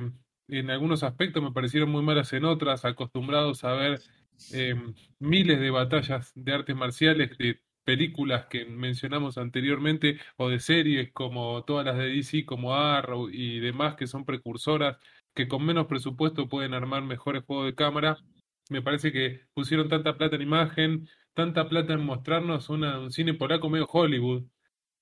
en 0.48 0.70
algunos 0.70 1.04
aspectos 1.04 1.42
me 1.42 1.52
parecieron 1.52 1.90
muy 1.90 2.04
malas 2.04 2.34
en 2.34 2.46
otras, 2.46 2.86
acostumbrados 2.86 3.64
a 3.64 3.74
ver 3.74 4.02
miles 5.20 5.60
de 5.60 5.70
batallas 5.70 6.32
de 6.36 6.54
artes 6.54 6.76
marciales, 6.76 7.38
de 7.38 7.62
películas 7.84 8.46
que 8.48 8.66
mencionamos 8.66 9.38
anteriormente, 9.38 10.20
o 10.38 10.50
de 10.50 10.60
series 10.60 11.12
como 11.12 11.64
todas 11.64 11.86
las 11.86 11.98
de 11.98 12.08
DC, 12.08 12.46
como 12.46 12.76
Arrow 12.76 13.30
y 13.30 13.60
demás, 13.60 13.96
que 13.96 14.08
son 14.08 14.26
precursoras 14.26 14.98
que 15.34 15.48
con 15.48 15.66
menos 15.66 15.88
presupuesto 15.88 16.50
pueden 16.50 16.74
armar 16.74 17.04
mejores 17.04 17.44
juegos 17.46 17.66
de 17.66 17.76
cámara. 17.76 18.18
Me 18.70 18.82
parece 18.82 19.12
que 19.12 19.42
pusieron 19.54 19.90
tanta 19.90 20.18
plata 20.18 20.36
en 20.36 20.42
imagen, 20.42 21.10
tanta 21.34 21.68
plata 21.68 21.94
en 21.94 22.06
mostrarnos 22.06 22.70
un 22.70 23.12
cine 23.12 23.34
polaco 23.34 23.70
medio 23.70 23.88
Hollywood. 23.92 24.44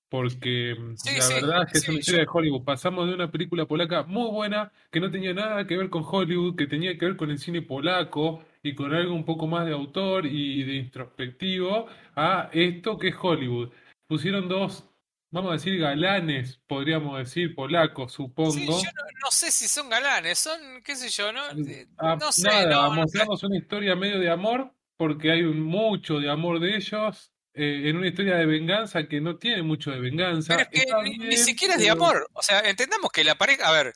Porque 0.08 0.76
mm, 0.78 0.94
la 1.18 1.28
verdad 1.28 1.62
es 1.66 1.72
que 1.72 1.78
es 1.78 1.88
una 1.88 1.98
historia 1.98 2.20
de 2.20 2.28
Hollywood. 2.30 2.64
Pasamos 2.64 3.08
de 3.08 3.14
una 3.14 3.30
película 3.30 3.66
polaca 3.66 4.02
muy 4.02 4.30
buena 4.30 4.70
que 4.90 5.00
no 5.00 5.10
tenía 5.10 5.32
nada 5.32 5.66
que 5.66 5.76
ver 5.76 5.88
con 5.88 6.02
Hollywood, 6.04 6.56
que 6.56 6.66
tenía 6.66 6.98
que 6.98 7.06
ver 7.06 7.16
con 7.16 7.30
el 7.30 7.38
cine 7.38 7.62
polaco, 7.62 8.44
y 8.62 8.74
con 8.74 8.94
algo 8.94 9.14
un 9.14 9.24
poco 9.24 9.46
más 9.46 9.66
de 9.66 9.72
autor 9.72 10.26
y 10.26 10.62
de 10.62 10.74
introspectivo 10.76 11.86
a 12.14 12.48
esto 12.52 12.98
que 12.98 13.08
es 13.08 13.16
Hollywood. 13.20 13.70
Pusieron 14.06 14.48
dos, 14.48 14.88
vamos 15.32 15.50
a 15.50 15.54
decir, 15.54 15.78
galanes, 15.80 16.60
podríamos 16.68 17.18
decir, 17.18 17.54
polacos, 17.54 18.12
Sí, 18.12 18.16
supongo. 18.16 18.52
yo 18.54 18.68
no, 18.68 19.02
no 19.24 19.30
sé 19.30 19.50
si 19.50 19.66
son 19.66 19.88
galanes, 19.88 20.38
son, 20.38 20.60
qué 20.84 20.94
sé 20.94 21.08
yo, 21.08 21.32
no, 21.32 21.42
Eh, 21.66 21.88
a- 21.98 22.16
no 22.16 22.30
sé, 22.30 22.42
nada, 22.48 22.66
no, 22.70 22.90
mostrarnos 22.92 23.42
una 23.42 23.56
historia 23.56 23.96
medio 23.96 24.20
de 24.20 24.30
amor, 24.30 24.72
porque 24.96 25.32
hay 25.32 25.42
mucho 25.42 26.20
de 26.20 26.30
amor 26.30 26.60
de 26.60 26.76
ellos, 26.76 27.32
eh, 27.54 27.88
en 27.88 27.96
una 27.96 28.08
historia 28.08 28.36
de 28.36 28.46
venganza 28.46 29.08
que 29.08 29.20
no 29.20 29.36
tiene 29.36 29.62
mucho 29.62 29.90
de 29.90 30.00
venganza. 30.00 30.56
Pero 30.56 30.68
es 30.70 30.84
que 30.84 31.18
ni, 31.18 31.36
siquiera 31.36 31.74
es 31.74 31.80
de 31.80 31.90
amor. 31.90 32.28
O 32.34 32.42
sea, 32.42 32.60
entendamos 32.60 33.10
que 33.10 33.24
la 33.24 33.34
pareja. 33.34 33.68
A 33.68 33.72
ver, 33.72 33.94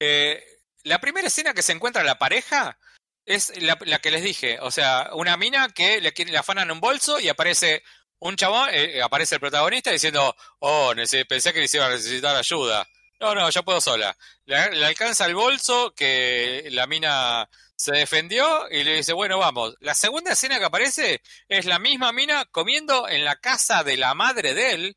eh, 0.00 0.42
la 0.84 1.00
primera 1.00 1.28
escena 1.28 1.54
que 1.54 1.62
se 1.62 1.72
encuentra 1.72 2.02
la 2.02 2.18
pareja 2.18 2.78
es 3.24 3.52
la, 3.62 3.78
la 3.86 3.98
que 3.98 4.10
les 4.10 4.22
dije. 4.22 4.58
O 4.60 4.70
sea, 4.70 5.10
una 5.14 5.36
mina 5.36 5.68
que 5.68 6.00
le, 6.00 6.12
le 6.24 6.38
afanan 6.38 6.70
un 6.70 6.80
bolso 6.80 7.18
y 7.20 7.28
aparece 7.28 7.82
un 8.20 8.36
chabón, 8.36 8.68
eh, 8.72 9.00
aparece 9.02 9.36
el 9.36 9.40
protagonista 9.40 9.90
diciendo: 9.90 10.34
Oh, 10.60 10.92
pensé 11.28 11.52
que 11.52 11.60
les 11.60 11.74
iba 11.74 11.86
a 11.86 11.90
necesitar 11.90 12.36
ayuda. 12.36 12.86
No, 13.20 13.34
no, 13.34 13.50
yo 13.50 13.64
puedo 13.64 13.80
sola. 13.80 14.16
Le, 14.46 14.70
le 14.76 14.86
alcanza 14.86 15.26
el 15.26 15.34
bolso 15.34 15.92
que 15.94 16.68
la 16.70 16.86
mina 16.86 17.48
se 17.76 17.92
defendió 17.92 18.68
y 18.70 18.84
le 18.84 18.96
dice: 18.96 19.12
Bueno, 19.12 19.38
vamos. 19.38 19.74
La 19.80 19.94
segunda 19.94 20.32
escena 20.32 20.58
que 20.58 20.64
aparece 20.66 21.22
es 21.48 21.64
la 21.66 21.78
misma 21.78 22.12
mina 22.12 22.44
comiendo 22.46 23.08
en 23.08 23.24
la 23.24 23.36
casa 23.36 23.84
de 23.84 23.96
la 23.96 24.14
madre 24.14 24.54
de 24.54 24.72
él. 24.72 24.96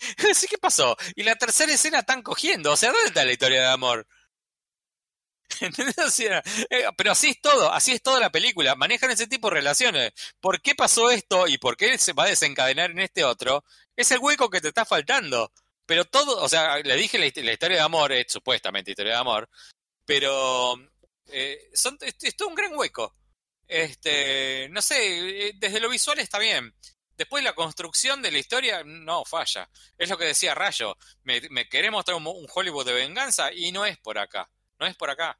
Sí, 0.34 0.46
¿qué 0.48 0.58
pasó? 0.58 0.96
Y 1.14 1.22
la 1.22 1.36
tercera 1.36 1.72
escena 1.72 2.00
están 2.00 2.22
cogiendo. 2.22 2.72
O 2.72 2.76
sea, 2.76 2.90
¿dónde 2.90 3.08
está 3.08 3.24
la 3.24 3.32
historia 3.32 3.60
de 3.62 3.68
amor? 3.68 4.06
Eh, 5.60 6.84
pero 6.96 7.12
así 7.12 7.30
es 7.30 7.40
todo, 7.40 7.72
así 7.72 7.92
es 7.92 8.02
toda 8.02 8.20
la 8.20 8.30
película. 8.30 8.74
Manejan 8.74 9.10
ese 9.10 9.26
tipo 9.26 9.48
de 9.48 9.54
relaciones. 9.56 10.12
¿Por 10.40 10.60
qué 10.60 10.74
pasó 10.74 11.10
esto 11.10 11.46
y 11.48 11.58
por 11.58 11.76
qué 11.76 11.98
se 11.98 12.12
va 12.12 12.24
a 12.24 12.28
desencadenar 12.28 12.90
en 12.90 13.00
este 13.00 13.24
otro? 13.24 13.64
Es 13.96 14.10
el 14.10 14.18
hueco 14.18 14.50
que 14.50 14.60
te 14.60 14.68
está 14.68 14.84
faltando. 14.84 15.52
Pero 15.86 16.04
todo, 16.04 16.40
o 16.42 16.48
sea, 16.48 16.78
le 16.78 16.96
dije 16.96 17.18
la, 17.18 17.26
hist- 17.26 17.42
la 17.42 17.52
historia 17.52 17.78
de 17.78 17.82
amor, 17.82 18.12
es 18.12 18.26
supuestamente 18.32 18.92
historia 18.92 19.14
de 19.14 19.18
amor, 19.18 19.48
pero 20.04 20.74
eh, 21.26 21.70
son, 21.74 21.98
es, 22.00 22.14
es 22.22 22.36
todo 22.36 22.48
un 22.48 22.54
gran 22.54 22.74
hueco. 22.76 23.14
Este, 23.66 24.68
no 24.70 24.82
sé, 24.82 25.48
eh, 25.48 25.52
desde 25.56 25.80
lo 25.80 25.88
visual 25.88 26.18
está 26.18 26.38
bien. 26.38 26.74
Después 27.16 27.42
la 27.44 27.54
construcción 27.54 28.22
de 28.22 28.30
la 28.30 28.38
historia 28.38 28.82
no 28.84 29.24
falla. 29.24 29.68
Es 29.98 30.08
lo 30.08 30.16
que 30.18 30.24
decía 30.26 30.54
Rayo. 30.54 30.96
Me, 31.24 31.40
me 31.50 31.68
querés 31.68 31.90
mostrar 31.90 32.16
un, 32.16 32.26
un 32.26 32.46
Hollywood 32.52 32.86
de 32.86 32.94
venganza 32.94 33.52
y 33.52 33.70
no 33.72 33.84
es 33.84 33.98
por 33.98 34.18
acá. 34.18 34.50
No 34.82 34.88
es 34.88 34.96
por 34.96 35.10
acá. 35.10 35.38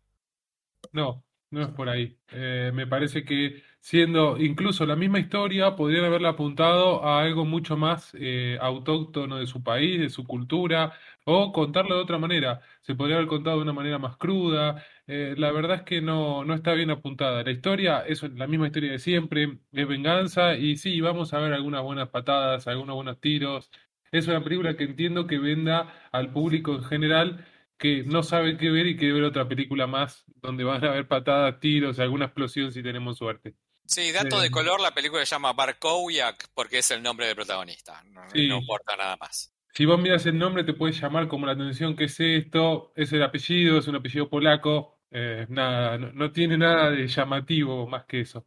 No, 0.93 1.25
no 1.51 1.63
es 1.63 1.69
por 1.71 1.89
ahí. 1.89 2.17
Eh, 2.31 2.71
me 2.73 2.87
parece 2.87 3.25
que 3.25 3.61
siendo 3.81 4.39
incluso 4.39 4.87
la 4.87 4.95
misma 4.95 5.19
historia, 5.19 5.75
podrían 5.75 6.05
haberla 6.05 6.29
apuntado 6.29 7.05
a 7.05 7.21
algo 7.23 7.45
mucho 7.45 7.77
más 7.77 8.13
eh, 8.15 8.57
autóctono 8.61 9.39
de 9.39 9.49
su 9.49 9.65
país, 9.65 10.01
de 10.01 10.11
su 10.11 10.23
cultura, 10.23 10.93
o 11.25 11.51
contarlo 11.53 11.97
de 11.97 12.03
otra 12.03 12.19
manera. 12.19 12.61
Se 12.83 12.95
podría 12.95 13.17
haber 13.17 13.27
contado 13.27 13.57
de 13.57 13.63
una 13.65 13.73
manera 13.73 13.99
más 13.99 14.17
cruda. 14.17 14.85
Eh, 15.09 15.35
la 15.37 15.51
verdad 15.51 15.79
es 15.79 15.83
que 15.83 16.01
no, 16.01 16.45
no 16.45 16.55
está 16.55 16.75
bien 16.75 16.91
apuntada. 16.93 17.43
La 17.43 17.51
historia 17.51 18.03
es 18.07 18.23
la 18.23 18.47
misma 18.47 18.69
historia 18.69 18.93
de 18.93 19.01
siempre, 19.01 19.59
es 19.73 19.89
venganza, 19.89 20.55
y 20.55 20.77
sí, 20.77 21.01
vamos 21.01 21.35
a 21.35 21.41
ver 21.41 21.53
algunas 21.53 21.83
buenas 21.83 22.11
patadas, 22.11 22.69
algunos 22.69 22.95
buenos 22.95 23.19
tiros. 23.21 23.73
Es 24.13 24.29
una 24.29 24.45
película 24.45 24.77
que 24.77 24.85
entiendo 24.85 25.27
que 25.27 25.39
venda 25.39 25.93
al 26.13 26.31
público 26.33 26.75
en 26.77 26.85
general 26.85 27.45
que 27.83 28.05
no 28.05 28.23
sabe 28.23 28.57
qué 28.57 28.71
ver 28.71 28.87
y 28.87 28.97
quiere 28.97 29.15
ver 29.15 29.25
otra 29.25 29.49
película 29.49 29.89
más 29.89 30.25
donde 30.37 30.63
van 30.63 30.85
a 30.85 30.89
haber 30.91 31.09
patadas, 31.09 31.59
tiros, 31.59 31.99
alguna 31.99 32.27
explosión 32.27 32.71
si 32.71 32.81
tenemos 32.81 33.19
suerte. 33.19 33.57
Sí, 33.85 34.13
dato 34.13 34.39
de 34.41 34.47
Eh, 34.47 34.51
color, 34.53 34.81
la 34.81 34.93
película 34.95 35.27
se 35.27 35.35
llama 35.35 35.53
Barkowiak 35.53 36.49
porque 36.55 36.79
es 36.79 36.91
el 36.93 37.03
nombre 37.03 37.27
del 37.27 37.35
protagonista. 37.35 38.01
No, 38.05 38.23
Sí. 38.33 38.47
no 38.47 38.59
importa 38.59 38.97
nada 38.97 39.17
más. 39.17 39.53
Si 39.75 39.85
vos 39.85 40.01
miras 40.01 40.25
el 40.27 40.39
nombre 40.39 40.63
te 40.63 40.75
puede 40.75 40.93
llamar 40.93 41.27
como 41.27 41.45
la 41.47 41.53
atención 41.53 41.97
qué 41.97 42.05
es 42.05 42.21
esto, 42.21 42.93
es 42.95 43.13
el 43.13 43.23
apellido, 43.25 43.79
es 43.79 43.89
un 43.89 43.97
apellido 43.97 44.29
polaco, 44.31 45.01
eh, 45.11 45.47
nada, 45.49 45.99
no, 45.99 46.13
no 46.13 46.31
tiene 46.31 46.57
nada 46.57 46.91
de 46.91 47.09
llamativo 47.09 47.89
más 47.89 48.05
que 48.05 48.21
eso. 48.21 48.47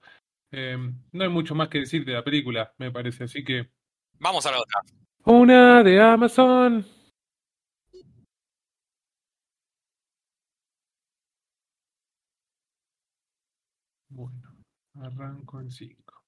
Eh, 0.51 0.77
no 1.11 1.23
hay 1.23 1.29
mucho 1.29 1.53
más 1.55 1.67
que 1.67 1.79
decir 1.79 2.05
de 2.05 2.13
la 2.13 2.23
película, 2.23 2.73
me 2.77 2.89
parece, 2.91 3.25
así 3.25 3.43
que... 3.43 3.69
Vamos 4.19 4.45
a 4.45 4.51
la 4.51 4.59
otra. 4.61 4.81
Una 5.25 5.83
de 5.83 5.99
Amazon. 5.99 6.85
Bueno, 14.15 14.55
arranco 14.93 15.59
en 15.59 15.69
5. 15.69 16.23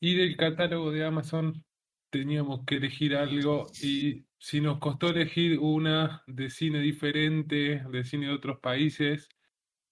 Y 0.00 0.16
del 0.16 0.36
catálogo 0.36 0.90
de 0.90 1.04
Amazon 1.04 1.64
teníamos 2.10 2.64
que 2.66 2.76
elegir 2.76 3.14
algo 3.14 3.66
y 3.80 4.26
si 4.38 4.60
nos 4.60 4.78
costó 4.78 5.08
elegir 5.10 5.58
una 5.60 6.22
de 6.26 6.50
cine 6.50 6.80
diferente, 6.80 7.82
de 7.88 8.04
cine 8.04 8.26
de 8.26 8.32
otros 8.32 8.58
países, 8.58 9.28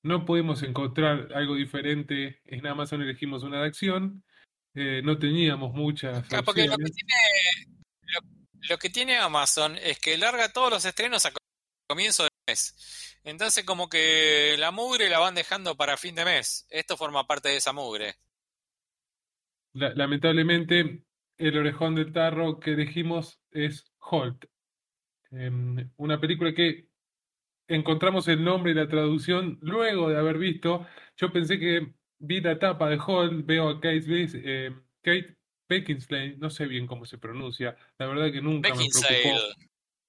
no 0.03 0.25
pudimos 0.25 0.63
encontrar 0.65 1.33
algo 1.35 1.55
diferente. 1.55 2.41
En 2.45 2.67
Amazon 2.67 3.01
elegimos 3.03 3.45
una 3.45 3.61
de 3.61 3.67
acción. 3.69 4.25
Eh, 4.75 5.03
no 5.05 5.19
teníamos 5.19 5.73
muchas 5.73 6.27
Claro, 6.27 6.45
porque 6.45 6.67
lo 6.67 6.77
que 6.77 6.91
tiene, 6.91 7.15
lo, 8.03 8.21
lo 8.71 8.79
que 8.79 8.91
tiene 8.91 9.17
Amazon 9.19 9.77
es 9.79 10.01
que 10.01 10.19
larga 10.19 10.53
todos 10.53 10.71
los 10.71 10.85
estrenos 10.85 11.25
a 11.27 11.31
co- 11.31 11.39
comienzo 11.89 12.25
de 12.25 12.29
mes. 12.47 13.21
Entonces 13.25 13.65
como 13.65 13.89
que 13.89 14.57
la 14.59 14.71
mugre 14.71 15.09
la 15.09 15.19
van 15.19 15.35
dejando 15.35 15.77
para 15.77 15.97
fin 15.97 16.15
de 16.15 16.25
mes. 16.25 16.67
Esto 16.71 16.97
forma 16.97 17.27
parte 17.27 17.49
de 17.49 17.57
esa 17.57 17.73
mugre. 17.73 18.15
La- 19.73 19.95
lamentablemente, 19.95 21.03
el 21.39 21.59
orejón 21.59 21.95
del 21.95 22.13
tarro 22.13 22.61
que 22.61 22.73
elegimos 22.73 23.41
es 23.51 23.85
Holt. 23.99 24.45
Em, 25.31 25.91
una 25.97 26.21
película 26.21 26.55
que 26.55 26.89
encontramos 27.69 28.29
el 28.29 28.45
nombre 28.45 28.73
y 28.73 28.75
la 28.75 28.89
traducción 28.89 29.59
luego 29.63 30.09
de 30.11 30.19
haber 30.19 30.39
visto. 30.39 30.87
Yo 31.17 31.33
pensé 31.33 31.59
que 31.59 31.95
vi 32.19 32.41
la 32.41 32.59
tapa 32.59 32.89
de 32.91 32.99
Holt, 33.05 33.47
veo 33.47 33.69
a 33.71 33.81
Kate, 33.81 34.05
eh, 34.35 34.71
Kate 35.03 35.37
Beckinsale, 35.69 36.37
no 36.37 36.51
sé 36.51 36.67
bien 36.67 36.87
cómo 36.87 37.07
se 37.07 37.19
pronuncia, 37.19 37.77
la 37.99 38.07
verdad 38.07 38.31
que 38.33 38.43
nunca 38.43 38.75
me 38.75 38.87
preocupó. 38.91 39.55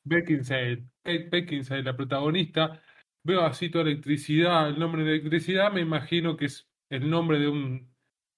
Beckinsale. 0.04 0.86
Kate 1.06 1.30
Beckinsale, 1.30 1.84
la 1.84 1.95
protagonista. 1.95 2.82
Veo 3.24 3.41
así 3.45 3.70
toda 3.70 3.84
electricidad, 3.86 4.68
el 4.70 4.80
nombre 4.80 5.03
de 5.03 5.12
electricidad, 5.18 5.72
me 5.72 5.82
imagino 5.82 6.36
que 6.36 6.45
es 6.45 6.68
el 6.89 7.10
nombre 7.10 7.39
de 7.39 7.47
un 7.47 7.95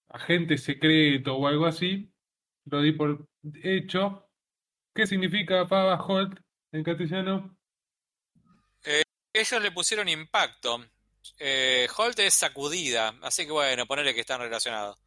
agente 0.09 0.57
secreto 0.57 1.35
o 1.37 1.47
algo 1.47 1.65
así. 1.65 2.11
Lo 2.65 2.81
di 2.81 2.91
por 2.91 3.25
hecho. 3.63 4.29
¿Qué 4.93 5.07
significa 5.07 5.67
Pava 5.67 5.95
Holt 6.03 6.39
en 6.73 6.83
castellano? 6.83 7.57
Ellos 9.33 9.61
le 9.61 9.71
pusieron 9.71 10.09
impacto. 10.09 10.83
Eh, 11.39 11.87
Holt 11.95 12.19
es 12.19 12.33
sacudida, 12.33 13.13
así 13.21 13.45
que 13.45 13.51
bueno, 13.51 13.85
ponerle 13.85 14.13
que 14.15 14.21
están 14.21 14.39
relacionados. 14.41 14.97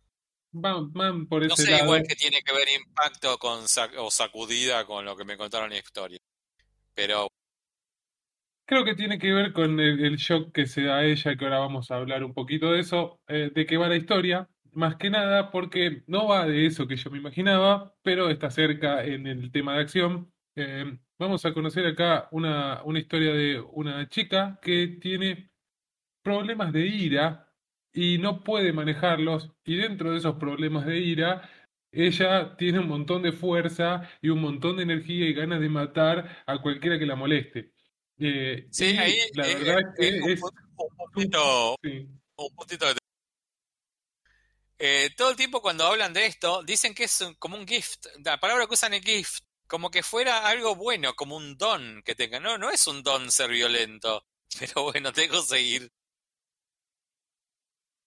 Van, 0.52 0.92
van 0.92 1.26
por 1.26 1.44
No 1.46 1.56
sé 1.56 1.70
lado. 1.70 1.84
igual 1.84 2.02
que 2.06 2.14
tiene 2.16 2.40
que 2.42 2.52
ver 2.52 2.68
impacto 2.68 3.38
con 3.38 3.64
sac- 3.64 3.94
o 3.98 4.10
sacudida 4.10 4.84
con 4.84 5.04
lo 5.04 5.16
que 5.16 5.24
me 5.24 5.36
contaron 5.36 5.66
en 5.66 5.78
la 5.78 5.78
historia. 5.78 6.18
Pero 6.94 7.28
Creo 8.70 8.84
que 8.84 8.94
tiene 8.94 9.18
que 9.18 9.32
ver 9.32 9.52
con 9.52 9.80
el, 9.80 10.16
shock 10.16 10.52
que 10.52 10.64
se 10.64 10.84
da 10.84 10.98
a 10.98 11.04
ella, 11.04 11.34
que 11.36 11.44
ahora 11.44 11.58
vamos 11.58 11.90
a 11.90 11.96
hablar 11.96 12.22
un 12.22 12.32
poquito 12.34 12.70
de 12.70 12.78
eso, 12.78 13.20
eh, 13.26 13.50
de 13.52 13.66
qué 13.66 13.76
va 13.76 13.88
la 13.88 13.96
historia, 13.96 14.48
más 14.72 14.94
que 14.94 15.10
nada 15.10 15.50
porque 15.50 16.04
no 16.06 16.28
va 16.28 16.46
de 16.46 16.66
eso 16.66 16.86
que 16.86 16.94
yo 16.94 17.10
me 17.10 17.18
imaginaba, 17.18 17.96
pero 18.02 18.30
está 18.30 18.48
cerca 18.48 19.04
en 19.04 19.26
el 19.26 19.50
tema 19.50 19.74
de 19.74 19.80
acción. 19.80 20.32
Eh, 20.54 20.84
vamos 21.18 21.44
a 21.44 21.52
conocer 21.52 21.84
acá 21.84 22.28
una, 22.30 22.80
una 22.84 23.00
historia 23.00 23.32
de 23.32 23.60
una 23.60 24.08
chica 24.08 24.60
que 24.62 24.86
tiene 25.00 25.50
problemas 26.22 26.72
de 26.72 26.86
ira 26.86 27.48
y 27.92 28.18
no 28.18 28.44
puede 28.44 28.72
manejarlos, 28.72 29.52
y 29.64 29.76
dentro 29.76 30.12
de 30.12 30.18
esos 30.18 30.36
problemas 30.36 30.86
de 30.86 31.00
ira, 31.00 31.50
ella 31.92 32.56
tiene 32.56 32.78
un 32.78 32.88
montón 32.88 33.22
de 33.22 33.32
fuerza 33.32 34.08
y 34.22 34.28
un 34.28 34.40
montón 34.40 34.76
de 34.76 34.84
energía 34.84 35.28
y 35.28 35.34
ganas 35.34 35.60
de 35.60 35.68
matar 35.68 36.44
a 36.46 36.62
cualquiera 36.62 37.00
que 37.00 37.06
la 37.06 37.16
moleste. 37.16 37.72
Eh, 38.20 38.66
sí, 38.70 38.86
ahí 38.96 39.14
la 39.32 39.46
verdad 39.48 39.78
es 39.80 39.86
que 39.98 40.18
un, 40.20 40.30
es 40.32 40.52
un 40.76 40.88
puntito, 40.96 41.76
sí, 41.82 42.08
un 42.36 42.50
puntito 42.56 42.86
de- 42.86 42.98
Eh, 44.78 45.10
todo 45.16 45.30
el 45.30 45.36
tiempo 45.36 45.60
cuando 45.62 45.84
hablan 45.86 46.12
de 46.12 46.26
esto, 46.26 46.62
dicen 46.62 46.94
que 46.94 47.04
es 47.04 47.18
como 47.38 47.56
un 47.56 47.66
gift. 47.68 48.06
La 48.24 48.40
palabra 48.40 48.66
que 48.66 48.74
usan 48.74 48.94
es 48.94 49.02
gift, 49.04 49.44
como 49.66 49.90
que 49.90 50.02
fuera 50.02 50.46
algo 50.48 50.74
bueno, 50.74 51.14
como 51.14 51.36
un 51.36 51.56
don 51.58 52.02
que 52.04 52.14
tenga. 52.14 52.40
No, 52.40 52.56
no 52.58 52.70
es 52.70 52.86
un 52.86 53.02
don 53.02 53.30
ser 53.30 53.50
violento. 53.50 54.26
Pero 54.58 54.84
bueno, 54.84 55.12
tengo 55.12 55.40
que 55.42 55.46
seguir. 55.46 55.92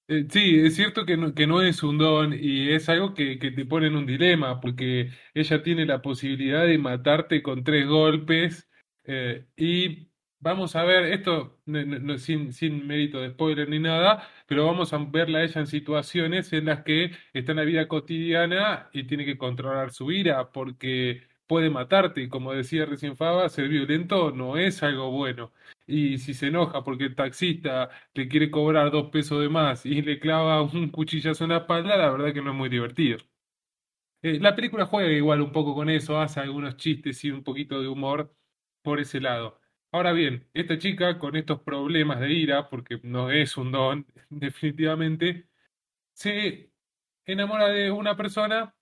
Eh, 0.08 0.28
sí, 0.30 0.60
es 0.60 0.76
cierto 0.76 1.06
que 1.06 1.16
no, 1.16 1.34
que 1.34 1.48
no 1.48 1.62
es 1.62 1.82
un 1.82 1.98
don 1.98 2.34
y 2.34 2.72
es 2.72 2.90
algo 2.90 3.14
que, 3.14 3.40
que 3.40 3.52
te 3.52 3.66
pone 3.66 3.88
en 3.88 3.96
un 3.96 4.06
dilema, 4.06 4.60
porque 4.60 5.12
ella 5.34 5.64
tiene 5.64 5.86
la 5.86 6.02
posibilidad 6.02 6.66
de 6.66 6.78
matarte 6.78 7.42
con 7.42 7.64
tres 7.64 7.88
golpes 7.88 8.68
eh, 9.06 9.46
y 9.58 10.10
vamos 10.40 10.76
a 10.76 10.84
ver, 10.84 11.06
esto 11.14 11.60
sin, 12.18 12.54
sin 12.54 12.86
mérito 12.88 13.22
de 13.22 13.32
spoiler 13.32 13.70
ni 13.70 13.80
nada, 13.80 14.28
pero 14.48 14.66
vamos 14.66 14.94
a 14.94 14.98
verla 14.98 15.40
a 15.40 15.44
ella 15.44 15.62
en 15.62 15.68
situaciones 15.68 16.52
en 16.54 16.66
las 16.66 16.84
que 16.84 17.12
está 17.34 17.52
en 17.54 17.58
la 17.58 17.64
vida 17.64 17.88
cotidiana 17.88 18.90
y 18.94 19.06
tiene 19.06 19.26
que 19.26 19.38
controlar 19.38 19.92
su 19.92 20.12
ira 20.12 20.52
porque 20.52 21.24
puede 21.48 21.70
matarte. 21.70 22.22
Y 22.22 22.30
como 22.30 22.54
decía 22.54 22.86
recién 22.86 23.16
Faba, 23.16 23.48
ser 23.50 23.70
violento 23.70 24.32
no 24.32 24.58
es 24.58 24.84
algo 24.84 25.12
bueno. 25.12 25.52
Y 25.88 26.18
si 26.20 26.34
se 26.34 26.48
enoja 26.48 26.84
porque 26.84 27.06
el 27.06 27.16
taxista 27.16 27.90
le 28.14 28.28
quiere 28.28 28.52
cobrar 28.52 28.92
dos 28.92 29.10
pesos 29.12 29.42
de 29.42 29.50
más 29.50 29.86
y 29.86 30.02
le 30.02 30.20
clava 30.20 30.62
un 30.62 30.90
cuchillazo 30.90 31.44
en 31.46 31.52
la 31.52 31.58
espalda, 31.60 31.98
la 31.98 32.10
verdad 32.12 32.34
que 32.34 32.42
no 32.42 32.52
es 32.52 32.58
muy 32.58 32.70
divertido. 32.70 33.18
Eh, 34.22 34.40
la 34.40 34.56
película 34.56 34.86
juega 34.86 35.12
igual 35.12 35.42
un 35.42 35.52
poco 35.52 35.76
con 35.76 35.90
eso, 35.90 36.20
hace 36.20 36.40
algunos 36.40 36.78
chistes 36.78 37.24
y 37.26 37.32
un 37.32 37.44
poquito 37.44 37.82
de 37.82 37.88
humor 37.90 38.34
por 38.84 39.00
ese 39.00 39.20
lado. 39.22 39.60
Ahora 39.92 40.14
bien, 40.14 40.50
esta 40.54 40.78
chica 40.78 41.20
con 41.20 41.36
estos 41.36 41.62
problemas 41.62 42.20
de 42.20 42.34
ira, 42.34 42.70
porque 42.70 43.00
no 43.04 43.32
es 43.32 43.58
un 43.58 43.72
don, 43.72 44.08
definitivamente, 44.30 45.48
se 46.14 46.72
enamora 47.26 47.70
de 47.70 47.92
una 47.92 48.18
persona 48.18 48.76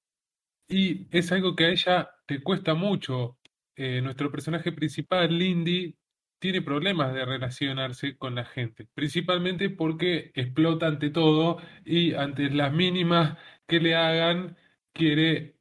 y 0.67 1.07
es 1.11 1.31
algo 1.31 1.55
que 1.55 1.65
a 1.65 1.69
ella 1.71 2.11
le 2.27 2.41
cuesta 2.43 2.73
mucho. 2.75 3.39
Eh, 3.75 4.01
nuestro 4.01 4.31
personaje 4.31 4.71
principal, 4.71 5.37
Lindy, 5.37 5.97
tiene 6.39 6.61
problemas 6.61 7.13
de 7.13 7.25
relacionarse 7.25 8.17
con 8.17 8.35
la 8.35 8.45
gente, 8.45 8.87
principalmente 8.93 9.69
porque 9.69 10.31
explota 10.35 10.87
ante 10.87 11.09
todo 11.11 11.57
y 11.85 12.13
ante 12.15 12.49
las 12.49 12.73
mínimas 12.73 13.37
que 13.67 13.79
le 13.79 13.95
hagan, 13.95 14.57
quiere 14.93 15.57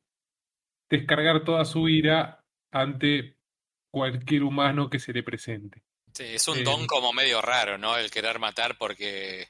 descargar 0.89 1.45
toda 1.45 1.65
su 1.65 1.89
ira 1.89 2.45
ante 2.71 3.40
cualquier 3.91 4.43
humano 4.45 4.89
que 4.89 4.99
se 4.99 5.13
le 5.13 5.23
presente. 5.23 5.83
Sí, 6.15 6.25
es 6.25 6.49
un 6.49 6.59
Eh, 6.59 6.63
don 6.65 6.87
como 6.87 7.13
medio 7.13 7.41
raro, 7.41 7.79
¿no? 7.79 7.97
El 7.97 8.11
querer 8.11 8.39
matar 8.39 8.77
porque 8.79 9.49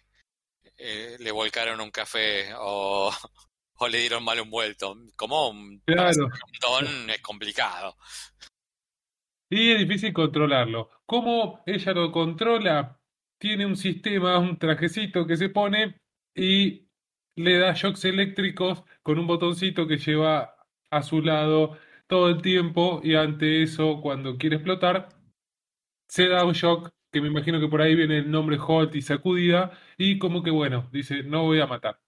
eh, 0.77 1.17
le 1.19 1.31
volcaron 1.33 1.81
un 1.81 1.91
café 1.91 2.53
o, 2.59 3.11
o 3.75 3.89
le 3.89 3.99
dieron 3.99 4.25
mal 4.25 4.41
un 4.41 4.51
vuelto. 4.51 4.97
Como 5.17 5.49
un, 5.51 5.81
Claro, 5.87 6.27
un 6.27 6.59
don 6.61 7.11
es 7.11 7.21
complicado. 7.23 7.97
y 9.51 9.73
es 9.73 9.79
difícil 9.79 10.13
controlarlo. 10.13 10.91
¿Cómo 11.07 11.63
ella 11.67 11.93
lo 11.93 12.13
controla? 12.13 13.01
Tiene 13.39 13.67
un 13.67 13.77
sistema, 13.77 14.39
un 14.39 14.59
trajecito 14.59 15.27
que 15.27 15.37
se 15.37 15.49
pone 15.49 15.97
y 16.35 16.87
le 17.37 17.59
da 17.59 17.73
shocks 17.75 18.05
eléctricos 18.05 18.83
con 19.03 19.19
un 19.19 19.27
botoncito 19.27 19.87
que 19.87 19.97
lleva 19.99 20.55
a 20.91 21.03
su 21.03 21.23
lado 21.23 21.79
todo 22.11 22.29
el 22.31 22.43
tiempo 22.43 23.01
y 23.05 23.17
ante 23.17 23.63
eso, 23.65 24.01
cuando 24.03 24.37
quiere 24.39 24.57
explotar, 24.57 25.09
se 26.09 26.29
da 26.29 26.45
un 26.45 26.53
shock, 26.55 26.91
que 27.13 27.21
me 27.23 27.29
imagino 27.29 27.61
que 27.61 27.69
por 27.69 27.81
ahí 27.83 27.95
viene 27.97 28.19
el 28.19 28.31
nombre 28.31 28.59
Holt 28.61 28.95
y 28.97 29.03
sacudida, 29.03 29.73
y 29.99 30.19
como 30.19 30.43
que 30.43 30.51
bueno, 30.51 30.89
dice, 30.93 31.23
no 31.25 31.45
voy 31.45 31.61
a 31.61 31.67
matar. 31.67 32.01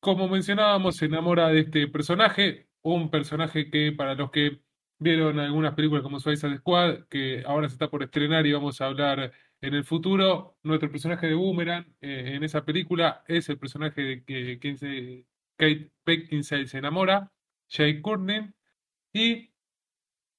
Como 0.00 0.28
mencionábamos, 0.28 0.96
se 0.96 1.06
enamora 1.06 1.48
de 1.48 1.60
este 1.60 1.88
personaje, 1.88 2.68
un 2.82 3.10
personaje 3.10 3.68
que 3.70 3.92
para 3.92 4.14
los 4.14 4.30
que 4.30 4.60
vieron 4.98 5.38
algunas 5.40 5.74
películas 5.74 6.02
como 6.04 6.20
Suicide 6.20 6.58
Squad, 6.58 7.06
que 7.08 7.42
ahora 7.46 7.68
se 7.68 7.74
está 7.74 7.90
por 7.90 8.02
estrenar 8.04 8.46
y 8.46 8.52
vamos 8.52 8.80
a 8.80 8.86
hablar 8.86 9.32
en 9.60 9.74
el 9.74 9.84
futuro, 9.84 10.56
nuestro 10.62 10.90
personaje 10.90 11.26
de 11.26 11.34
Boomerang 11.34 11.84
eh, 12.00 12.34
en 12.36 12.44
esa 12.44 12.64
película 12.64 13.24
es 13.26 13.48
el 13.48 13.58
personaje 13.58 14.02
de 14.02 14.24
que, 14.24 14.76
se- 14.76 15.26
Kate 15.56 15.90
Beckinsale 16.06 16.68
se 16.68 16.78
enamora, 16.78 17.32
Jay 17.68 18.00
Courtney, 18.02 18.50
y 19.12 19.50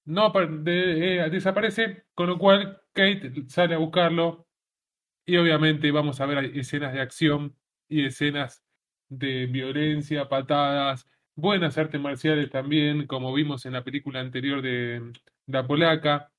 no 0.06 0.32
de- 0.32 1.26
eh, 1.26 1.30
desaparece, 1.30 2.06
con 2.16 2.28
lo 2.28 2.38
cual 2.40 2.82
Kate 2.94 3.34
sale 3.48 3.76
a 3.76 3.78
buscarlo 3.78 4.48
y 5.26 5.38
obviamente 5.38 5.92
vamos 5.92 6.22
a 6.22 6.26
ver 6.26 6.46
escenas 6.58 6.94
de 6.94 7.02
acción 7.02 7.56
y 7.90 8.06
escenas 8.06 8.64
de 9.10 9.48
violencia, 9.48 10.30
patadas, 10.30 11.08
buenas 11.36 11.78
artes 11.78 12.02
marciales 12.02 12.50
también, 12.50 13.08
como 13.08 13.34
vimos 13.34 13.66
en 13.66 13.74
la 13.74 13.84
película 13.84 14.20
anterior 14.22 14.62
de 14.62 15.14
La 15.48 15.68
Polaca. 15.68 16.32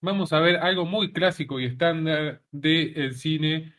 Vamos 0.00 0.32
a 0.32 0.40
ver 0.40 0.56
algo 0.58 0.84
muy 0.86 1.12
clásico 1.12 1.60
y 1.60 1.66
estándar 1.66 2.42
del 2.50 3.14
cine 3.14 3.74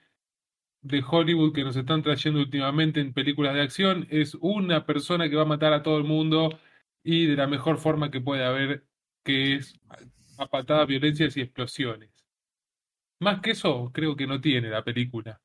de 0.83 1.03
Hollywood 1.07 1.53
que 1.53 1.63
nos 1.63 1.75
están 1.77 2.03
trayendo 2.03 2.39
últimamente 2.41 2.99
en 3.01 3.13
películas 3.13 3.53
de 3.55 3.61
acción. 3.61 4.07
Es 4.11 4.35
una 4.35 4.85
persona 4.85 5.29
que 5.29 5.35
va 5.35 5.43
a 5.43 5.45
matar 5.45 5.73
a 5.73 5.83
todo 5.83 5.97
el 5.97 6.03
mundo 6.05 6.59
y 7.03 7.27
de 7.27 7.35
la 7.35 7.47
mejor 7.47 7.77
forma 7.79 8.11
que 8.11 8.21
puede 8.21 8.43
haber, 8.45 8.85
que 9.23 9.55
es 9.55 9.79
a 10.37 10.47
patadas, 10.47 10.87
violencias 10.87 11.37
y 11.37 11.41
explosiones. 11.41 12.11
Más 13.19 13.41
que 13.41 13.51
eso, 13.51 13.89
creo 13.91 14.15
que 14.15 14.27
no 14.27 14.39
tiene 14.39 14.69
la 14.69 14.83
película. 14.83 15.41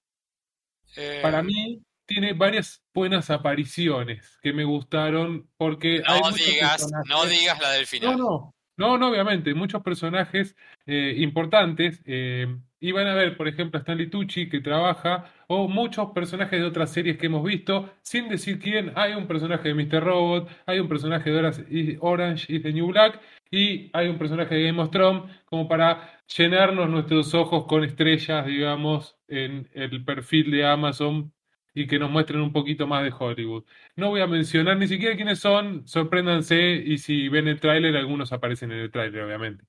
Para 1.21 1.43
Eh, 1.43 1.43
mí, 1.43 1.83
tiene 2.07 2.33
varias 2.33 2.83
buenas 2.95 3.31
apariciones 3.31 4.39
que 4.43 4.53
me 4.53 4.65
gustaron 4.65 5.51
porque 5.57 6.03
no 6.09 6.31
digas, 6.33 6.87
no 7.09 7.27
digas 7.27 7.61
la 7.61 7.71
del 7.73 7.87
No, 8.01 8.17
final. 8.17 8.17
no, 8.17 8.55
no, 8.77 8.99
no, 8.99 9.11
obviamente, 9.11 9.55
muchos 9.55 9.83
personajes 9.83 10.57
eh, 10.87 11.15
importantes. 11.19 12.03
eh, 12.07 12.47
y 12.81 12.93
van 12.93 13.07
a 13.07 13.15
ver, 13.15 13.37
por 13.37 13.49
ejemplo, 13.49 13.79
a 13.79 13.81
Stanley 13.81 14.09
Tucci 14.09 14.49
que 14.49 14.61
trabaja, 14.61 15.33
o 15.49 15.69
muchos 15.69 16.11
personajes 16.13 16.61
de 16.61 16.67
otras 16.67 16.93
series 16.93 17.19
que 17.19 17.27
hemos 17.27 17.45
visto, 17.45 17.91
sin 18.03 18.29
decir 18.29 18.59
quién. 18.59 18.93
Hay 18.97 19.15
un 19.15 19.27
personaje 19.27 19.69
de 19.69 19.75
Mr. 19.75 20.03
Robot, 20.05 20.49
hay 20.67 20.79
un 20.81 20.89
personaje 20.89 21.31
de 21.31 21.99
Orange 22.01 22.47
is, 22.53 22.63
the 22.63 22.73
New 22.73 22.89
Black, 22.89 23.21
y 23.51 23.91
hay 23.93 24.09
un 24.09 24.19
personaje 24.19 24.55
de 24.55 24.65
Game 24.65 24.81
of 24.81 24.91
Thrones, 24.91 25.25
como 25.47 25.69
para 25.69 26.21
llenarnos 26.37 26.89
nuestros 26.91 27.35
ojos 27.35 27.65
con 27.67 27.85
estrellas, 27.85 28.47
digamos, 28.47 29.17
en 29.29 29.69
el 29.73 30.05
perfil 30.05 30.51
de 30.51 30.67
Amazon 30.67 31.33
y 31.75 31.87
que 31.87 31.99
nos 31.99 32.11
muestren 32.11 32.41
un 32.41 32.53
poquito 32.53 32.87
más 32.87 33.05
de 33.05 33.13
Hollywood. 33.17 33.65
No 33.97 34.11
voy 34.11 34.21
a 34.21 34.27
mencionar 34.27 34.77
ni 34.77 34.89
siquiera 34.89 35.17
quiénes 35.17 35.39
son, 35.41 35.87
sorpréndanse 35.87 36.73
y 36.85 36.99
si 36.99 37.29
ven 37.29 37.49
el 37.49 37.61
tráiler, 37.61 37.97
algunos 37.97 38.33
aparecen 38.33 38.73
en 38.73 38.79
el 38.81 38.91
tráiler, 38.91 39.23
obviamente. 39.25 39.65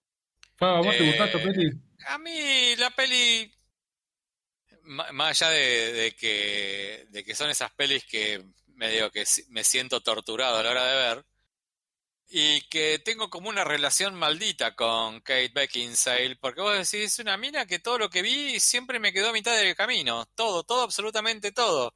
Faba, 0.59 0.81
¿vos 0.81 0.95
te 0.97 1.03
gustó 1.03 1.23
esta 1.23 1.37
Eh, 1.37 1.41
peli? 1.41 1.71
a 2.07 2.17
mí 2.17 2.75
la 2.77 2.89
peli, 2.91 3.51
más 4.83 5.41
allá 5.41 5.51
de, 5.51 5.93
de 5.93 6.15
que, 6.15 7.05
de 7.09 7.23
que 7.23 7.35
son 7.35 7.49
esas 7.49 7.71
pelis 7.73 8.03
que 8.05 8.43
medio 8.75 9.11
que 9.11 9.25
me 9.49 9.63
siento 9.63 10.01
torturado 10.01 10.57
a 10.57 10.63
la 10.63 10.71
hora 10.71 10.85
de 10.85 10.95
ver, 10.95 11.25
y 12.31 12.61
que 12.69 12.99
tengo 12.99 13.29
como 13.29 13.49
una 13.49 13.63
relación 13.63 14.13
maldita 14.15 14.75
con 14.75 15.19
Kate 15.21 15.51
Beckinsale, 15.53 16.35
porque 16.35 16.61
vos 16.61 16.73
decís, 16.73 17.13
es 17.13 17.19
una 17.19 17.37
mina 17.37 17.65
que 17.65 17.79
todo 17.79 17.97
lo 17.97 18.09
que 18.09 18.21
vi 18.21 18.59
siempre 18.59 18.99
me 18.99 19.11
quedó 19.11 19.29
a 19.29 19.33
mitad 19.33 19.55
del 19.57 19.75
camino, 19.75 20.25
todo, 20.35 20.63
todo, 20.63 20.83
absolutamente 20.83 21.51
todo. 21.51 21.93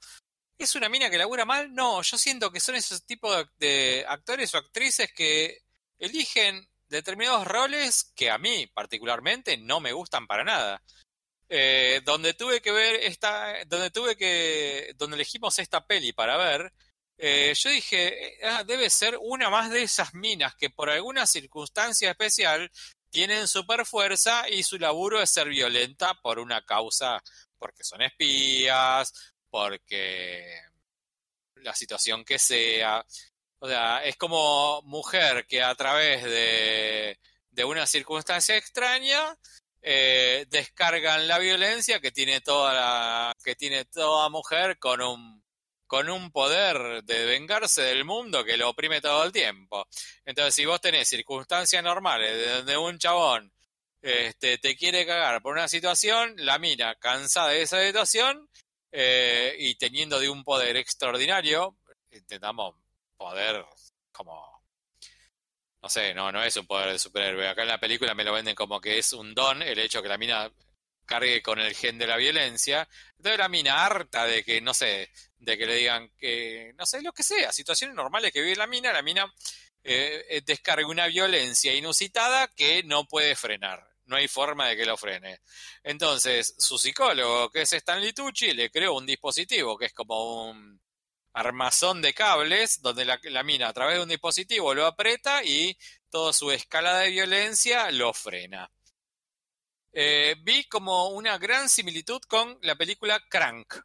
¿Es 0.57 0.75
una 0.75 0.89
mina 0.89 1.09
que 1.09 1.17
labura 1.17 1.45
mal? 1.45 1.73
No, 1.73 2.01
yo 2.01 2.17
siento 2.17 2.51
que 2.51 2.59
son 2.59 2.75
esos 2.75 3.05
tipos 3.05 3.45
de 3.57 4.05
actores 4.07 4.53
o 4.53 4.57
actrices 4.57 5.11
que 5.13 5.59
eligen 5.99 6.67
determinados 6.93 7.45
roles 7.45 8.11
que 8.15 8.29
a 8.29 8.37
mí 8.37 8.67
particularmente 8.67 9.57
no 9.57 9.79
me 9.79 9.91
gustan 9.91 10.27
para 10.27 10.43
nada. 10.43 10.81
Eh, 11.49 12.01
donde 12.05 12.33
tuve 12.33 12.61
que 12.61 12.71
ver 12.71 12.95
esta, 12.95 13.63
donde 13.65 13.91
tuve 13.91 14.15
que, 14.15 14.93
donde 14.97 15.15
elegimos 15.15 15.59
esta 15.59 15.85
peli 15.85 16.13
para 16.13 16.37
ver, 16.37 16.73
eh, 17.17 17.53
yo 17.55 17.69
dije, 17.69 18.27
eh, 18.27 18.39
ah, 18.43 18.63
debe 18.63 18.89
ser 18.89 19.17
una 19.21 19.49
más 19.49 19.69
de 19.69 19.83
esas 19.83 20.13
minas 20.13 20.55
que 20.55 20.69
por 20.69 20.89
alguna 20.89 21.27
circunstancia 21.27 22.11
especial 22.11 22.71
tienen 23.09 23.47
super 23.47 23.85
fuerza 23.85 24.49
y 24.49 24.63
su 24.63 24.79
laburo 24.79 25.21
es 25.21 25.29
ser 25.29 25.49
violenta 25.49 26.15
por 26.21 26.39
una 26.39 26.65
causa, 26.65 27.21
porque 27.59 27.83
son 27.83 28.01
espías, 28.01 29.13
porque 29.49 30.59
la 31.55 31.75
situación 31.75 32.25
que 32.25 32.39
sea. 32.39 33.05
O 33.63 33.67
sea, 33.69 34.03
es 34.03 34.17
como 34.17 34.81
mujer 34.81 35.45
que 35.47 35.63
a 35.63 35.73
través 35.73 36.21
de, 36.21 37.17
de 37.49 37.63
una 37.63 37.87
circunstancia 37.87 38.57
extraña 38.57 39.37
eh, 39.81 40.45
descargan 40.49 41.29
la 41.29 41.39
violencia 41.39 42.01
que 42.01 42.11
tiene 42.11 42.41
toda 42.41 42.73
la, 42.73 43.33
que 43.41 43.55
tiene 43.55 43.85
toda 43.85 44.27
mujer 44.27 44.77
con 44.79 45.01
un 45.01 45.41
con 45.87 46.09
un 46.09 46.29
poder 46.31 47.05
de 47.05 47.25
vengarse 47.25 47.83
del 47.83 48.03
mundo 48.03 48.43
que 48.43 48.57
lo 48.57 48.69
oprime 48.69 48.99
todo 48.99 49.23
el 49.23 49.31
tiempo. 49.31 49.87
Entonces, 50.25 50.55
si 50.55 50.65
vos 50.65 50.81
tenés 50.81 51.07
circunstancias 51.07 51.81
normales 51.81 52.35
de 52.35 52.49
donde 52.55 52.75
un 52.75 52.99
chabón 52.99 53.53
este, 54.01 54.57
te 54.57 54.75
quiere 54.75 55.05
cagar 55.05 55.41
por 55.41 55.53
una 55.53 55.69
situación, 55.69 56.33
la 56.35 56.59
mina, 56.59 56.95
cansada 56.95 57.49
de 57.49 57.61
esa 57.61 57.81
situación 57.81 58.49
eh, 58.91 59.55
y 59.57 59.75
teniendo 59.75 60.19
de 60.19 60.29
un 60.29 60.43
poder 60.43 60.75
extraordinario, 60.75 61.77
intentamos 62.11 62.82
poder 63.23 63.65
como 64.11 64.63
no 65.81 65.89
sé, 65.89 66.13
no, 66.13 66.31
no 66.31 66.41
es 66.41 66.55
un 66.55 66.65
poder 66.65 66.93
de 66.93 66.99
superhéroe. 66.99 67.45
Acá 67.45 67.63
en 67.63 67.67
la 67.67 67.79
película 67.79 68.15
me 68.15 68.23
lo 68.23 68.31
venden 68.31 68.55
como 68.55 68.79
que 68.79 68.99
es 68.99 69.11
un 69.11 69.33
don 69.35 69.61
el 69.61 69.77
hecho 69.79 70.01
que 70.01 70.07
la 70.07 70.17
mina 70.17 70.49
cargue 71.05 71.41
con 71.41 71.59
el 71.59 71.75
gen 71.75 71.97
de 71.97 72.07
la 72.07 72.15
violencia. 72.15 72.87
Entonces 73.17 73.37
la 73.37 73.49
mina 73.49 73.85
harta 73.85 74.25
de 74.25 74.45
que, 74.45 74.61
no 74.61 74.73
sé, 74.73 75.11
de 75.35 75.57
que 75.57 75.65
le 75.65 75.75
digan 75.75 76.09
que, 76.17 76.71
no 76.77 76.85
sé, 76.85 77.01
lo 77.01 77.11
que 77.11 77.23
sea, 77.23 77.51
situaciones 77.51 77.97
normales 77.97 78.31
que 78.31 78.41
vive 78.41 78.55
la 78.55 78.65
mina, 78.65 78.93
la 78.93 79.01
mina 79.01 79.33
eh, 79.83 80.41
descarga 80.45 80.87
una 80.87 81.07
violencia 81.07 81.75
inusitada 81.75 82.47
que 82.47 82.83
no 82.83 83.05
puede 83.05 83.35
frenar. 83.35 83.85
no 84.05 84.15
hay 84.15 84.29
forma 84.29 84.69
de 84.69 84.77
que 84.77 84.85
lo 84.85 84.95
frene. 84.97 85.41
Entonces, 85.83 86.55
su 86.57 86.77
psicólogo, 86.77 87.49
que 87.49 87.63
es 87.63 87.73
Stanley 87.73 88.13
Tucci, 88.13 88.53
le 88.53 88.69
creó 88.69 88.93
un 88.93 89.05
dispositivo 89.05 89.77
que 89.77 89.87
es 89.87 89.93
como 89.93 90.49
un 90.49 90.82
armazón 91.33 92.01
de 92.01 92.13
cables, 92.13 92.81
donde 92.81 93.05
la, 93.05 93.43
mina 93.43 93.67
a 93.67 93.73
través 93.73 93.97
de 93.97 94.03
un 94.03 94.09
dispositivo 94.09 94.73
lo 94.73 94.85
aprieta 94.85 95.43
y 95.43 95.77
toda 96.09 96.31
su 96.31 96.51
escala 96.51 96.99
de 96.99 97.09
violencia 97.09 97.91
lo 97.91 98.13
frena. 98.13 98.71
Eh, 99.91 100.35
vi 100.41 100.63
como 100.65 101.09
una 101.09 101.37
gran 101.37 101.69
similitud 101.69 102.21
con 102.27 102.57
la 102.61 102.75
película 102.75 103.19
Crank. 103.29 103.75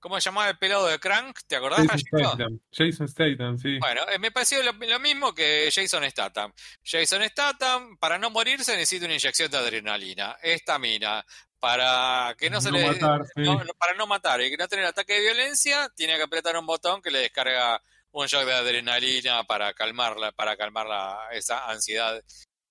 ¿Cómo 0.00 0.20
se 0.20 0.26
llamaba 0.26 0.48
el 0.50 0.58
pelado 0.58 0.86
de 0.86 0.98
Crank? 1.00 1.38
¿Te 1.46 1.56
acordás? 1.56 1.86
Jason? 1.88 2.20
Statham, 2.20 2.60
Jason 2.70 3.08
Statham, 3.08 3.58
sí. 3.58 3.78
Bueno, 3.80 4.02
eh, 4.10 4.18
me 4.18 4.30
pareció 4.30 4.62
lo, 4.62 4.72
lo 4.72 5.00
mismo 5.00 5.34
que 5.34 5.68
Jason 5.74 6.08
Statham. 6.10 6.52
Jason 6.84 7.22
Statham, 7.28 7.96
para 7.98 8.16
no 8.18 8.30
morirse, 8.30 8.72
necesita 8.76 9.06
una 9.06 9.14
inyección 9.14 9.50
de 9.50 9.58
adrenalina. 9.58 10.36
Esta 10.42 10.78
mina, 10.78 11.24
para 11.58 12.34
que 12.38 12.48
no 12.48 12.60
se 12.60 12.70
No 12.70 12.78
le. 12.78 12.86
matar, 12.86 13.22
sí. 13.34 13.42
no- 13.42 13.64
no- 13.64 13.74
para 13.74 13.94
no 13.94 14.06
matar 14.06 14.40
y 14.40 14.50
que 14.50 14.56
no 14.56 14.68
tener 14.68 14.84
ataque 14.84 15.14
de 15.14 15.20
violencia, 15.20 15.90
tiene 15.96 16.16
que 16.16 16.22
apretar 16.22 16.56
un 16.56 16.66
botón 16.66 17.02
que 17.02 17.10
le 17.10 17.18
descarga 17.18 17.82
un 18.12 18.26
shock 18.26 18.44
de 18.44 18.54
adrenalina 18.54 19.42
para 19.44 19.74
calmarla, 19.74 20.30
para 20.32 20.56
calmar 20.56 20.86
la- 20.86 21.28
esa 21.32 21.68
ansiedad 21.68 22.22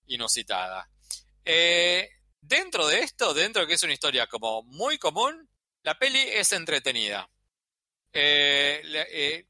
inusitada. 0.05 0.89
Eh, 1.43 2.09
dentro 2.41 2.87
de 2.87 2.99
esto, 3.01 3.33
dentro 3.33 3.61
de 3.63 3.67
que 3.67 3.73
es 3.73 3.83
una 3.83 3.93
historia 3.93 4.27
como 4.27 4.63
muy 4.63 4.97
común, 4.97 5.49
la 5.87 5.97
peli 5.97 6.19
es 6.19 6.51
entretenida. 6.51 7.29
Eh, 8.11 8.81
eh, 9.09 9.47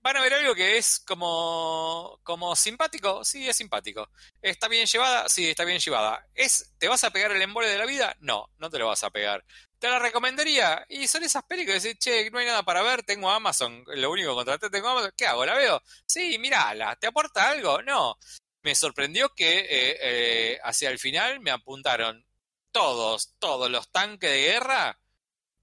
van 0.00 0.16
a 0.16 0.20
ver 0.20 0.34
algo 0.34 0.52
que 0.52 0.78
es 0.78 0.98
como, 1.06 2.18
como 2.24 2.56
simpático, 2.56 3.24
sí, 3.24 3.48
es 3.48 3.56
simpático. 3.56 4.10
¿Está 4.42 4.66
bien 4.66 4.86
llevada? 4.86 5.28
Sí, 5.28 5.48
está 5.48 5.64
bien 5.64 5.78
llevada. 5.78 6.26
¿Es, 6.34 6.72
¿Te 6.76 6.88
vas 6.88 7.04
a 7.04 7.10
pegar 7.10 7.30
el 7.30 7.40
embole 7.40 7.68
de 7.68 7.78
la 7.78 7.86
vida? 7.86 8.16
No, 8.18 8.50
no 8.58 8.68
te 8.68 8.80
lo 8.80 8.88
vas 8.88 9.04
a 9.04 9.10
pegar. 9.10 9.44
¿Te 9.78 9.88
la 9.88 10.00
recomendaría? 10.00 10.84
Y 10.88 11.06
son 11.06 11.22
esas 11.22 11.44
películas 11.44 11.84
que 11.84 11.88
decís, 11.90 12.00
che, 12.00 12.30
no 12.32 12.40
hay 12.40 12.46
nada 12.46 12.64
para 12.64 12.82
ver, 12.82 13.04
tengo 13.04 13.30
Amazon, 13.30 13.84
lo 13.86 14.10
único 14.10 14.30
que 14.30 14.34
contraté 14.34 14.70
tengo 14.70 14.88
Amazon, 14.88 15.12
¿qué 15.16 15.26
hago? 15.26 15.46
¿La 15.46 15.54
veo? 15.54 15.80
Sí, 16.04 16.36
mírala, 16.40 16.96
¿te 16.96 17.06
aporta 17.06 17.50
algo? 17.50 17.80
No. 17.80 18.18
Me 18.62 18.74
sorprendió 18.74 19.28
que 19.28 19.68
eh, 19.68 20.58
hacia 20.64 20.90
el 20.90 20.98
final 20.98 21.38
me 21.38 21.52
apuntaron 21.52 22.26
todos, 22.72 23.36
todos 23.38 23.70
los 23.70 23.92
tanques 23.92 24.30
de 24.32 24.42
guerra 24.42 24.98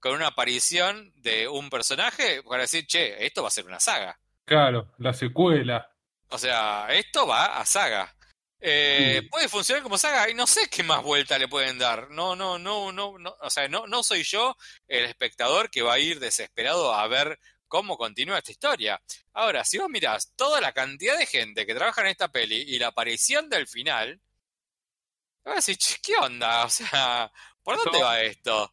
con 0.02 0.14
una 0.14 0.26
aparición 0.26 1.12
de 1.14 1.46
un 1.46 1.70
personaje 1.70 2.42
para 2.42 2.62
decir, 2.62 2.84
che, 2.88 3.24
esto 3.24 3.40
va 3.40 3.48
a 3.48 3.52
ser 3.52 3.66
una 3.66 3.78
saga. 3.78 4.18
Claro, 4.44 4.92
la 4.98 5.12
secuela. 5.14 5.88
O 6.28 6.36
sea, 6.38 6.88
esto 6.90 7.24
va 7.24 7.58
a 7.60 7.64
saga. 7.64 8.12
Eh, 8.58 9.20
Sí. 9.22 9.28
Puede 9.28 9.48
funcionar 9.48 9.82
como 9.84 9.96
saga 9.96 10.28
y 10.28 10.34
no 10.34 10.48
sé 10.48 10.68
qué 10.68 10.82
más 10.82 11.04
vuelta 11.04 11.38
le 11.38 11.46
pueden 11.46 11.78
dar. 11.78 12.10
No, 12.10 12.34
no, 12.34 12.58
no, 12.58 12.90
no, 12.90 13.16
no. 13.16 13.36
O 13.42 13.48
sea, 13.48 13.68
no, 13.68 13.86
no 13.86 14.02
soy 14.02 14.24
yo 14.24 14.56
el 14.88 15.04
espectador 15.04 15.70
que 15.70 15.82
va 15.82 15.94
a 15.94 15.98
ir 16.00 16.18
desesperado 16.18 16.92
a 16.92 17.06
ver 17.06 17.38
cómo 17.68 17.96
continúa 17.96 18.38
esta 18.38 18.50
historia. 18.50 19.00
Ahora, 19.32 19.64
si 19.64 19.78
vos 19.78 19.88
mirás 19.88 20.32
toda 20.34 20.60
la 20.60 20.72
cantidad 20.72 21.16
de 21.16 21.26
gente 21.26 21.64
que 21.64 21.74
trabaja 21.76 22.00
en 22.00 22.08
esta 22.08 22.26
peli 22.26 22.56
y 22.56 22.78
la 22.80 22.88
aparición 22.88 23.48
del 23.48 23.68
final, 23.68 24.20
vas 25.44 25.52
a 25.52 25.56
decir, 25.56 25.76
"Che, 25.76 25.98
¿qué 26.02 26.16
onda? 26.16 26.64
O 26.64 26.68
sea, 26.70 27.30
¿por 27.62 27.76
dónde 27.76 28.02
va 28.02 28.20
esto? 28.20 28.72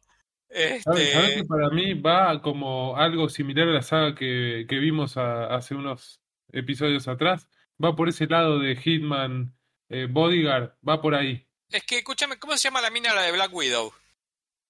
¿Sabes, 0.50 0.82
sabes 0.84 1.14
Este, 1.14 1.34
que 1.36 1.44
para 1.44 1.70
mí 1.70 1.94
va 1.94 2.40
como 2.42 2.96
algo 2.96 3.28
similar 3.28 3.68
a 3.68 3.72
la 3.72 3.82
saga 3.82 4.14
que, 4.14 4.66
que 4.68 4.78
vimos 4.78 5.16
a- 5.16 5.54
hace 5.54 5.74
unos 5.74 6.20
episodios 6.52 7.06
atrás? 7.08 7.48
Va 7.82 7.94
por 7.96 8.08
ese 8.08 8.26
lado 8.26 8.58
de 8.58 8.74
Hitman, 8.76 9.54
eh, 9.88 10.06
Bodyguard, 10.10 10.72
va 10.86 11.00
por 11.00 11.14
ahí. 11.14 11.46
es 11.70 11.84
que, 11.84 11.98
escúchame, 11.98 12.38
¿cómo 12.38 12.56
se 12.56 12.64
llama 12.68 12.80
la 12.80 12.90
mina 12.90 13.14
la 13.14 13.22
de 13.22 13.32
Black 13.32 13.54
Widow? 13.54 13.92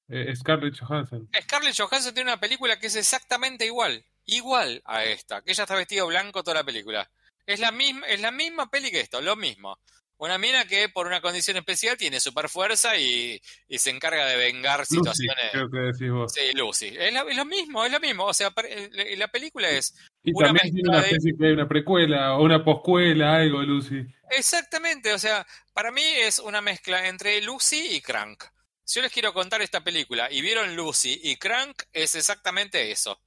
Eh, 0.08 0.34
Scarlett 0.36 0.78
Johansson. 0.78 1.28
Scarlett 1.42 1.76
Johansson 1.78 2.12
tiene 2.14 2.30
una 2.30 2.40
película 2.40 2.78
que 2.78 2.88
es 2.88 2.96
exactamente 2.96 3.64
igual, 3.64 4.04
igual 4.26 4.82
a 4.84 5.04
esta, 5.04 5.40
que 5.42 5.52
ella 5.52 5.62
está 5.64 5.76
vestido 5.76 6.06
blanco 6.08 6.42
toda 6.42 6.56
la 6.56 6.64
película. 6.64 7.10
Es 7.46 7.58
la 7.60 7.70
misma, 7.72 8.06
es 8.06 8.20
la 8.20 8.30
misma 8.30 8.70
peli 8.70 8.90
que 8.90 9.00
esto, 9.00 9.20
lo 9.20 9.34
mismo. 9.36 9.78
Una 10.20 10.36
mina 10.36 10.66
que 10.66 10.88
por 10.90 11.06
una 11.06 11.22
condición 11.22 11.56
especial 11.56 11.96
tiene 11.96 12.20
super 12.20 12.48
fuerza 12.50 12.96
y, 12.98 13.40
y 13.68 13.78
se 13.78 13.88
encarga 13.88 14.26
de 14.26 14.36
vengar 14.36 14.80
Lucy, 14.80 14.96
situaciones. 14.96 15.44
creo 15.50 15.70
que 15.70 15.78
decís 15.78 16.10
vos. 16.10 16.32
Sí, 16.32 16.52
Lucy. 16.54 16.88
Es, 16.88 17.12
la- 17.12 17.22
es 17.28 17.36
lo 17.36 17.44
mismo, 17.46 17.84
es 17.86 17.90
lo 17.90 17.98
mismo. 18.00 18.24
O 18.26 18.34
sea, 18.34 18.52
eh, 18.68 19.16
la 19.16 19.28
película 19.28 19.70
es 19.70 19.94
Y 20.22 20.32
una 20.34 20.48
también 20.48 20.74
tiene 20.74 20.88
una 20.90 21.00
de- 21.00 21.06
especie 21.06 21.32
que 21.38 21.46
hay 21.46 21.52
una 21.52 21.66
precuela 21.66 22.34
o 22.36 22.42
una 22.44 22.62
poscuela, 22.62 23.36
algo, 23.36 23.62
Lucy. 23.62 24.04
Exactamente, 24.30 25.12
o 25.12 25.18
sea, 25.18 25.46
para 25.72 25.90
mí 25.90 26.02
es 26.04 26.38
una 26.38 26.60
mezcla 26.60 27.08
entre 27.08 27.40
Lucy 27.40 27.96
y 27.96 28.00
Crank. 28.02 28.44
Si 28.84 28.96
yo 28.98 29.02
les 29.02 29.12
quiero 29.12 29.32
contar 29.32 29.62
esta 29.62 29.82
película 29.82 30.28
y 30.30 30.42
vieron 30.42 30.76
Lucy 30.76 31.18
y 31.22 31.36
Crank, 31.36 31.82
es 31.92 32.14
exactamente 32.14 32.90
eso. 32.90 33.20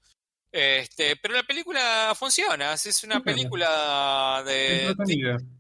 Este, 0.55 1.15
pero 1.15 1.33
la 1.33 1.41
película 1.41 2.13
funciona, 2.15 2.73
es 2.73 3.03
una 3.03 3.21
película 3.21 4.43
de 4.45 4.93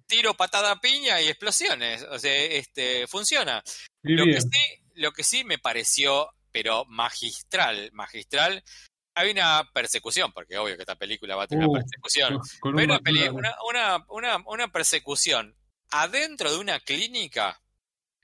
tiro, 0.05 0.35
patada, 0.35 0.79
piña 0.79 1.19
y 1.19 1.29
explosiones. 1.29 2.03
O 2.03 2.19
sea, 2.19 2.31
este, 2.31 3.07
funciona. 3.07 3.63
Lo 4.03 4.23
que 4.25 4.39
sí, 4.41 4.83
lo 4.93 5.11
que 5.11 5.23
sí 5.23 5.43
me 5.43 5.57
pareció, 5.57 6.29
pero 6.51 6.85
magistral, 6.85 7.89
magistral, 7.93 8.63
hay 9.15 9.31
una 9.31 9.67
persecución, 9.73 10.31
porque 10.31 10.59
obvio 10.59 10.75
que 10.75 10.83
esta 10.83 10.95
película 10.95 11.35
va 11.35 11.45
a 11.45 11.47
tener 11.47 11.65
Uh, 11.65 11.71
una 11.71 11.81
persecución. 11.81 12.39
Pero 12.61 12.75
un 12.75 12.83
una, 12.83 12.99
peli- 12.99 13.29
una, 13.29 14.05
una, 14.09 14.37
una 14.45 14.71
persecución 14.71 15.55
adentro 15.89 16.51
de 16.51 16.59
una 16.59 16.79
clínica 16.79 17.59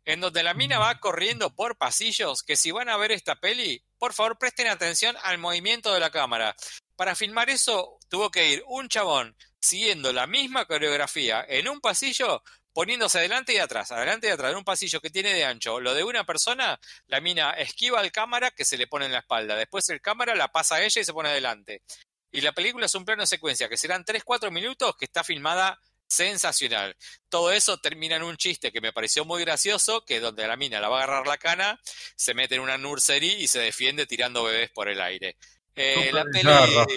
en 0.06 0.20
donde 0.20 0.44
la 0.44 0.54
mina 0.54 0.78
va 0.78 1.00
corriendo 1.00 1.56
por 1.56 1.78
pasillos 1.78 2.44
que 2.44 2.56
si 2.56 2.70
van 2.70 2.90
a 2.90 2.98
ver 2.98 3.12
esta 3.12 3.36
peli, 3.38 3.84
por 4.00 4.14
favor 4.14 4.38
presten 4.38 4.68
atención 4.68 5.16
al 5.24 5.38
movimiento 5.38 5.94
de 5.94 6.00
la 6.00 6.10
cámara. 6.10 6.56
Para 6.96 7.16
filmar 7.16 7.50
eso 7.50 8.00
tuvo 8.10 8.32
que 8.32 8.50
ir 8.50 8.64
un 8.68 8.90
chabón 8.90 9.36
siguiendo 9.60 10.12
la 10.14 10.26
misma 10.26 10.66
coreografía 10.66 11.46
en 11.48 11.68
un 11.68 11.82
pasillo, 11.82 12.42
poniéndose 12.74 13.20
adelante 13.20 13.54
y 13.54 13.58
atrás, 13.58 13.92
adelante 13.92 14.28
y 14.28 14.32
atrás, 14.32 14.52
en 14.52 14.58
un 14.58 14.64
pasillo 14.64 15.02
que 15.02 15.10
tiene 15.10 15.34
de 15.34 15.44
ancho 15.44 15.80
lo 15.80 15.94
de 15.94 16.04
una 16.04 16.24
persona, 16.24 16.80
la 17.08 17.20
mina 17.20 17.52
esquiva 17.52 18.00
al 18.00 18.12
cámara 18.12 18.52
que 18.52 18.66
se 18.66 18.78
le 18.78 18.88
pone 18.88 19.06
en 19.06 19.12
la 19.12 19.20
espalda, 19.20 19.56
después 19.56 19.90
el 19.90 20.02
cámara 20.02 20.34
la 20.36 20.52
pasa 20.52 20.76
a 20.76 20.82
ella 20.82 21.02
y 21.02 21.06
se 21.06 21.14
pone 21.14 21.30
adelante. 21.30 21.84
Y 22.32 22.42
la 22.42 22.54
película 22.54 22.86
es 22.86 22.96
un 22.96 23.06
plano 23.06 23.26
secuencia 23.26 23.68
que 23.68 23.78
serán 23.78 24.06
3-4 24.06 24.52
minutos 24.52 24.96
que 24.96 25.06
está 25.06 25.24
filmada 25.24 25.80
sensacional. 26.10 26.96
Todo 27.30 27.52
eso 27.52 27.78
termina 27.78 28.16
en 28.16 28.24
un 28.24 28.36
chiste 28.36 28.72
que 28.72 28.82
me 28.82 28.92
pareció 28.92 29.24
muy 29.26 29.42
gracioso, 29.42 30.04
que 30.04 30.20
donde 30.20 30.48
la 30.48 30.58
mina 30.58 30.82
la 30.82 30.90
va 30.90 31.00
a 31.00 31.04
agarrar 31.04 31.28
la 31.28 31.38
cana, 31.38 31.80
se 32.16 32.34
mete 32.34 32.56
en 32.56 32.62
una 32.62 32.78
nursery 32.78 33.32
y 33.34 33.48
se 33.48 33.60
defiende 33.60 34.06
tirando 34.06 34.44
bebés 34.44 34.72
por 34.72 34.90
el 34.90 35.00
aire. 35.00 35.38
Eh, 35.76 36.10
la 36.12 36.26
peli, 36.26 36.40
bizarro. 36.40 36.88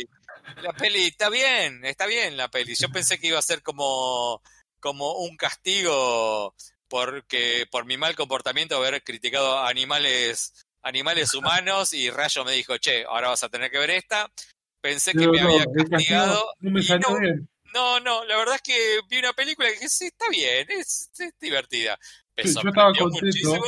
la 0.62 0.72
peli 0.72 1.04
está 1.04 1.28
bien, 1.28 1.84
está 1.84 2.06
bien 2.06 2.36
la 2.36 2.48
peli. 2.48 2.74
Yo 2.74 2.88
pensé 2.88 3.18
que 3.18 3.28
iba 3.28 3.38
a 3.38 3.42
ser 3.42 3.62
como, 3.62 4.42
como 4.80 5.12
un 5.18 5.36
castigo 5.36 6.54
porque 6.88 7.66
por 7.70 7.86
mi 7.86 7.96
mal 7.96 8.14
comportamiento 8.14 8.76
haber 8.76 9.02
criticado 9.02 9.58
animales 9.60 10.52
animales 10.82 11.32
humanos 11.34 11.94
y 11.94 12.10
Rayo 12.10 12.44
me 12.44 12.52
dijo, 12.52 12.76
che, 12.78 13.04
ahora 13.04 13.28
vas 13.28 13.42
a 13.42 13.48
tener 13.48 13.70
que 13.70 13.78
ver 13.78 13.90
esta. 13.90 14.30
Pensé 14.80 15.12
que 15.12 15.28
me 15.28 15.40
no, 15.40 15.48
había 15.48 15.64
castigado 15.88 16.44
no 16.60 16.70
me 16.70 16.80
y 16.80 16.82
salió 16.82 17.08
no, 17.08 17.18
bien. 17.18 17.48
No, 17.72 18.00
no, 18.00 18.24
la 18.24 18.36
verdad 18.36 18.56
es 18.56 18.62
que 18.62 19.00
vi 19.08 19.18
una 19.18 19.32
película 19.32 19.68
y 19.68 19.72
dije, 19.72 19.88
sí, 19.88 20.06
está 20.06 20.26
bien, 20.30 20.66
es, 20.70 21.10
es 21.18 21.32
divertida. 21.40 21.98
Me 22.36 22.44
Sí, 22.44 22.54
yo 22.62 22.68
estaba 22.68 22.92
contento. 22.92 23.26
muchísimo. 23.26 23.64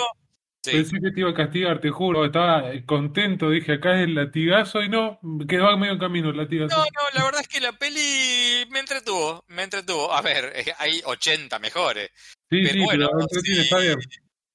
Sí. 0.62 0.70
Pensé 0.70 0.98
que 0.98 1.11
te 1.11 1.20
iba 1.20 1.30
a 1.30 1.34
castigar, 1.34 1.78
te 1.78 1.90
juro. 1.90 2.24
Estaba 2.24 2.72
eh, 2.72 2.86
contento, 2.86 3.50
dije 3.50 3.74
acá 3.74 3.96
es 3.96 4.05
el 4.05 4.14
latigazo 4.14 4.80
y 4.80 4.88
no, 4.88 5.20
quedó 5.46 5.68
a 5.68 5.76
medio 5.76 5.98
camino 5.98 6.30
el 6.30 6.38
latigazo. 6.38 6.74
No, 6.74 6.84
no, 6.84 7.18
la 7.18 7.24
verdad 7.24 7.42
es 7.42 7.48
que 7.48 7.61
la 7.61 7.72
peli 7.72 8.64
me 8.70 8.78
entretuvo, 8.78 9.44
me 9.48 9.64
entretuvo. 9.64 10.11
A 10.11 10.22
ver, 10.22 10.52
eh, 10.55 10.72
hay 10.78 11.02
80 11.05 11.59
mejores. 11.59 12.11
sí, 12.50 12.62
pero 12.62 12.72
sí, 12.72 12.80
bueno, 12.80 13.09
pero 13.11 13.42
sí. 13.42 13.61
está 13.61 13.78
bien. 13.78 13.98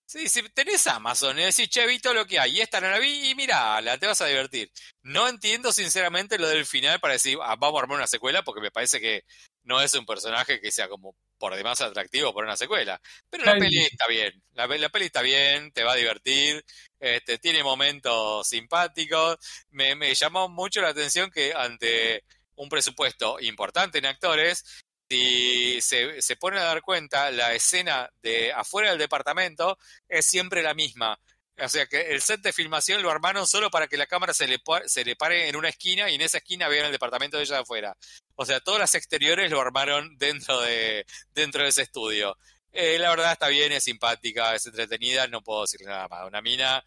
Sí, 0.10 0.28
si 0.28 0.42
tenés 0.50 0.88
Amazon 0.88 1.38
y 1.38 1.44
decís, 1.44 1.70
che, 1.70 1.86
vi 1.86 2.00
todo 2.00 2.16
lo 2.16 2.26
que 2.26 2.40
hay, 2.40 2.58
y 2.58 2.62
esta 2.62 2.82
no 2.82 2.90
la 2.90 2.98
vi, 2.98 3.30
y 3.30 3.36
mirala, 3.36 3.96
te 4.00 4.08
vas 4.08 4.20
a 4.22 4.26
divertir. 4.26 4.72
No 5.04 5.28
entiendo 5.28 5.72
sinceramente 5.72 6.40
lo 6.40 6.48
del 6.48 6.66
final 6.66 7.00
para 7.00 7.14
decir, 7.14 7.38
ah, 7.44 7.56
vamos 7.60 7.80
a 7.80 7.84
armar 7.84 7.98
una 7.98 8.08
secuela, 8.08 8.42
porque 8.42 8.60
me 8.60 8.72
parece 8.72 9.00
que 9.00 9.24
no 9.62 9.80
es 9.80 9.94
un 9.94 10.08
personaje 10.08 10.60
que 10.60 10.72
sea 10.72 10.90
como 10.90 11.16
por 11.38 11.56
demás 11.56 11.82
atractivo 11.82 12.34
por 12.34 12.44
una 12.44 12.58
secuela. 12.58 13.00
Pero 13.30 13.46
la 13.46 13.52
Ay. 13.52 13.60
peli 13.60 13.78
está 13.82 14.08
bien, 14.08 14.34
la, 14.54 14.66
la 14.66 14.90
peli 14.90 15.06
está 15.06 15.22
bien, 15.22 15.72
te 15.74 15.84
va 15.84 15.92
a 15.92 15.96
divertir, 15.96 16.66
este, 17.00 17.38
tiene 17.38 17.62
momentos 17.62 18.48
simpáticos. 18.48 19.38
Me, 19.70 19.94
me 19.94 20.16
llamó 20.16 20.50
mucho 20.50 20.82
la 20.82 20.90
atención 20.90 21.30
que 21.30 21.54
ante 21.54 22.24
un 22.56 22.68
presupuesto 22.68 23.40
importante 23.42 24.00
en 24.00 24.08
actores, 24.08 24.64
si 25.10 25.82
se, 25.82 26.22
se 26.22 26.36
pone 26.36 26.60
a 26.60 26.64
dar 26.64 26.82
cuenta, 26.82 27.32
la 27.32 27.54
escena 27.54 28.10
de 28.22 28.54
afuera 28.54 28.92
del 28.92 29.00
departamento 29.00 29.78
es 30.08 30.26
siempre 30.26 30.62
la 30.62 30.74
misma. 30.74 31.20
O 31.62 31.68
sea 31.68 31.88
que 31.88 32.14
el 32.14 32.22
set 32.22 32.42
de 32.42 32.54
filmación 32.54 33.02
lo 33.02 33.12
armaron 33.12 33.46
solo 33.46 33.70
para 33.70 33.88
que 33.88 33.98
la 33.98 34.08
cámara 34.08 34.34
se 34.34 34.48
le, 34.48 34.62
se 34.86 35.04
le 35.04 35.16
pare 35.16 35.50
en 35.50 35.56
una 35.56 35.70
esquina 35.70 36.10
y 36.10 36.16
en 36.16 36.22
esa 36.22 36.38
esquina 36.38 36.68
vean 36.70 36.86
el 36.86 36.92
departamento 36.92 37.38
de 37.38 37.44
ella 37.44 37.56
de 37.56 37.62
afuera. 37.62 37.98
O 38.36 38.46
sea, 38.46 38.60
todas 38.62 38.80
las 38.80 38.96
exteriores 38.96 39.52
lo 39.52 39.60
armaron 39.60 40.18
dentro 40.18 40.62
de, 40.62 41.06
dentro 41.34 41.64
de 41.64 41.70
ese 41.70 41.82
estudio. 41.82 42.38
Eh, 42.72 42.98
la 43.00 43.10
verdad 43.10 43.34
está 43.34 43.48
bien, 43.50 43.72
es 43.72 43.84
simpática, 43.84 44.56
es 44.56 44.66
entretenida, 44.68 45.28
no 45.28 45.42
puedo 45.42 45.64
decir 45.64 45.82
nada 45.82 46.08
más. 46.08 46.26
Una 46.28 46.42
mina 46.42 46.84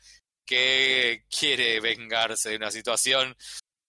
que 0.47 1.25
quiere 1.29 1.81
vengarse 1.81 2.51
de 2.51 2.57
una 2.57 2.71
situación 2.71 3.37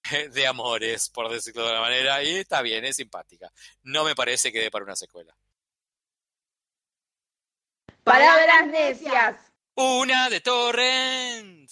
de 0.33 0.47
amores, 0.47 1.09
por 1.09 1.31
decirlo 1.31 1.63
de 1.63 1.69
alguna 1.69 1.89
manera, 1.89 2.23
y 2.23 2.35
está 2.35 2.61
bien, 2.61 2.85
es 2.85 2.95
simpática. 2.95 3.51
No 3.83 4.03
me 4.03 4.15
parece 4.15 4.51
que 4.51 4.61
dé 4.61 4.71
para 4.71 4.85
una 4.85 4.95
secuela. 4.95 5.35
Palabras 8.03 8.67
necias. 8.67 9.51
Una 9.75 10.29
de 10.29 10.41
Torrent. 10.41 11.69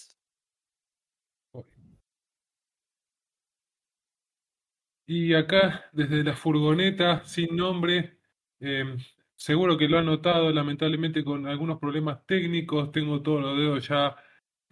Y 5.06 5.34
acá, 5.34 5.90
desde 5.92 6.24
la 6.24 6.34
furgoneta, 6.34 7.22
sin 7.26 7.54
nombre, 7.54 8.18
eh, 8.60 8.96
seguro 9.36 9.76
que 9.76 9.88
lo 9.88 9.98
han 9.98 10.06
notado, 10.06 10.50
lamentablemente 10.50 11.22
con 11.22 11.46
algunos 11.46 11.78
problemas 11.78 12.24
técnicos, 12.24 12.92
tengo 12.92 13.20
todos 13.20 13.42
los 13.42 13.58
dedos 13.58 13.88
ya, 13.88 14.16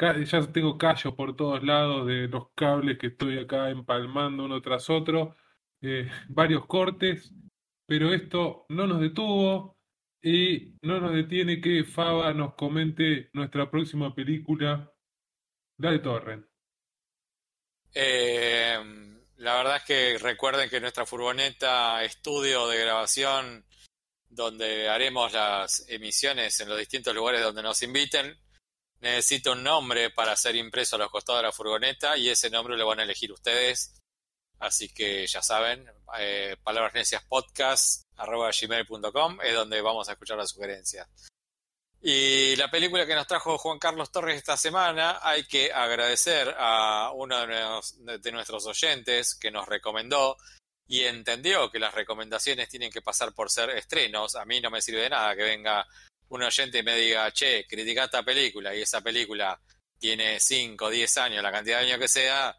ya 0.01 0.53
tengo 0.53 0.79
callos 0.79 1.15
por 1.15 1.37
todos 1.37 1.63
lados 1.63 2.07
de 2.07 2.29
los 2.29 2.49
cables 2.55 2.99
que 2.99 3.09
estoy 3.09 3.39
acá 3.39 3.69
empalmando 3.69 4.45
uno 4.45 4.61
tras 4.63 4.89
otro, 4.89 5.37
eh, 5.83 6.11
varios 6.29 6.67
cortes, 6.67 7.33
pero 7.87 8.13
esto 8.13 8.65
no 8.71 8.87
nos 8.87 9.01
detuvo 9.01 9.77
y 10.23 10.75
no 10.83 11.01
nos 11.01 11.13
detiene 11.13 11.61
que 11.61 11.85
Faba 11.85 12.33
nos 12.33 12.55
comente 12.55 13.31
nuestra 13.33 13.71
próxima 13.71 14.15
película, 14.15 14.91
la 15.79 15.91
de 15.91 15.99
Torrent. 15.99 16.47
Eh, 17.95 18.79
la 19.37 19.57
verdad 19.57 19.77
es 19.77 19.85
que 19.85 20.19
recuerden 20.19 20.71
que 20.71 20.81
nuestra 20.81 21.07
furgoneta 21.07 22.05
estudio 22.05 22.69
de 22.69 22.79
grabación, 22.79 23.67
donde 24.29 24.89
haremos 24.89 25.33
las 25.33 25.87
emisiones 25.89 26.61
en 26.61 26.69
los 26.69 26.79
distintos 26.79 27.15
lugares 27.15 27.43
donde 27.43 27.63
nos 27.63 27.83
inviten, 27.83 28.39
necesita 29.01 29.53
un 29.53 29.63
nombre 29.63 30.11
para 30.11 30.37
ser 30.37 30.57
impreso 30.57 30.97
a 30.97 30.99
los 30.99 31.11
costados 31.11 31.41
de 31.41 31.47
la 31.47 31.53
furgoneta 31.53 32.17
y 32.17 32.29
ese 32.29 32.51
nombre 32.51 32.77
lo 32.77 32.87
van 32.87 33.01
a 33.01 33.05
elegir 33.05 33.33
ustedes. 33.33 33.97
Así 34.59 34.93
que 34.93 35.27
ya 35.27 35.43
saben, 35.43 35.91
eh, 36.19 36.57
palabras 36.63 36.93
necias 36.93 37.25
es 39.43 39.55
donde 39.55 39.81
vamos 39.81 40.09
a 40.09 40.13
escuchar 40.13 40.37
las 40.37 40.51
sugerencias. 40.51 41.09
Y 42.03 42.57
la 42.57 42.71
película 42.71 43.07
que 43.07 43.15
nos 43.15 43.27
trajo 43.27 43.59
Juan 43.59 43.79
Carlos 43.79 44.11
Torres 44.11 44.37
esta 44.37 44.57
semana, 44.57 45.19
hay 45.23 45.45
que 45.45 45.73
agradecer 45.73 46.55
a 46.59 47.11
uno 47.15 47.47
de, 47.47 48.19
de 48.19 48.33
nuestros 48.33 48.67
oyentes 48.67 49.35
que 49.35 49.51
nos 49.51 49.67
recomendó 49.67 50.37
y 50.87 51.05
entendió 51.05 51.71
que 51.71 51.79
las 51.79 51.95
recomendaciones 51.95 52.69
tienen 52.69 52.91
que 52.91 53.03
pasar 53.03 53.33
por 53.35 53.51
ser 53.51 53.71
estrenos. 53.71 54.35
A 54.35 54.45
mí 54.45 54.61
no 54.61 54.71
me 54.71 54.83
sirve 54.83 55.03
de 55.03 55.11
nada 55.11 55.37
que 55.37 55.43
venga 55.43 55.87
un 56.31 56.43
oyente 56.43 56.83
me 56.83 56.97
diga, 56.97 57.31
che, 57.33 57.67
critica 57.67 58.05
esta 58.05 58.23
película 58.23 58.75
y 58.75 58.83
esa 58.83 59.01
película 59.01 59.61
tiene 59.99 60.41
5, 60.41 60.89
10 60.89 61.17
años, 61.19 61.43
la 61.43 61.53
cantidad 61.53 61.79
de 61.79 61.87
años 61.87 61.99
que 61.99 62.09
sea, 62.09 62.57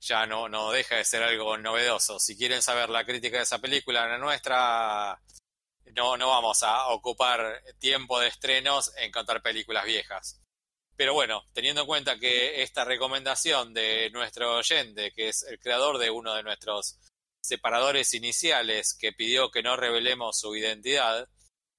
ya 0.00 0.26
no, 0.26 0.48
no 0.48 0.70
deja 0.70 0.96
de 0.96 1.04
ser 1.04 1.22
algo 1.22 1.58
novedoso. 1.58 2.18
Si 2.18 2.36
quieren 2.36 2.62
saber 2.62 2.88
la 2.88 3.04
crítica 3.04 3.36
de 3.36 3.42
esa 3.42 3.58
película, 3.58 4.06
la 4.06 4.16
nuestra, 4.18 5.20
no, 5.94 6.16
no 6.16 6.28
vamos 6.28 6.62
a 6.62 6.88
ocupar 6.88 7.62
tiempo 7.78 8.18
de 8.20 8.28
estrenos 8.28 8.92
en 8.96 9.10
contar 9.10 9.42
películas 9.42 9.84
viejas. 9.84 10.40
Pero 10.96 11.12
bueno, 11.12 11.44
teniendo 11.52 11.82
en 11.82 11.86
cuenta 11.86 12.18
que 12.18 12.62
esta 12.62 12.84
recomendación 12.84 13.74
de 13.74 14.10
nuestro 14.10 14.56
oyente, 14.56 15.12
que 15.12 15.28
es 15.28 15.42
el 15.42 15.58
creador 15.58 15.98
de 15.98 16.10
uno 16.10 16.34
de 16.34 16.42
nuestros 16.42 16.98
separadores 17.42 18.14
iniciales, 18.14 18.94
que 18.94 19.12
pidió 19.12 19.50
que 19.50 19.62
no 19.62 19.76
revelemos 19.76 20.38
su 20.38 20.54
identidad, 20.54 21.28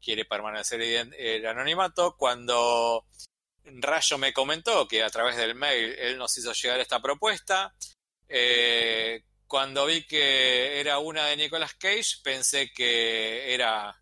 quiere 0.02 0.26
permanecer 0.26 0.82
el 0.82 1.46
anonimato, 1.46 2.16
cuando 2.18 3.06
Rayo 3.64 4.18
me 4.18 4.34
comentó 4.34 4.88
que 4.88 5.04
a 5.04 5.10
través 5.10 5.38
del 5.38 5.56
mail 5.56 5.96
él 5.98 6.18
nos 6.18 6.38
hizo 6.38 6.54
llegar 6.54 6.80
esta 6.80 7.02
propuesta, 7.02 7.74
eh, 8.28 9.24
cuando 9.46 9.86
vi 9.86 10.06
que 10.06 10.80
era 10.80 11.00
una 11.00 11.26
de 11.28 11.38
Nicolas 11.38 11.74
Cage, 11.76 12.22
pensé 12.24 12.72
que 12.72 13.54
era 13.54 13.96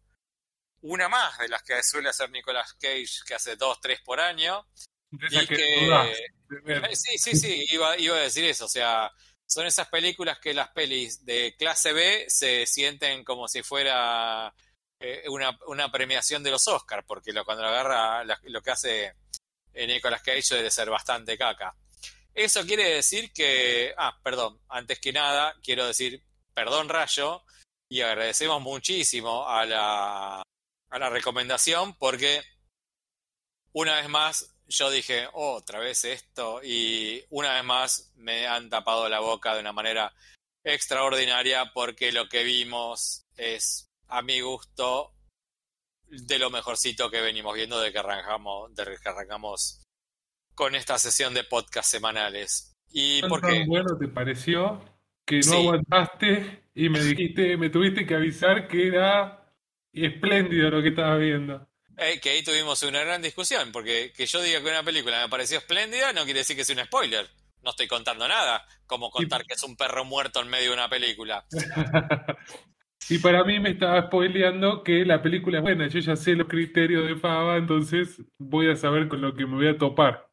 una 0.81 1.09
más 1.09 1.37
de 1.39 1.49
las 1.49 1.63
que 1.63 1.81
suele 1.83 2.09
hacer 2.09 2.29
Nicolas 2.29 2.73
Cage, 2.73 3.23
que 3.25 3.33
hace 3.33 3.55
dos, 3.55 3.81
tres 3.81 3.99
por 4.01 4.19
año. 4.19 4.65
Y 5.11 5.47
que 5.47 5.55
que-. 5.55 5.87
Eh, 5.87 6.95
Sí, 6.95 7.17
sí, 7.17 7.35
sí, 7.35 7.65
iba, 7.71 7.97
iba 7.97 8.15
a 8.15 8.21
decir 8.21 8.45
eso. 8.45 8.65
O 8.65 8.69
sea, 8.69 9.11
son 9.45 9.65
esas 9.65 9.87
películas 9.89 10.39
que 10.39 10.53
las 10.53 10.69
pelis 10.69 11.25
de 11.25 11.55
clase 11.57 11.93
B 11.93 12.25
se 12.27 12.65
sienten 12.65 13.23
como 13.23 13.47
si 13.47 13.63
fuera 13.63 14.53
eh, 14.99 15.23
una, 15.29 15.91
premiación 15.91 16.43
de 16.43 16.51
los 16.51 16.67
Oscars, 16.67 17.05
porque 17.05 17.31
lo, 17.31 17.45
cuando 17.45 17.63
lo 17.63 17.69
agarra, 17.69 18.23
lo 18.43 18.61
que 18.61 18.71
hace 18.71 19.15
eh, 19.73 19.87
Nicolas 19.87 20.21
Cage 20.21 20.55
debe 20.55 20.71
ser 20.71 20.89
bastante 20.89 21.37
caca. 21.37 21.75
Eso 22.33 22.65
quiere 22.65 22.83
decir 22.95 23.31
que, 23.33 23.93
ah, 23.97 24.19
perdón, 24.23 24.59
antes 24.69 24.99
que 24.99 25.11
nada, 25.11 25.55
quiero 25.63 25.85
decir, 25.85 26.23
perdón 26.53 26.89
Rayo, 26.89 27.43
y 27.89 28.01
agradecemos 28.01 28.61
muchísimo 28.61 29.47
a 29.47 29.65
la, 29.65 30.41
a 30.89 30.99
la 30.99 31.09
recomendación, 31.09 31.97
porque 31.97 32.43
una 33.73 33.95
vez 33.95 34.09
más 34.09 34.55
yo 34.67 34.91
dije, 34.91 35.27
"Oh, 35.33 35.55
otra 35.55 35.79
vez 35.79 36.05
esto, 36.05 36.61
y 36.63 37.25
una 37.29 37.55
vez 37.55 37.63
más 37.63 38.11
me 38.15 38.47
han 38.47 38.69
tapado 38.69 39.09
la 39.09 39.19
boca 39.19 39.53
de 39.55 39.61
una 39.61 39.73
manera 39.73 40.13
extraordinaria 40.63 41.71
porque 41.73 42.11
lo 42.11 42.29
que 42.29 42.43
vimos 42.43 43.25
es, 43.35 43.88
a 44.09 44.21
mi 44.21 44.41
gusto, 44.41 45.13
de 46.07 46.39
lo 46.39 46.49
mejorcito 46.49 47.09
que 47.09 47.21
venimos 47.21 47.55
viendo 47.55 47.79
de 47.79 47.91
que 47.91 47.99
arrancamos, 47.99 48.73
de 48.75 48.97
que 49.01 49.09
arrancamos 49.09 49.81
con 50.55 50.75
esta 50.75 50.97
sesión 50.97 51.33
de 51.33 51.43
podcast 51.43 51.89
semanales. 51.89 52.75
¿Y 52.91 53.21
¿Tan, 53.21 53.29
por 53.29 53.41
tan 53.41 53.51
qué? 53.51 53.65
bueno 53.67 53.97
te 53.97 54.07
pareció 54.07 54.83
que 55.25 55.37
no 55.37 55.43
Sí. 55.43 55.53
aguantaste 55.55 56.63
y 56.73 56.89
me 56.89 57.01
dijiste, 57.03 57.55
me 57.57 57.69
tuviste 57.69 58.05
que 58.05 58.15
avisar 58.15 58.67
que 58.67 58.87
era 58.87 59.53
espléndido 59.93 60.69
lo 60.71 60.81
que 60.81 60.89
estaba 60.89 61.15
viendo? 61.17 61.67
Eh, 61.97 62.19
que 62.19 62.29
ahí 62.31 62.43
tuvimos 62.43 62.81
una 62.83 63.01
gran 63.03 63.21
discusión, 63.21 63.71
porque 63.71 64.11
que 64.15 64.25
yo 64.25 64.41
diga 64.41 64.61
que 64.61 64.69
una 64.69 64.83
película 64.83 65.21
me 65.21 65.29
pareció 65.29 65.57
espléndida 65.59 66.13
no 66.13 66.23
quiere 66.23 66.39
decir 66.39 66.55
que 66.55 66.63
sea 66.65 66.75
un 66.75 66.85
spoiler. 66.85 67.29
No 67.61 67.71
estoy 67.71 67.87
contando 67.87 68.25
nada, 68.27 68.65
como 68.85 69.11
contar 69.11 69.45
que 69.45 69.53
es 69.53 69.63
un 69.63 69.75
perro 69.75 70.05
muerto 70.05 70.39
en 70.39 70.47
medio 70.47 70.69
de 70.69 70.73
una 70.75 70.89
película. 70.89 71.45
Y 73.09 73.17
para 73.17 73.43
mí 73.43 73.59
me 73.59 73.71
estaba 73.71 74.03
spoileando 74.03 74.83
que 74.83 75.03
la 75.03 75.21
película 75.21 75.57
es 75.57 75.63
buena, 75.63 75.87
yo 75.87 75.99
ya 75.99 76.15
sé 76.15 76.35
los 76.35 76.47
criterios 76.47 77.07
de 77.07 77.15
Faba, 77.15 77.57
entonces 77.57 78.21
voy 78.37 78.69
a 78.69 78.75
saber 78.75 79.07
con 79.07 79.21
lo 79.21 79.33
que 79.33 79.45
me 79.45 79.55
voy 79.55 79.67
a 79.67 79.77
topar. 79.77 80.29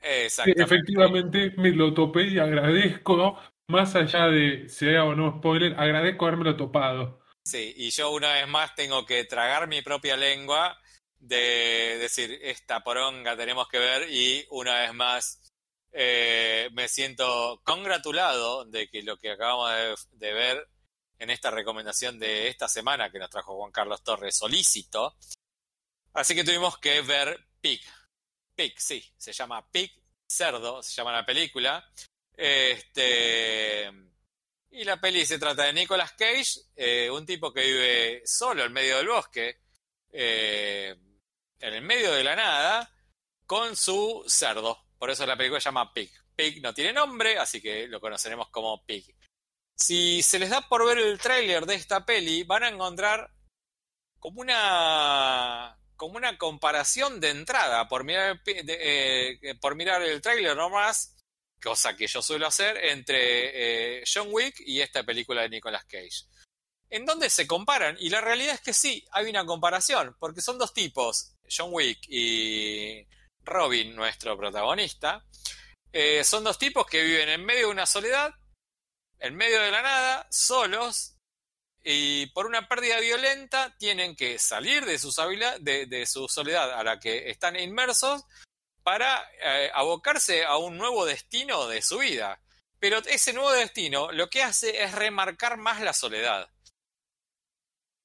Exactamente. 0.00 0.62
Efectivamente 0.62 1.54
me 1.56 1.70
lo 1.70 1.92
topé 1.92 2.28
y 2.28 2.38
agradezco, 2.38 3.38
más 3.68 3.94
allá 3.94 4.26
de 4.28 4.68
sea 4.68 5.04
o 5.04 5.14
no 5.14 5.38
spoiler, 5.38 5.74
agradezco 5.78 6.26
habérmelo 6.26 6.56
topado. 6.56 7.20
Sí, 7.44 7.74
y 7.76 7.90
yo 7.90 8.10
una 8.10 8.32
vez 8.32 8.48
más 8.48 8.74
tengo 8.74 9.04
que 9.04 9.24
tragar 9.24 9.68
mi 9.68 9.82
propia 9.82 10.16
lengua 10.16 10.78
de 11.18 11.98
decir, 11.98 12.38
esta 12.42 12.80
poronga 12.80 13.36
tenemos 13.36 13.68
que 13.68 13.78
ver 13.78 14.10
y 14.10 14.46
una 14.50 14.80
vez 14.80 14.94
más 14.94 15.52
eh, 15.92 16.70
me 16.72 16.88
siento 16.88 17.60
congratulado 17.64 18.64
de 18.64 18.88
que 18.88 19.02
lo 19.02 19.16
que 19.18 19.30
acabamos 19.30 19.70
de, 19.70 20.26
de 20.26 20.32
ver 20.32 20.68
en 21.18 21.30
esta 21.30 21.50
recomendación 21.50 22.18
de 22.18 22.48
esta 22.48 22.68
semana 22.68 23.10
que 23.10 23.18
nos 23.18 23.30
trajo 23.30 23.56
Juan 23.56 23.72
Carlos 23.72 24.02
Torres 24.02 24.36
solícito. 24.36 25.16
Así 26.12 26.34
que 26.34 26.44
tuvimos 26.44 26.78
que 26.78 27.00
ver 27.02 27.48
Pig. 27.60 27.82
Pig, 28.54 28.74
sí, 28.78 29.04
se 29.16 29.32
llama 29.32 29.68
Pig, 29.70 29.92
cerdo, 30.26 30.82
se 30.82 30.94
llama 30.94 31.12
la 31.12 31.26
película. 31.26 31.84
Este, 32.36 33.90
y 34.70 34.84
la 34.84 35.00
peli 35.00 35.24
se 35.24 35.38
trata 35.38 35.64
de 35.64 35.72
Nicolas 35.72 36.12
Cage, 36.12 36.60
eh, 36.74 37.08
un 37.10 37.24
tipo 37.24 37.52
que 37.52 37.62
vive 37.62 38.22
solo 38.24 38.64
en 38.64 38.72
medio 38.72 38.96
del 38.96 39.08
bosque, 39.08 39.60
eh, 40.12 40.94
en 41.60 41.74
el 41.74 41.82
medio 41.82 42.12
de 42.12 42.24
la 42.24 42.34
nada, 42.36 42.90
con 43.46 43.76
su 43.76 44.24
cerdo. 44.26 44.86
Por 44.98 45.10
eso 45.10 45.26
la 45.26 45.36
película 45.36 45.60
se 45.60 45.66
llama 45.66 45.92
Pig. 45.92 46.10
Pig 46.34 46.60
no 46.60 46.74
tiene 46.74 46.92
nombre, 46.92 47.38
así 47.38 47.60
que 47.60 47.86
lo 47.86 48.00
conoceremos 48.00 48.48
como 48.50 48.84
Pig. 48.84 49.14
Si 49.76 50.22
se 50.22 50.38
les 50.38 50.50
da 50.50 50.68
por 50.68 50.86
ver 50.86 50.98
el 50.98 51.18
tráiler 51.18 51.66
de 51.66 51.74
esta 51.74 52.04
peli, 52.06 52.44
van 52.44 52.62
a 52.62 52.68
encontrar 52.68 53.30
como 54.18 54.40
una 54.40 55.78
como 55.96 56.16
una 56.16 56.36
comparación 56.38 57.20
de 57.20 57.30
entrada 57.30 57.86
por 57.88 58.04
mirar 58.04 58.40
eh, 58.46 59.54
por 59.60 59.76
mirar 59.76 60.02
el 60.02 60.20
tráiler 60.20 60.56
nomás, 60.56 61.16
cosa 61.62 61.96
que 61.96 62.06
yo 62.06 62.20
suelo 62.20 62.46
hacer 62.46 62.76
entre 62.76 64.00
eh, 64.00 64.04
John 64.12 64.28
Wick 64.30 64.60
y 64.60 64.80
esta 64.80 65.02
película 65.04 65.42
de 65.42 65.50
Nicolas 65.50 65.84
Cage. 65.84 66.26
¿En 66.90 67.06
dónde 67.06 67.30
se 67.30 67.46
comparan? 67.46 67.96
Y 67.98 68.10
la 68.10 68.20
realidad 68.20 68.54
es 68.54 68.60
que 68.60 68.72
sí, 68.72 69.04
hay 69.10 69.28
una 69.28 69.44
comparación, 69.44 70.14
porque 70.18 70.42
son 70.42 70.58
dos 70.58 70.72
tipos, 70.72 71.34
John 71.50 71.70
Wick 71.72 72.00
y 72.08 73.06
Robin, 73.42 73.96
nuestro 73.96 74.36
protagonista, 74.36 75.24
eh, 75.92 76.22
son 76.22 76.44
dos 76.44 76.58
tipos 76.58 76.86
que 76.86 77.02
viven 77.02 77.30
en 77.30 77.44
medio 77.44 77.66
de 77.66 77.72
una 77.72 77.86
soledad, 77.86 78.34
en 79.24 79.36
medio 79.36 79.60
de 79.60 79.70
la 79.70 79.80
nada, 79.80 80.26
solos, 80.30 81.16
y 81.82 82.26
por 82.26 82.46
una 82.46 82.68
pérdida 82.68 83.00
violenta 83.00 83.74
tienen 83.78 84.16
que 84.16 84.38
salir 84.38 84.84
de, 84.84 84.98
su 84.98 85.12
soledad 86.28 86.72
a 86.72 86.84
la 86.84 87.00
que 87.00 87.30
están 87.30 87.58
inmersos 87.58 88.24
para 88.82 89.26
eh, 89.42 89.70
abocarse 89.72 90.44
a 90.44 90.58
un 90.58 90.76
nuevo 90.76 91.06
destino 91.06 91.68
de 91.68 91.80
su 91.80 91.98
vida. 91.98 92.40
Pero 92.78 92.98
ese 92.98 93.32
nuevo 93.32 93.50
destino 93.52 94.12
lo 94.12 94.28
que 94.28 94.42
hace 94.42 94.82
es 94.82 94.92
remarcar 94.92 95.56
más 95.56 95.80
la 95.80 95.94
soledad. 95.94 96.50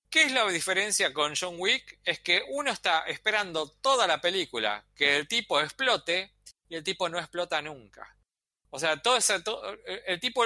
¿Qué 0.10 0.24
es 0.24 0.32
la 0.32 0.48
diferencia 0.48 1.14
con 1.14 1.34
John 1.36 1.56
Wick? 1.58 2.00
Es 2.06 2.20
que 2.22 2.44
uno 2.50 2.72
está 2.72 3.02
esperando 3.08 3.70
toda 3.82 4.08
la 4.08 4.22
película 4.22 4.86
que 4.96 5.18
el 5.18 5.28
tipo 5.28 5.60
explote 5.60 6.34
y 6.70 6.76
el 6.76 6.84
tipo 6.84 7.10
no 7.10 7.20
explota 7.20 7.62
nunca. 7.62 8.18
O 8.72 8.80
sea, 8.80 9.02
todo 9.02 9.18
ese, 9.18 9.42
el 10.06 10.20
tipo, 10.20 10.46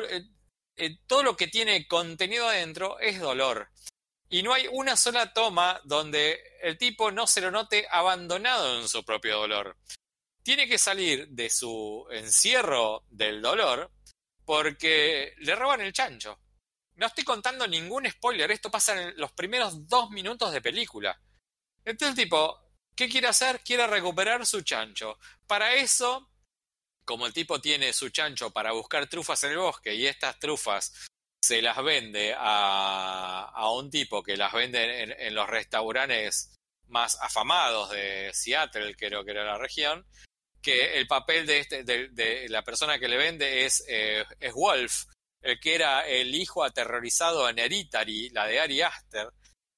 todo 1.07 1.24
lo 1.24 1.38
que 1.38 1.47
tiene 1.47 1.88
contenido 1.88 2.47
adentro 2.47 2.99
es 2.99 3.19
dolor. 3.19 3.69
Y 4.30 4.41
no 4.41 4.53
hay 4.53 4.67
una 4.71 4.95
sola 4.97 5.32
toma 5.32 5.80
donde 5.84 6.41
el 6.61 6.78
tipo 6.78 7.11
no 7.11 7.28
se 7.28 7.41
lo 7.41 7.51
note 7.51 7.88
abandonado 7.91 8.80
en 8.80 8.88
su 8.88 9.03
propio 9.03 9.38
dolor. 9.38 9.78
Tiene 10.41 10.67
que 10.67 10.78
salir 10.78 11.28
de 11.30 11.49
su 11.49 12.07
encierro 12.11 13.05
del 13.09 13.41
dolor 13.41 13.91
porque 14.45 15.36
le 15.38 15.55
roban 15.55 15.82
el 15.82 15.93
chancho. 15.93 16.39
No 16.95 17.07
estoy 17.07 17.24
contando 17.24 17.67
ningún 17.67 18.09
spoiler, 18.09 18.51
esto 18.51 18.69
pasa 18.69 19.01
en 19.01 19.17
los 19.17 19.32
primeros 19.32 19.88
dos 19.88 20.09
minutos 20.09 20.51
de 20.51 20.61
película. 20.61 21.19
Entonces 21.86 22.17
el 22.17 22.24
tipo, 22.24 22.59
¿qué 22.95 23.09
quiere 23.09 23.28
hacer? 23.28 23.61
Quiere 23.61 23.88
recuperar 23.88 24.45
su 24.45 24.61
chancho. 24.61 25.17
Para 25.47 25.76
eso, 25.76 26.30
como 27.06 27.26
el 27.26 27.34
tipo 27.34 27.60
tiene 27.60 27.93
su 27.93 28.10
chancho 28.10 28.51
para 28.51 28.72
buscar 28.72 29.08
trufas 29.08 29.43
en 29.43 29.51
el 29.51 29.58
bosque 29.58 29.93
y 29.93 30.08
estas 30.08 30.39
trufas 30.39 31.10
se 31.43 31.62
las 31.62 31.84
vende 31.84 32.34
a, 32.38 33.51
a 33.54 33.72
un 33.72 33.89
tipo 33.91 34.24
que 34.24 34.38
las 34.38 34.54
vende 34.54 35.04
en, 35.04 35.36
los 35.36 35.49
restaurantes 35.49 36.56
más 36.88 37.18
afamados 37.22 37.89
de 37.89 38.32
Seattle, 38.34 38.95
creo 38.95 39.26
que 39.26 39.32
era 39.32 39.43
la 39.43 39.58
región, 39.58 40.06
que 40.62 40.97
el 40.97 41.06
papel 41.08 41.45
de, 41.45 41.60
este, 41.60 41.84
de, 41.84 42.47
la 42.47 42.64
persona 42.64 42.97
que 42.97 43.10
le 43.10 43.18
vende 43.18 43.66
es, 43.66 43.84
eh, 43.89 44.24
es 44.39 44.54
Wolf, 44.54 45.06
el 45.41 45.60
que 45.60 45.76
era 45.76 46.08
el 46.08 46.34
hijo 46.34 46.64
aterrorizado 46.64 47.49
en 47.49 47.60
Hereditary, 47.60 48.30
la 48.30 48.47
de 48.47 48.62
Ari 48.62 48.82
Aster, 48.82 49.28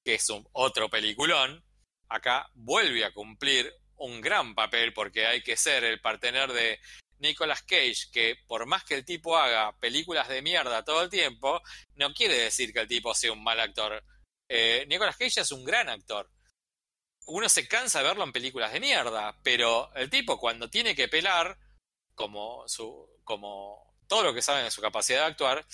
que 0.04 0.14
es 0.14 0.30
un 0.30 0.46
otro 0.52 0.88
peliculón, 0.88 1.64
acá 2.08 2.48
vuelve 2.54 3.04
a 3.04 3.12
cumplir 3.12 3.74
un 3.96 4.20
gran 4.20 4.54
papel 4.54 4.92
porque 4.92 5.26
hay 5.26 5.42
que 5.42 5.56
ser 5.56 5.82
el 5.82 6.00
partener 6.00 6.52
de 6.52 6.78
Nicolas 7.18 7.62
Cage, 7.62 8.10
que 8.12 8.36
por 8.46 8.66
más 8.66 8.84
que 8.84 8.94
el 8.94 9.04
tipo 9.04 9.36
haga 9.36 9.76
películas 9.78 10.28
de 10.28 10.42
mierda 10.42 10.84
todo 10.84 11.02
el 11.02 11.10
tiempo, 11.10 11.62
no 11.94 12.12
quiere 12.12 12.36
decir 12.38 12.72
que 12.72 12.80
el 12.80 12.88
tipo 12.88 13.14
sea 13.14 13.32
un 13.32 13.42
mal 13.42 13.60
actor. 13.60 14.02
Eh, 14.48 14.84
Nicolas 14.88 15.16
Cage 15.16 15.40
es 15.40 15.52
un 15.52 15.64
gran 15.64 15.88
actor. 15.88 16.30
Uno 17.26 17.48
se 17.48 17.66
cansa 17.66 17.98
de 17.98 18.08
verlo 18.08 18.24
en 18.24 18.32
películas 18.32 18.72
de 18.72 18.80
mierda, 18.80 19.36
pero 19.42 19.92
el 19.94 20.08
tipo 20.10 20.38
cuando 20.38 20.70
tiene 20.70 20.94
que 20.94 21.08
pelar, 21.08 21.58
como 22.14 22.66
su, 22.68 23.20
como 23.24 23.96
todo 24.06 24.22
lo 24.22 24.34
que 24.34 24.42
saben 24.42 24.64
de 24.64 24.70
su 24.70 24.80
capacidad 24.80 25.20
de 25.20 25.26
actuar, 25.26 25.66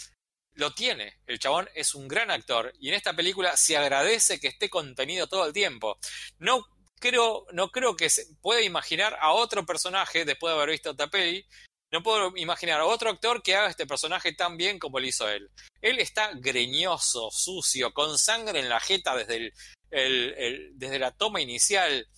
lo 0.54 0.74
tiene. 0.74 1.18
El 1.26 1.38
chabón 1.38 1.68
es 1.74 1.94
un 1.94 2.08
gran 2.08 2.30
actor 2.30 2.72
y 2.78 2.88
en 2.88 2.94
esta 2.94 3.14
película 3.14 3.56
se 3.56 3.76
agradece 3.76 4.40
que 4.40 4.48
esté 4.48 4.70
contenido 4.70 5.26
todo 5.26 5.46
el 5.46 5.52
tiempo. 5.52 5.98
No 6.38 6.66
no 7.10 7.70
creo 7.70 7.96
que 7.96 8.10
se 8.10 8.26
pueda 8.40 8.62
imaginar 8.62 9.16
a 9.20 9.32
otro 9.32 9.66
personaje 9.66 10.24
después 10.24 10.52
de 10.52 10.56
haber 10.56 10.70
visto 10.70 10.90
esta 10.90 11.08
peli. 11.08 11.46
No 11.90 12.02
puedo 12.02 12.32
imaginar 12.36 12.80
a 12.80 12.86
otro 12.86 13.10
actor 13.10 13.42
que 13.42 13.54
haga 13.54 13.68
este 13.68 13.86
personaje 13.86 14.32
tan 14.32 14.56
bien 14.56 14.78
como 14.78 14.98
lo 14.98 15.06
hizo 15.06 15.28
él. 15.28 15.50
Él 15.82 15.98
está 15.98 16.30
greñoso, 16.34 17.30
sucio, 17.30 17.92
con 17.92 18.18
sangre 18.18 18.60
en 18.60 18.68
la 18.68 18.80
jeta 18.80 19.14
desde, 19.14 19.52
el, 19.90 20.70
desde 20.74 20.98
la 20.98 21.10
toma 21.10 21.40
inicial. 21.42 22.08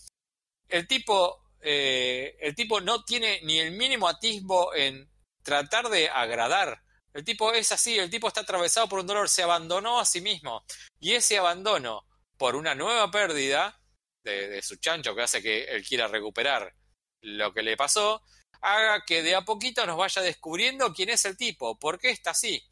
El 0.68 0.86
tipo, 0.86 1.42
eh, 1.60 2.36
el 2.40 2.54
tipo 2.54 2.80
no 2.80 3.04
tiene 3.04 3.40
ni 3.42 3.58
el 3.58 3.72
mínimo 3.72 4.08
atisbo 4.08 4.74
en 4.74 5.10
tratar 5.42 5.88
de 5.88 6.08
agradar. 6.08 6.82
El 7.12 7.24
tipo 7.24 7.52
es 7.52 7.72
así, 7.72 7.98
el 7.98 8.10
tipo 8.10 8.28
está 8.28 8.42
atravesado 8.42 8.88
por 8.88 9.00
un 9.00 9.06
dolor, 9.06 9.28
se 9.28 9.42
abandonó 9.42 9.98
a 9.98 10.04
sí 10.04 10.20
mismo. 10.20 10.64
Y 11.00 11.14
ese 11.14 11.38
abandono 11.38 12.04
por 12.36 12.54
una 12.56 12.74
nueva 12.74 13.10
pérdida 13.10 13.80
de, 14.24 14.62
su 14.62 14.76
chancho 14.76 15.14
que 15.14 15.22
hace 15.22 15.42
que 15.42 15.64
él 15.64 15.86
quiera 15.86 16.08
recuperar 16.08 16.74
lo 17.22 17.52
que 17.52 17.62
le 17.62 17.76
pasó, 17.76 18.22
haga 18.60 19.04
que 19.04 19.22
de 19.22 19.34
a 19.34 19.44
poquito 19.44 19.86
nos 19.86 19.96
vaya 19.96 20.22
descubriendo 20.22 20.92
quién 20.92 21.10
es 21.10 21.24
el 21.24 21.36
tipo, 21.36 21.78
por 21.78 21.98
qué 21.98 22.10
está 22.10 22.30
así. 22.30 22.62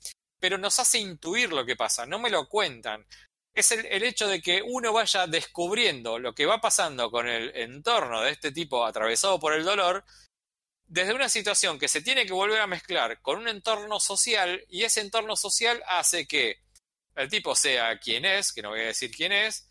Pero 0.40 0.58
nos 0.58 0.78
hace 0.78 0.98
intuir 0.98 1.52
lo 1.52 1.64
que 1.64 1.76
pasa, 1.76 2.06
no 2.06 2.18
me 2.18 2.30
lo 2.30 2.48
cuentan. 2.48 3.06
Es 3.54 3.70
el, 3.70 3.84
el, 3.86 4.02
hecho 4.02 4.26
de 4.26 4.40
que 4.40 4.62
uno 4.62 4.92
vaya 4.92 5.26
descubriendo 5.26 6.18
lo 6.18 6.34
que 6.34 6.46
va 6.46 6.60
pasando 6.60 7.10
con 7.10 7.28
el 7.28 7.54
entorno 7.54 8.22
de 8.22 8.30
este 8.30 8.50
tipo 8.50 8.84
atravesado 8.84 9.38
por 9.38 9.52
el 9.52 9.64
dolor 9.64 10.04
desde 10.92 11.14
una 11.14 11.30
situación 11.30 11.78
que 11.78 11.88
se 11.88 12.02
tiene 12.02 12.26
que 12.26 12.34
volver 12.34 12.60
a 12.60 12.66
mezclar 12.66 13.22
con 13.22 13.38
un 13.38 13.48
entorno 13.48 13.98
social 13.98 14.62
y 14.68 14.82
ese 14.82 15.00
entorno 15.00 15.36
social 15.36 15.82
hace 15.86 16.26
que 16.26 16.60
el 17.14 17.30
tipo 17.30 17.54
sea 17.54 17.98
quien 17.98 18.26
es, 18.26 18.52
que 18.52 18.60
no 18.60 18.70
voy 18.70 18.80
a 18.80 18.84
decir 18.84 19.10
quién 19.10 19.32
es, 19.32 19.66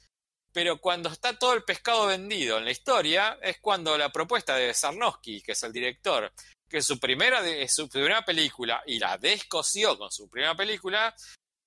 pero 0.51 0.79
cuando 0.79 1.09
está 1.09 1.37
todo 1.37 1.53
el 1.53 1.63
pescado 1.63 2.07
vendido 2.07 2.57
en 2.57 2.65
la 2.65 2.71
historia 2.71 3.37
es 3.41 3.59
cuando 3.59 3.97
la 3.97 4.11
propuesta 4.11 4.55
de 4.55 4.73
Sarnowski, 4.73 5.41
que 5.41 5.53
es 5.53 5.63
el 5.63 5.71
director, 5.71 6.31
que 6.69 6.81
su 6.81 6.99
primera, 6.99 7.41
su 7.67 7.89
primera 7.89 8.23
película 8.23 8.81
y 8.85 8.99
la 8.99 9.17
descoció 9.17 9.97
con 9.97 10.11
su 10.11 10.29
primera 10.29 10.55
película, 10.55 11.15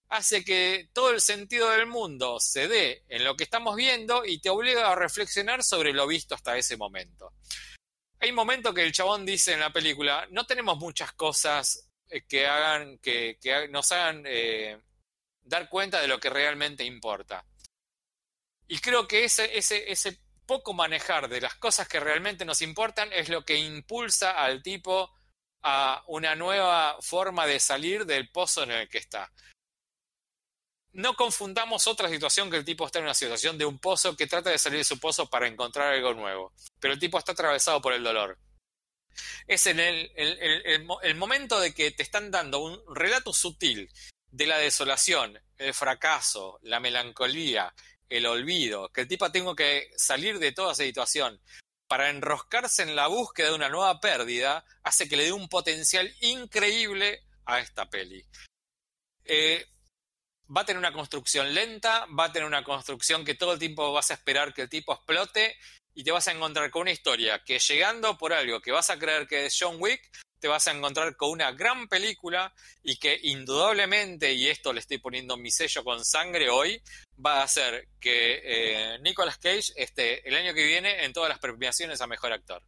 hace 0.08 0.44
que 0.44 0.90
todo 0.92 1.10
el 1.10 1.20
sentido 1.20 1.70
del 1.70 1.86
mundo 1.86 2.38
se 2.40 2.68
dé 2.68 3.04
en 3.08 3.24
lo 3.24 3.36
que 3.36 3.44
estamos 3.44 3.76
viendo 3.76 4.24
y 4.24 4.38
te 4.40 4.50
obliga 4.50 4.90
a 4.90 4.94
reflexionar 4.94 5.62
sobre 5.62 5.92
lo 5.92 6.06
visto 6.06 6.34
hasta 6.34 6.56
ese 6.56 6.76
momento 6.76 7.32
hay 8.24 8.30
un 8.30 8.36
momento 8.36 8.72
que 8.72 8.82
el 8.82 8.92
chabón 8.92 9.26
dice 9.26 9.52
en 9.52 9.60
la 9.60 9.70
película, 9.70 10.26
no 10.30 10.46
tenemos 10.46 10.78
muchas 10.78 11.12
cosas 11.12 11.90
eh, 12.08 12.22
que 12.26 12.46
hagan, 12.46 12.96
que, 12.96 13.36
nos 13.70 13.92
hagan 13.92 14.24
eh, 14.26 14.80
dar 15.42 15.68
cuenta 15.68 16.00
de 16.00 16.08
lo 16.08 16.18
que 16.18 16.30
realmente 16.30 16.84
importa. 16.84 17.44
Y 18.68 18.78
creo 18.78 19.06
que 19.06 19.24
ese, 19.24 20.20
poco 20.46 20.72
manejar 20.74 21.28
de 21.28 21.40
las 21.40 21.54
cosas 21.54 21.88
que 21.88 22.00
realmente 22.00 22.44
nos 22.44 22.62
importan 22.62 23.12
es 23.12 23.28
lo 23.28 23.44
que 23.44 23.56
impulsa 23.56 24.32
al 24.32 24.62
tipo 24.62 25.10
a 25.62 26.02
una 26.08 26.34
nueva 26.34 26.98
forma 27.00 27.46
de 27.46 27.58
salir 27.58 28.04
del 28.04 28.28
pozo 28.30 28.64
en 28.64 28.72
el 28.72 28.88
que 28.88 28.98
está 28.98 29.32
no 30.94 31.14
confundamos 31.14 31.86
otra 31.86 32.08
situación 32.08 32.50
que 32.50 32.56
el 32.56 32.64
tipo 32.64 32.86
está 32.86 33.00
en 33.00 33.06
una 33.06 33.14
situación 33.14 33.58
de 33.58 33.64
un 33.64 33.78
pozo 33.78 34.16
que 34.16 34.26
trata 34.26 34.50
de 34.50 34.58
salir 34.58 34.78
de 34.78 34.84
su 34.84 34.98
pozo 34.98 35.28
para 35.28 35.48
encontrar 35.48 35.92
algo 35.92 36.14
nuevo, 36.14 36.52
pero 36.80 36.94
el 36.94 37.00
tipo 37.00 37.18
está 37.18 37.32
atravesado 37.32 37.82
por 37.82 37.92
el 37.92 38.04
dolor. 38.04 38.38
Es 39.46 39.66
en 39.66 39.80
el, 39.80 41.16
momento 41.16 41.60
de 41.60 41.74
que 41.74 41.90
te 41.90 42.02
están 42.02 42.30
dando 42.30 42.60
un 42.60 42.80
relato 42.94 43.32
sutil 43.32 43.90
de 44.30 44.46
la 44.46 44.58
desolación, 44.58 45.38
el 45.58 45.74
fracaso, 45.74 46.58
la 46.62 46.80
melancolía, 46.80 47.74
el 48.08 48.26
olvido, 48.26 48.90
que 48.90 49.02
el 49.02 49.08
tipo 49.08 49.30
tenga 49.32 49.54
que 49.54 49.90
salir 49.96 50.38
de 50.38 50.52
toda 50.52 50.72
esa 50.72 50.84
situación 50.84 51.40
para 51.86 52.10
enroscarse 52.10 52.82
en 52.82 52.96
la 52.96 53.06
búsqueda 53.06 53.48
de 53.48 53.54
una 53.54 53.68
nueva 53.68 54.00
pérdida, 54.00 54.64
hace 54.82 55.08
que 55.08 55.16
le 55.16 55.24
dé 55.24 55.32
un 55.32 55.48
potencial 55.48 56.12
increíble 56.20 57.22
a 57.44 57.60
esta 57.60 57.88
peli. 57.88 58.24
Eh, 59.24 59.66
va 60.54 60.62
a 60.62 60.64
tener 60.64 60.78
una 60.78 60.92
construcción 60.92 61.54
lenta, 61.54 62.06
va 62.06 62.24
a 62.24 62.32
tener 62.32 62.46
una 62.46 62.64
construcción 62.64 63.24
que 63.24 63.34
todo 63.34 63.54
el 63.54 63.58
tiempo 63.58 63.92
vas 63.92 64.10
a 64.10 64.14
esperar 64.14 64.52
que 64.52 64.62
el 64.62 64.68
tipo 64.68 64.92
explote 64.92 65.56
y 65.94 66.04
te 66.04 66.10
vas 66.10 66.26
a 66.28 66.32
encontrar 66.32 66.70
con 66.70 66.82
una 66.82 66.90
historia 66.90 67.42
que 67.44 67.58
llegando 67.58 68.18
por 68.18 68.32
algo 68.32 68.60
que 68.60 68.72
vas 68.72 68.90
a 68.90 68.98
creer 68.98 69.26
que 69.26 69.46
es 69.46 69.56
John 69.58 69.76
Wick, 69.78 70.02
te 70.44 70.48
vas 70.48 70.68
a 70.68 70.72
encontrar 70.72 71.16
con 71.16 71.30
una 71.30 71.52
gran 71.52 71.88
película 71.88 72.52
y 72.82 72.98
que 72.98 73.18
indudablemente, 73.22 74.34
y 74.34 74.48
esto 74.48 74.74
le 74.74 74.80
estoy 74.80 74.98
poniendo 74.98 75.38
mi 75.38 75.50
sello 75.50 75.82
con 75.82 76.04
sangre 76.04 76.50
hoy, 76.50 76.82
va 77.24 77.40
a 77.40 77.44
hacer 77.44 77.88
que 77.98 78.42
eh, 78.44 78.98
Nicolas 78.98 79.38
Cage 79.38 79.72
esté 79.74 80.28
el 80.28 80.34
año 80.34 80.52
que 80.52 80.66
viene 80.66 81.02
en 81.06 81.14
todas 81.14 81.30
las 81.30 81.38
premiaciones 81.38 82.02
a 82.02 82.06
Mejor 82.06 82.34
Actor. 82.34 82.62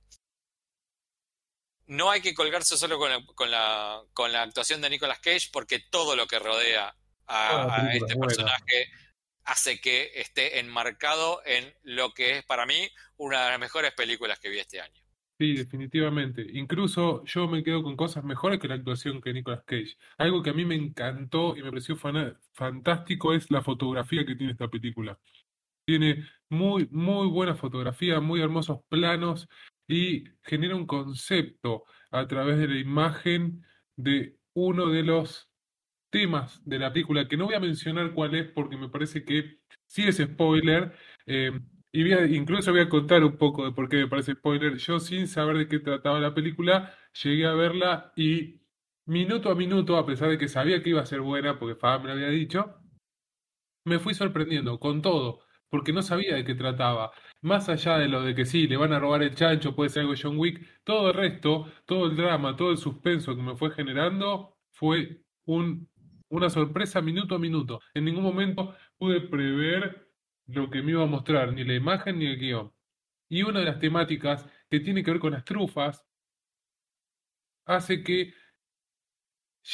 No 1.86 2.10
hay 2.10 2.22
que 2.22 2.32
colgarse 2.32 2.78
solo 2.78 2.98
con 2.98 3.26
con 3.34 3.50
la, 3.50 4.02
con 4.14 4.32
la 4.32 4.40
actuación 4.40 4.80
de 4.80 4.88
Nicolas 4.88 5.18
Cage 5.18 5.50
porque 5.52 5.78
todo 5.78 6.16
lo 6.16 6.26
que 6.26 6.38
rodea 6.38 6.96
a, 7.26 7.90
este 7.92 8.16
personaje 8.16 8.90
hace 9.44 9.82
que 9.82 10.12
esté 10.14 10.60
enmarcado 10.60 11.42
en 11.44 11.76
lo 11.82 12.14
que 12.14 12.38
es 12.38 12.44
para 12.46 12.64
mí 12.64 12.90
una 13.18 13.44
de 13.44 13.50
las 13.50 13.60
mejores 13.60 13.92
películas 13.92 14.38
que 14.38 14.48
vi 14.48 14.60
este 14.60 14.80
año. 14.80 15.05
Sí, 15.38 15.54
definitivamente. 15.54 16.46
Incluso 16.54 17.22
yo 17.26 17.46
me 17.46 17.62
quedo 17.62 17.82
con 17.82 17.94
cosas 17.94 18.24
mejores 18.24 18.58
que 18.58 18.68
la 18.68 18.76
actuación 18.76 19.20
que 19.20 19.34
Nicolas 19.34 19.62
Cage. 19.66 19.98
Algo 20.16 20.42
que 20.42 20.48
a 20.50 20.54
mí 20.54 20.64
me 20.64 20.76
encantó 20.76 21.54
y 21.56 21.62
me 21.62 21.68
pareció 21.68 21.94
fantástico 22.54 23.34
es 23.34 23.50
la 23.50 23.60
fotografía 23.60 24.24
que 24.24 24.34
tiene 24.34 24.52
esta 24.52 24.68
película. 24.68 25.18
Tiene 25.86 26.24
muy, 26.50 26.88
muy 26.90 27.28
buena 27.28 27.54
fotografía, 27.56 28.20
muy 28.20 28.40
hermosos 28.42 28.80
planos 28.88 29.48
y 29.88 30.24
genera 30.42 30.76
un 30.76 30.86
concepto 30.86 31.84
a 32.10 32.26
través 32.28 32.58
de 32.58 32.68
la 32.68 32.78
imagen 32.78 33.64
de 33.96 34.38
uno 34.54 34.88
de 34.88 35.02
los 35.04 35.50
temas 36.10 36.62
de 36.64 36.78
la 36.78 36.92
película, 36.92 37.28
que 37.28 37.36
no 37.36 37.46
voy 37.46 37.54
a 37.54 37.60
mencionar 37.60 38.12
cuál 38.14 38.34
es 38.34 38.50
porque 38.52 38.76
me 38.76 38.88
parece 38.88 39.24
que 39.24 39.58
sí 39.86 40.04
es 40.08 40.18
spoiler. 40.18 40.94
eh, 41.26 41.52
y 41.96 42.36
incluso 42.36 42.72
voy 42.72 42.80
a 42.82 42.88
contar 42.88 43.24
un 43.24 43.36
poco 43.38 43.64
de 43.64 43.72
por 43.72 43.88
qué 43.88 43.96
me 43.96 44.08
parece 44.08 44.34
spoiler. 44.34 44.76
Yo 44.76 45.00
sin 45.00 45.26
saber 45.28 45.56
de 45.56 45.68
qué 45.68 45.78
trataba 45.78 46.20
la 46.20 46.34
película, 46.34 46.94
llegué 47.22 47.46
a 47.46 47.54
verla 47.54 48.12
y 48.16 48.60
minuto 49.06 49.50
a 49.50 49.54
minuto, 49.54 49.96
a 49.96 50.04
pesar 50.06 50.28
de 50.28 50.38
que 50.38 50.48
sabía 50.48 50.82
que 50.82 50.90
iba 50.90 51.00
a 51.00 51.06
ser 51.06 51.20
buena, 51.22 51.58
porque 51.58 51.74
Fab 51.74 52.02
me 52.02 52.08
lo 52.08 52.12
había 52.14 52.28
dicho, 52.28 52.76
me 53.84 53.98
fui 53.98 54.14
sorprendiendo 54.14 54.78
con 54.80 55.00
todo, 55.02 55.40
porque 55.70 55.92
no 55.92 56.02
sabía 56.02 56.34
de 56.34 56.44
qué 56.44 56.54
trataba. 56.54 57.12
Más 57.40 57.68
allá 57.68 57.98
de 57.98 58.08
lo 58.08 58.22
de 58.22 58.34
que 58.34 58.44
sí, 58.44 58.66
le 58.66 58.76
van 58.76 58.92
a 58.92 58.98
robar 58.98 59.22
el 59.22 59.34
chancho, 59.34 59.74
puede 59.74 59.90
ser 59.90 60.00
algo 60.02 60.14
de 60.14 60.20
John 60.22 60.38
Wick, 60.38 60.82
todo 60.84 61.08
el 61.10 61.14
resto, 61.14 61.72
todo 61.86 62.06
el 62.06 62.16
drama, 62.16 62.56
todo 62.56 62.70
el 62.72 62.78
suspenso 62.78 63.36
que 63.36 63.42
me 63.42 63.56
fue 63.56 63.70
generando 63.70 64.58
fue 64.72 65.22
un, 65.46 65.88
una 66.28 66.50
sorpresa 66.50 67.00
minuto 67.00 67.34
a 67.36 67.38
minuto. 67.38 67.80
En 67.94 68.04
ningún 68.04 68.24
momento 68.24 68.74
pude 68.98 69.20
prever 69.20 70.05
lo 70.46 70.70
que 70.70 70.82
me 70.82 70.92
iba 70.92 71.02
a 71.04 71.06
mostrar, 71.06 71.52
ni 71.52 71.64
la 71.64 71.74
imagen 71.74 72.18
ni 72.18 72.26
el 72.26 72.38
guion. 72.38 72.72
Y 73.28 73.42
una 73.42 73.60
de 73.60 73.66
las 73.66 73.78
temáticas 73.80 74.46
que 74.70 74.80
tiene 74.80 75.02
que 75.04 75.12
ver 75.12 75.20
con 75.20 75.32
las 75.32 75.44
trufas 75.44 76.04
hace 77.66 78.02
que 78.02 78.32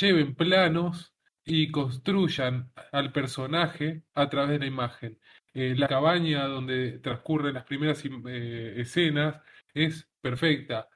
lleven 0.00 0.34
planos 0.34 1.14
y 1.44 1.70
construyan 1.70 2.72
al 2.92 3.12
personaje 3.12 4.04
a 4.14 4.28
través 4.28 4.52
de 4.52 4.58
la 4.60 4.66
imagen. 4.66 5.18
Eh, 5.54 5.74
la 5.76 5.88
cabaña 5.88 6.46
donde 6.46 6.98
transcurren 7.00 7.54
las 7.54 7.64
primeras 7.64 8.04
im- 8.04 8.24
eh, 8.28 8.80
escenas 8.80 9.42
es 9.74 10.08
perfecta. 10.20 10.88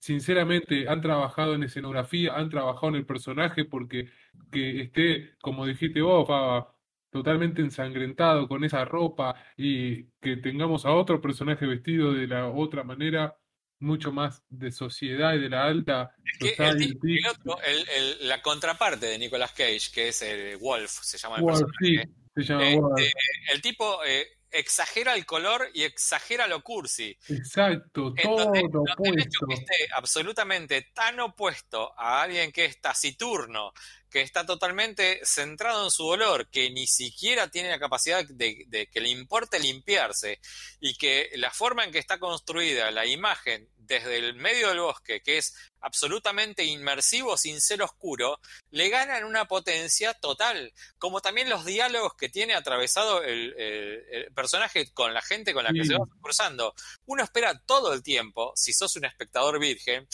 Sinceramente, 0.00 0.88
han 0.88 1.00
trabajado 1.02 1.54
en 1.54 1.64
escenografía, 1.64 2.34
han 2.36 2.50
trabajado 2.50 2.88
en 2.90 2.96
el 2.96 3.06
personaje 3.06 3.64
porque 3.66 4.10
que 4.52 4.82
esté, 4.82 5.36
como 5.40 5.66
dijiste 5.66 6.02
vos, 6.02 6.26
Faba, 6.28 6.71
totalmente 7.12 7.60
ensangrentado 7.60 8.48
con 8.48 8.64
esa 8.64 8.84
ropa 8.86 9.34
y 9.56 10.04
que 10.20 10.38
tengamos 10.38 10.86
a 10.86 10.92
otro 10.92 11.20
personaje 11.20 11.66
vestido 11.66 12.12
de 12.14 12.26
la 12.26 12.48
otra 12.48 12.82
manera, 12.82 13.36
mucho 13.80 14.12
más 14.12 14.42
de 14.48 14.70
sociedad 14.72 15.34
y 15.34 15.40
de 15.40 15.50
la 15.50 15.64
alta 15.64 16.14
Que 16.40 16.48
el, 16.58 16.76
ti- 16.78 16.88
society. 16.88 17.18
el 17.18 17.26
otro, 17.26 17.58
el- 17.62 17.88
el- 17.88 18.28
la 18.28 18.40
contraparte 18.40 19.06
de 19.06 19.18
Nicolas 19.18 19.52
Cage, 19.52 19.90
que 19.92 20.08
es 20.08 20.22
el 20.22 20.56
Wolf, 20.56 20.90
se 21.02 21.18
llama 21.18 21.36
el 21.36 21.42
Wolf, 21.42 21.68
sí, 21.80 21.96
se 22.36 22.42
llama 22.44 22.68
Eh, 22.70 22.76
Wolf. 22.80 23.00
eh, 23.00 23.12
el 23.52 23.60
tipo 23.60 24.02
eh, 24.06 24.26
exagera 24.50 25.14
el 25.14 25.26
color 25.26 25.68
y 25.74 25.82
exagera 25.82 26.46
lo 26.46 26.62
cursi. 26.62 27.16
Exacto, 27.28 28.14
todo 28.22 28.54
hecho 28.54 28.66
opuesto. 28.78 29.46
que 29.48 29.54
esté 29.54 29.74
absolutamente 29.96 30.88
tan 30.94 31.18
opuesto 31.20 31.92
a 31.98 32.22
alguien 32.22 32.52
que 32.52 32.66
es 32.66 32.80
taciturno, 32.80 33.72
que 34.12 34.20
está 34.20 34.44
totalmente 34.44 35.20
centrado 35.24 35.84
en 35.84 35.90
su 35.90 36.04
dolor, 36.04 36.48
que 36.50 36.70
ni 36.70 36.86
siquiera 36.86 37.48
tiene 37.48 37.70
la 37.70 37.78
capacidad 37.80 38.24
de, 38.26 38.64
de 38.68 38.86
que 38.88 39.00
le 39.00 39.08
importe 39.08 39.58
limpiarse, 39.58 40.38
y 40.80 40.94
que 40.96 41.30
la 41.36 41.50
forma 41.50 41.84
en 41.84 41.90
que 41.92 41.98
está 41.98 42.18
construida 42.18 42.90
la 42.90 43.06
imagen 43.06 43.68
desde 43.78 44.18
el 44.18 44.34
medio 44.34 44.68
del 44.68 44.80
bosque, 44.80 45.22
que 45.22 45.38
es 45.38 45.54
absolutamente 45.80 46.62
inmersivo 46.64 47.36
sin 47.36 47.60
ser 47.60 47.82
oscuro, 47.82 48.38
le 48.70 48.88
ganan 48.90 49.24
una 49.24 49.46
potencia 49.46 50.14
total, 50.14 50.72
como 50.98 51.20
también 51.20 51.48
los 51.48 51.64
diálogos 51.64 52.14
que 52.14 52.28
tiene 52.28 52.54
atravesado 52.54 53.22
el, 53.22 53.54
el- 53.58 54.04
el 54.12 54.32
personaje 54.34 54.92
con 54.92 55.12
la 55.14 55.22
gente 55.22 55.52
con 55.54 55.64
la 55.64 55.72
que 55.72 55.82
Sí. 55.82 55.88
se 55.88 55.94
va 55.98 56.06
cruzando. 56.20 56.74
Uno 57.06 57.24
espera 57.24 57.60
todo 57.66 57.92
el 57.92 58.02
tiempo, 58.02 58.52
si 58.56 58.72
sos 58.72 58.94
un 58.96 59.04
espectador 59.06 59.58
virgen, 59.58 60.06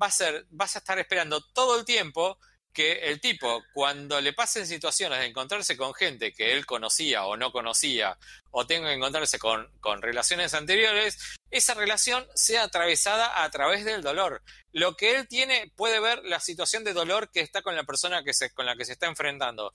va 0.00 0.08
a 0.08 0.10
ser, 0.10 0.46
vas 0.50 0.74
a 0.74 0.80
estar 0.80 0.98
esperando 0.98 1.40
todo 1.52 1.78
el 1.78 1.84
tiempo 1.84 2.38
que 2.74 3.08
el 3.08 3.20
tipo, 3.20 3.62
cuando 3.72 4.20
le 4.20 4.32
pasen 4.32 4.66
situaciones 4.66 5.20
de 5.20 5.26
encontrarse 5.26 5.76
con 5.76 5.94
gente 5.94 6.32
que 6.32 6.52
él 6.52 6.66
conocía 6.66 7.24
o 7.24 7.36
no 7.36 7.52
conocía, 7.52 8.18
o 8.50 8.66
tenga 8.66 8.88
que 8.88 8.94
encontrarse 8.94 9.38
con, 9.38 9.70
con 9.80 10.02
relaciones 10.02 10.52
anteriores, 10.52 11.16
esa 11.50 11.74
relación 11.74 12.26
sea 12.34 12.64
atravesada 12.64 13.42
a 13.44 13.50
través 13.50 13.84
del 13.84 14.02
dolor. 14.02 14.42
Lo 14.72 14.96
que 14.96 15.16
él 15.16 15.28
tiene 15.28 15.72
puede 15.76 16.00
ver 16.00 16.24
la 16.24 16.40
situación 16.40 16.84
de 16.84 16.92
dolor 16.92 17.30
que 17.30 17.40
está 17.40 17.62
con 17.62 17.76
la 17.76 17.84
persona 17.84 18.24
que 18.24 18.34
se, 18.34 18.50
con 18.50 18.66
la 18.66 18.76
que 18.76 18.84
se 18.84 18.92
está 18.92 19.06
enfrentando. 19.06 19.72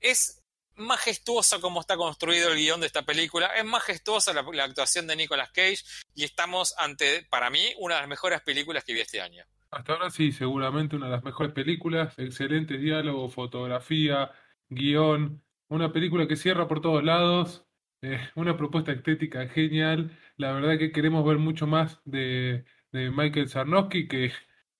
Es 0.00 0.40
majestuoso 0.74 1.60
como 1.60 1.80
está 1.80 1.96
construido 1.96 2.50
el 2.50 2.58
guion 2.58 2.80
de 2.80 2.86
esta 2.86 3.02
película, 3.02 3.48
es 3.48 3.64
majestuosa 3.64 4.32
la, 4.32 4.42
la 4.52 4.64
actuación 4.64 5.06
de 5.06 5.16
Nicolas 5.16 5.50
Cage 5.50 5.84
y 6.14 6.24
estamos 6.24 6.74
ante, 6.78 7.24
para 7.24 7.50
mí, 7.50 7.72
una 7.78 7.96
de 7.96 8.00
las 8.00 8.08
mejores 8.08 8.40
películas 8.40 8.82
que 8.84 8.94
vi 8.94 9.00
este 9.00 9.20
año. 9.20 9.44
Hasta 9.70 9.92
ahora 9.92 10.10
sí, 10.10 10.32
seguramente 10.32 10.96
una 10.96 11.06
de 11.06 11.12
las 11.12 11.24
mejores 11.24 11.52
películas, 11.52 12.18
excelente 12.18 12.76
diálogo, 12.76 13.28
fotografía, 13.28 14.32
guion, 14.68 15.42
una 15.68 15.92
película 15.92 16.26
que 16.26 16.36
cierra 16.36 16.66
por 16.66 16.80
todos 16.80 17.04
lados, 17.04 17.66
eh, 18.02 18.18
una 18.34 18.56
propuesta 18.56 18.90
estética 18.90 19.46
genial. 19.48 20.18
La 20.36 20.52
verdad 20.52 20.76
que 20.78 20.90
queremos 20.90 21.24
ver 21.24 21.38
mucho 21.38 21.68
más 21.68 22.00
de, 22.04 22.64
de 22.90 23.10
Michael 23.10 23.48
Sarnowski, 23.48 24.08
que 24.08 24.32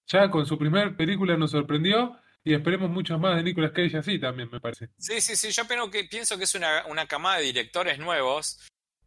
ya 0.06 0.28
con 0.30 0.44
su 0.44 0.58
primer 0.58 0.96
película 0.96 1.36
nos 1.36 1.52
sorprendió, 1.52 2.16
y 2.42 2.54
esperemos 2.54 2.90
muchos 2.90 3.20
más 3.20 3.36
de 3.36 3.44
Nicolas 3.44 3.72
Cage 3.72 3.98
así 3.98 4.18
también, 4.18 4.48
me 4.50 4.60
parece. 4.60 4.88
Sí, 4.98 5.20
sí, 5.20 5.36
sí, 5.36 5.50
yo 5.50 5.68
pienso 5.68 5.90
que, 5.90 6.04
pienso 6.04 6.36
que 6.36 6.44
es 6.44 6.54
una, 6.54 6.86
una 6.86 7.06
camada 7.06 7.36
de 7.36 7.44
directores 7.44 7.98
nuevos, 7.98 8.58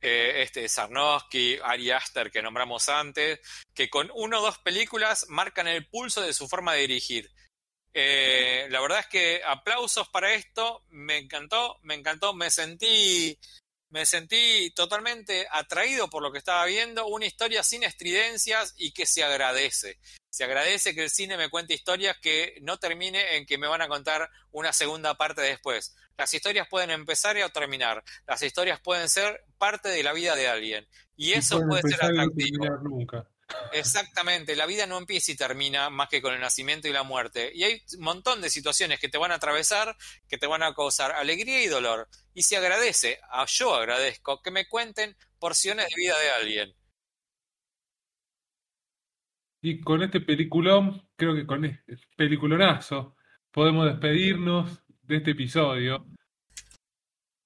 eh, 0.05 0.41
este 0.43 0.67
Sarnowski, 0.67 1.57
Ari 1.63 1.91
Aster 1.91 2.29
que 2.29 2.41
nombramos 2.41 2.89
antes, 2.89 3.39
que 3.73 3.89
con 3.89 4.11
una 4.13 4.39
o 4.39 4.41
dos 4.41 4.59
películas 4.59 5.25
marcan 5.29 5.67
el 5.67 5.87
pulso 5.87 6.21
de 6.21 6.33
su 6.33 6.49
forma 6.49 6.73
de 6.73 6.81
dirigir. 6.81 7.31
Eh, 7.93 8.67
la 8.69 8.81
verdad 8.81 8.99
es 8.99 9.07
que 9.07 9.41
aplausos 9.45 10.09
para 10.09 10.33
esto, 10.33 10.83
me 10.89 11.17
encantó, 11.17 11.79
me 11.83 11.93
encantó, 11.93 12.33
me 12.33 12.51
sentí, 12.51 13.39
me 13.93 14.07
sentí 14.07 14.71
totalmente 14.71 15.45
atraído 15.51 16.09
por 16.09 16.23
lo 16.23 16.31
que 16.31 16.39
estaba 16.39 16.65
viendo, 16.65 17.05
una 17.05 17.27
historia 17.27 17.61
sin 17.61 17.83
estridencias 17.83 18.73
y 18.75 18.91
que 18.91 19.05
se 19.05 19.23
agradece. 19.23 19.99
Se 20.31 20.43
agradece 20.43 20.95
que 20.95 21.03
el 21.03 21.11
cine 21.11 21.37
me 21.37 21.49
cuente 21.49 21.75
historias 21.75 22.17
que 22.17 22.57
no 22.63 22.77
termine 22.77 23.37
en 23.37 23.45
que 23.45 23.59
me 23.59 23.67
van 23.67 23.83
a 23.83 23.87
contar 23.87 24.31
una 24.51 24.73
segunda 24.73 25.13
parte 25.13 25.41
después. 25.41 25.95
Las 26.17 26.33
historias 26.33 26.67
pueden 26.67 26.89
empezar 26.89 27.37
y 27.37 27.43
o 27.43 27.49
terminar. 27.51 28.03
Las 28.25 28.41
historias 28.41 28.79
pueden 28.79 29.09
ser 29.09 29.45
parte 29.59 29.89
de 29.89 30.01
la 30.01 30.11
vida 30.11 30.35
de 30.35 30.47
alguien. 30.47 30.87
Y 31.15 31.33
Y 31.33 31.33
eso 31.33 31.61
puede 31.67 31.83
ser 31.83 31.99
y 32.01 32.05
atractivo. 32.07 32.63
terminar 32.63 32.81
nunca. 32.81 33.29
Exactamente, 33.71 34.55
la 34.55 34.65
vida 34.65 34.85
no 34.87 34.97
empieza 34.97 35.31
y 35.31 35.35
termina 35.35 35.89
más 35.89 36.09
que 36.09 36.21
con 36.21 36.33
el 36.33 36.39
nacimiento 36.39 36.87
y 36.87 36.93
la 36.93 37.03
muerte. 37.03 37.51
Y 37.53 37.63
hay 37.63 37.81
un 37.97 38.03
montón 38.03 38.41
de 38.41 38.49
situaciones 38.49 38.99
que 38.99 39.09
te 39.09 39.17
van 39.17 39.31
a 39.31 39.35
atravesar, 39.35 39.95
que 40.27 40.37
te 40.37 40.47
van 40.47 40.63
a 40.63 40.73
causar 40.73 41.11
alegría 41.11 41.63
y 41.63 41.67
dolor. 41.67 42.07
Y 42.33 42.43
se 42.43 42.57
agradece, 42.57 43.19
a 43.31 43.45
yo 43.45 43.75
agradezco, 43.75 44.41
que 44.41 44.51
me 44.51 44.67
cuenten 44.67 45.15
porciones 45.39 45.87
de 45.87 45.95
vida 45.95 46.19
de 46.19 46.29
alguien. 46.31 46.75
Y 49.61 49.79
con 49.81 50.03
este 50.03 50.19
peliculón, 50.21 51.07
creo 51.15 51.35
que 51.35 51.45
con 51.45 51.63
este 51.65 51.97
peliculonazo, 52.17 53.15
podemos 53.51 53.85
despedirnos 53.85 54.83
de 55.03 55.17
este 55.17 55.31
episodio. 55.31 56.05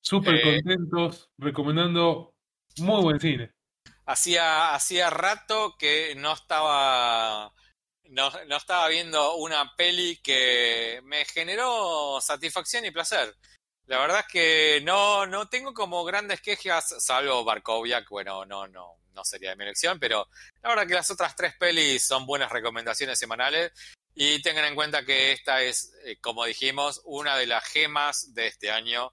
Súper 0.01 0.35
Eh. 0.35 0.41
contentos, 0.41 1.29
recomendando 1.37 2.35
muy 2.79 3.01
buen 3.03 3.19
cine. 3.19 3.56
Hacía, 4.07 4.73
hacía 4.73 5.09
rato 5.09 5.75
que 5.77 6.15
no 6.15 6.31
estaba, 6.31 7.53
no, 8.05 8.31
no 8.47 8.57
estaba 8.57 8.87
viendo 8.87 9.35
una 9.35 9.75
peli 9.75 10.17
que 10.23 11.01
me 11.03 11.25
generó 11.25 12.19
satisfacción 12.21 12.85
y 12.85 12.91
placer. 12.91 13.35
La 13.85 13.99
verdad 13.99 14.21
es 14.21 14.31
que 14.31 14.81
no, 14.83 15.25
no 15.25 15.49
tengo 15.49 15.73
como 15.73 16.05
grandes 16.05 16.41
quejas, 16.41 16.95
salvo 16.99 17.43
Barkoviak, 17.43 18.07
bueno, 18.09 18.45
no, 18.45 18.65
no, 18.67 18.97
no 19.13 19.25
sería 19.25 19.49
de 19.49 19.55
mi 19.57 19.63
elección, 19.63 19.99
pero 19.99 20.29
la 20.61 20.69
verdad 20.69 20.87
que 20.87 20.93
las 20.93 21.11
otras 21.11 21.35
tres 21.35 21.55
pelis 21.55 22.05
son 22.05 22.25
buenas 22.25 22.51
recomendaciones 22.51 23.19
semanales 23.19 23.73
y 24.15 24.41
tengan 24.41 24.65
en 24.65 24.75
cuenta 24.75 25.05
que 25.05 25.33
esta 25.33 25.61
es, 25.61 25.93
eh, 26.05 26.17
como 26.21 26.45
dijimos, 26.45 27.01
una 27.03 27.35
de 27.35 27.47
las 27.47 27.65
gemas 27.65 28.33
de 28.33 28.47
este 28.47 28.71
año. 28.71 29.11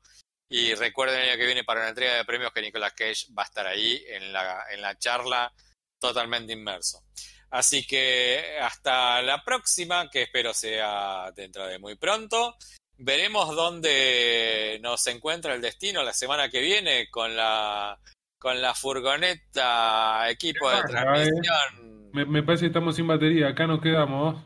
Y 0.48 0.74
recuerden 0.74 1.20
el 1.20 1.30
año 1.30 1.38
que 1.38 1.46
viene 1.46 1.64
para 1.64 1.80
una 1.80 1.88
entrega 1.88 2.14
de 2.14 2.24
premios 2.24 2.52
que 2.52 2.62
Nicolas 2.62 2.92
Cage 2.92 3.26
va 3.36 3.42
a 3.42 3.46
estar 3.46 3.66
ahí 3.66 4.02
en 4.08 4.32
la, 4.32 4.64
en 4.70 4.80
la 4.80 4.96
charla 4.98 5.52
totalmente 5.98 6.52
inmerso. 6.52 7.02
Así 7.50 7.86
que 7.86 8.58
hasta 8.60 9.22
la 9.22 9.42
próxima, 9.44 10.10
que 10.10 10.22
espero 10.22 10.52
sea 10.52 11.30
dentro 11.34 11.66
de 11.66 11.78
muy 11.78 11.94
pronto. 11.96 12.56
Veremos 12.96 13.54
dónde 13.54 14.78
nos 14.82 15.06
encuentra 15.06 15.54
el 15.54 15.60
destino 15.60 16.02
la 16.02 16.12
semana 16.12 16.48
que 16.48 16.60
viene 16.60 17.08
con 17.10 17.36
la 17.36 17.98
con 18.38 18.60
la 18.60 18.74
furgoneta 18.74 20.28
equipo 20.28 20.70
de 20.70 20.82
transmisión. 20.82 22.10
Me, 22.12 22.24
me 22.26 22.42
parece 22.42 22.62
que 22.62 22.66
estamos 22.66 22.94
sin 22.94 23.06
batería, 23.06 23.48
acá 23.48 23.66
nos 23.66 23.80
quedamos. 23.80 24.44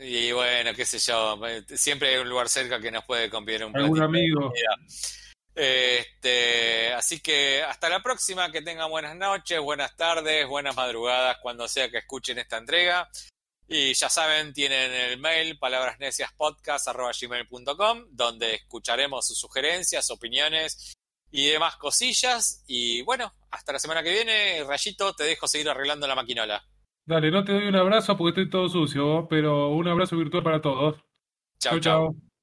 Y 0.00 0.30
bueno, 0.32 0.72
qué 0.74 0.84
sé 0.84 0.98
yo, 0.98 1.40
siempre 1.74 2.10
hay 2.10 2.18
un 2.18 2.28
lugar 2.28 2.48
cerca 2.48 2.78
que 2.78 2.90
nos 2.90 3.04
puede 3.04 3.30
convidar 3.30 3.64
un 3.64 3.76
Algún 3.76 3.96
platito 3.96 4.12
de 4.12 4.18
amigo. 4.18 4.52
Este, 5.60 6.92
así 6.92 7.18
que 7.18 7.64
hasta 7.64 7.88
la 7.88 8.00
próxima, 8.00 8.52
que 8.52 8.62
tengan 8.62 8.88
buenas 8.90 9.16
noches, 9.16 9.58
buenas 9.58 9.96
tardes, 9.96 10.46
buenas 10.46 10.76
madrugadas, 10.76 11.38
cuando 11.42 11.66
sea 11.66 11.90
que 11.90 11.98
escuchen 11.98 12.38
esta 12.38 12.58
entrega. 12.58 13.10
Y 13.66 13.92
ya 13.94 14.08
saben, 14.08 14.52
tienen 14.52 14.92
el 14.92 15.18
mail 15.18 15.58
palabrasneciaspodcast.gmail.com 15.58 18.04
donde 18.10 18.54
escucharemos 18.54 19.26
sus 19.26 19.36
sugerencias, 19.36 20.12
opiniones 20.12 20.94
y 21.32 21.48
demás 21.48 21.74
cosillas. 21.74 22.62
Y 22.68 23.02
bueno, 23.02 23.34
hasta 23.50 23.72
la 23.72 23.80
semana 23.80 24.04
que 24.04 24.12
viene, 24.12 24.62
Rayito, 24.64 25.12
te 25.14 25.24
dejo 25.24 25.48
seguir 25.48 25.68
arreglando 25.68 26.06
la 26.06 26.14
maquinola. 26.14 26.64
Dale, 27.04 27.32
no 27.32 27.42
te 27.42 27.54
doy 27.54 27.66
un 27.66 27.74
abrazo 27.74 28.16
porque 28.16 28.42
estoy 28.42 28.48
todo 28.48 28.68
sucio, 28.68 29.26
pero 29.28 29.70
un 29.70 29.88
abrazo 29.88 30.16
virtual 30.16 30.44
para 30.44 30.60
todos. 30.60 31.00
Chao, 31.58 31.80
chao. 31.80 32.14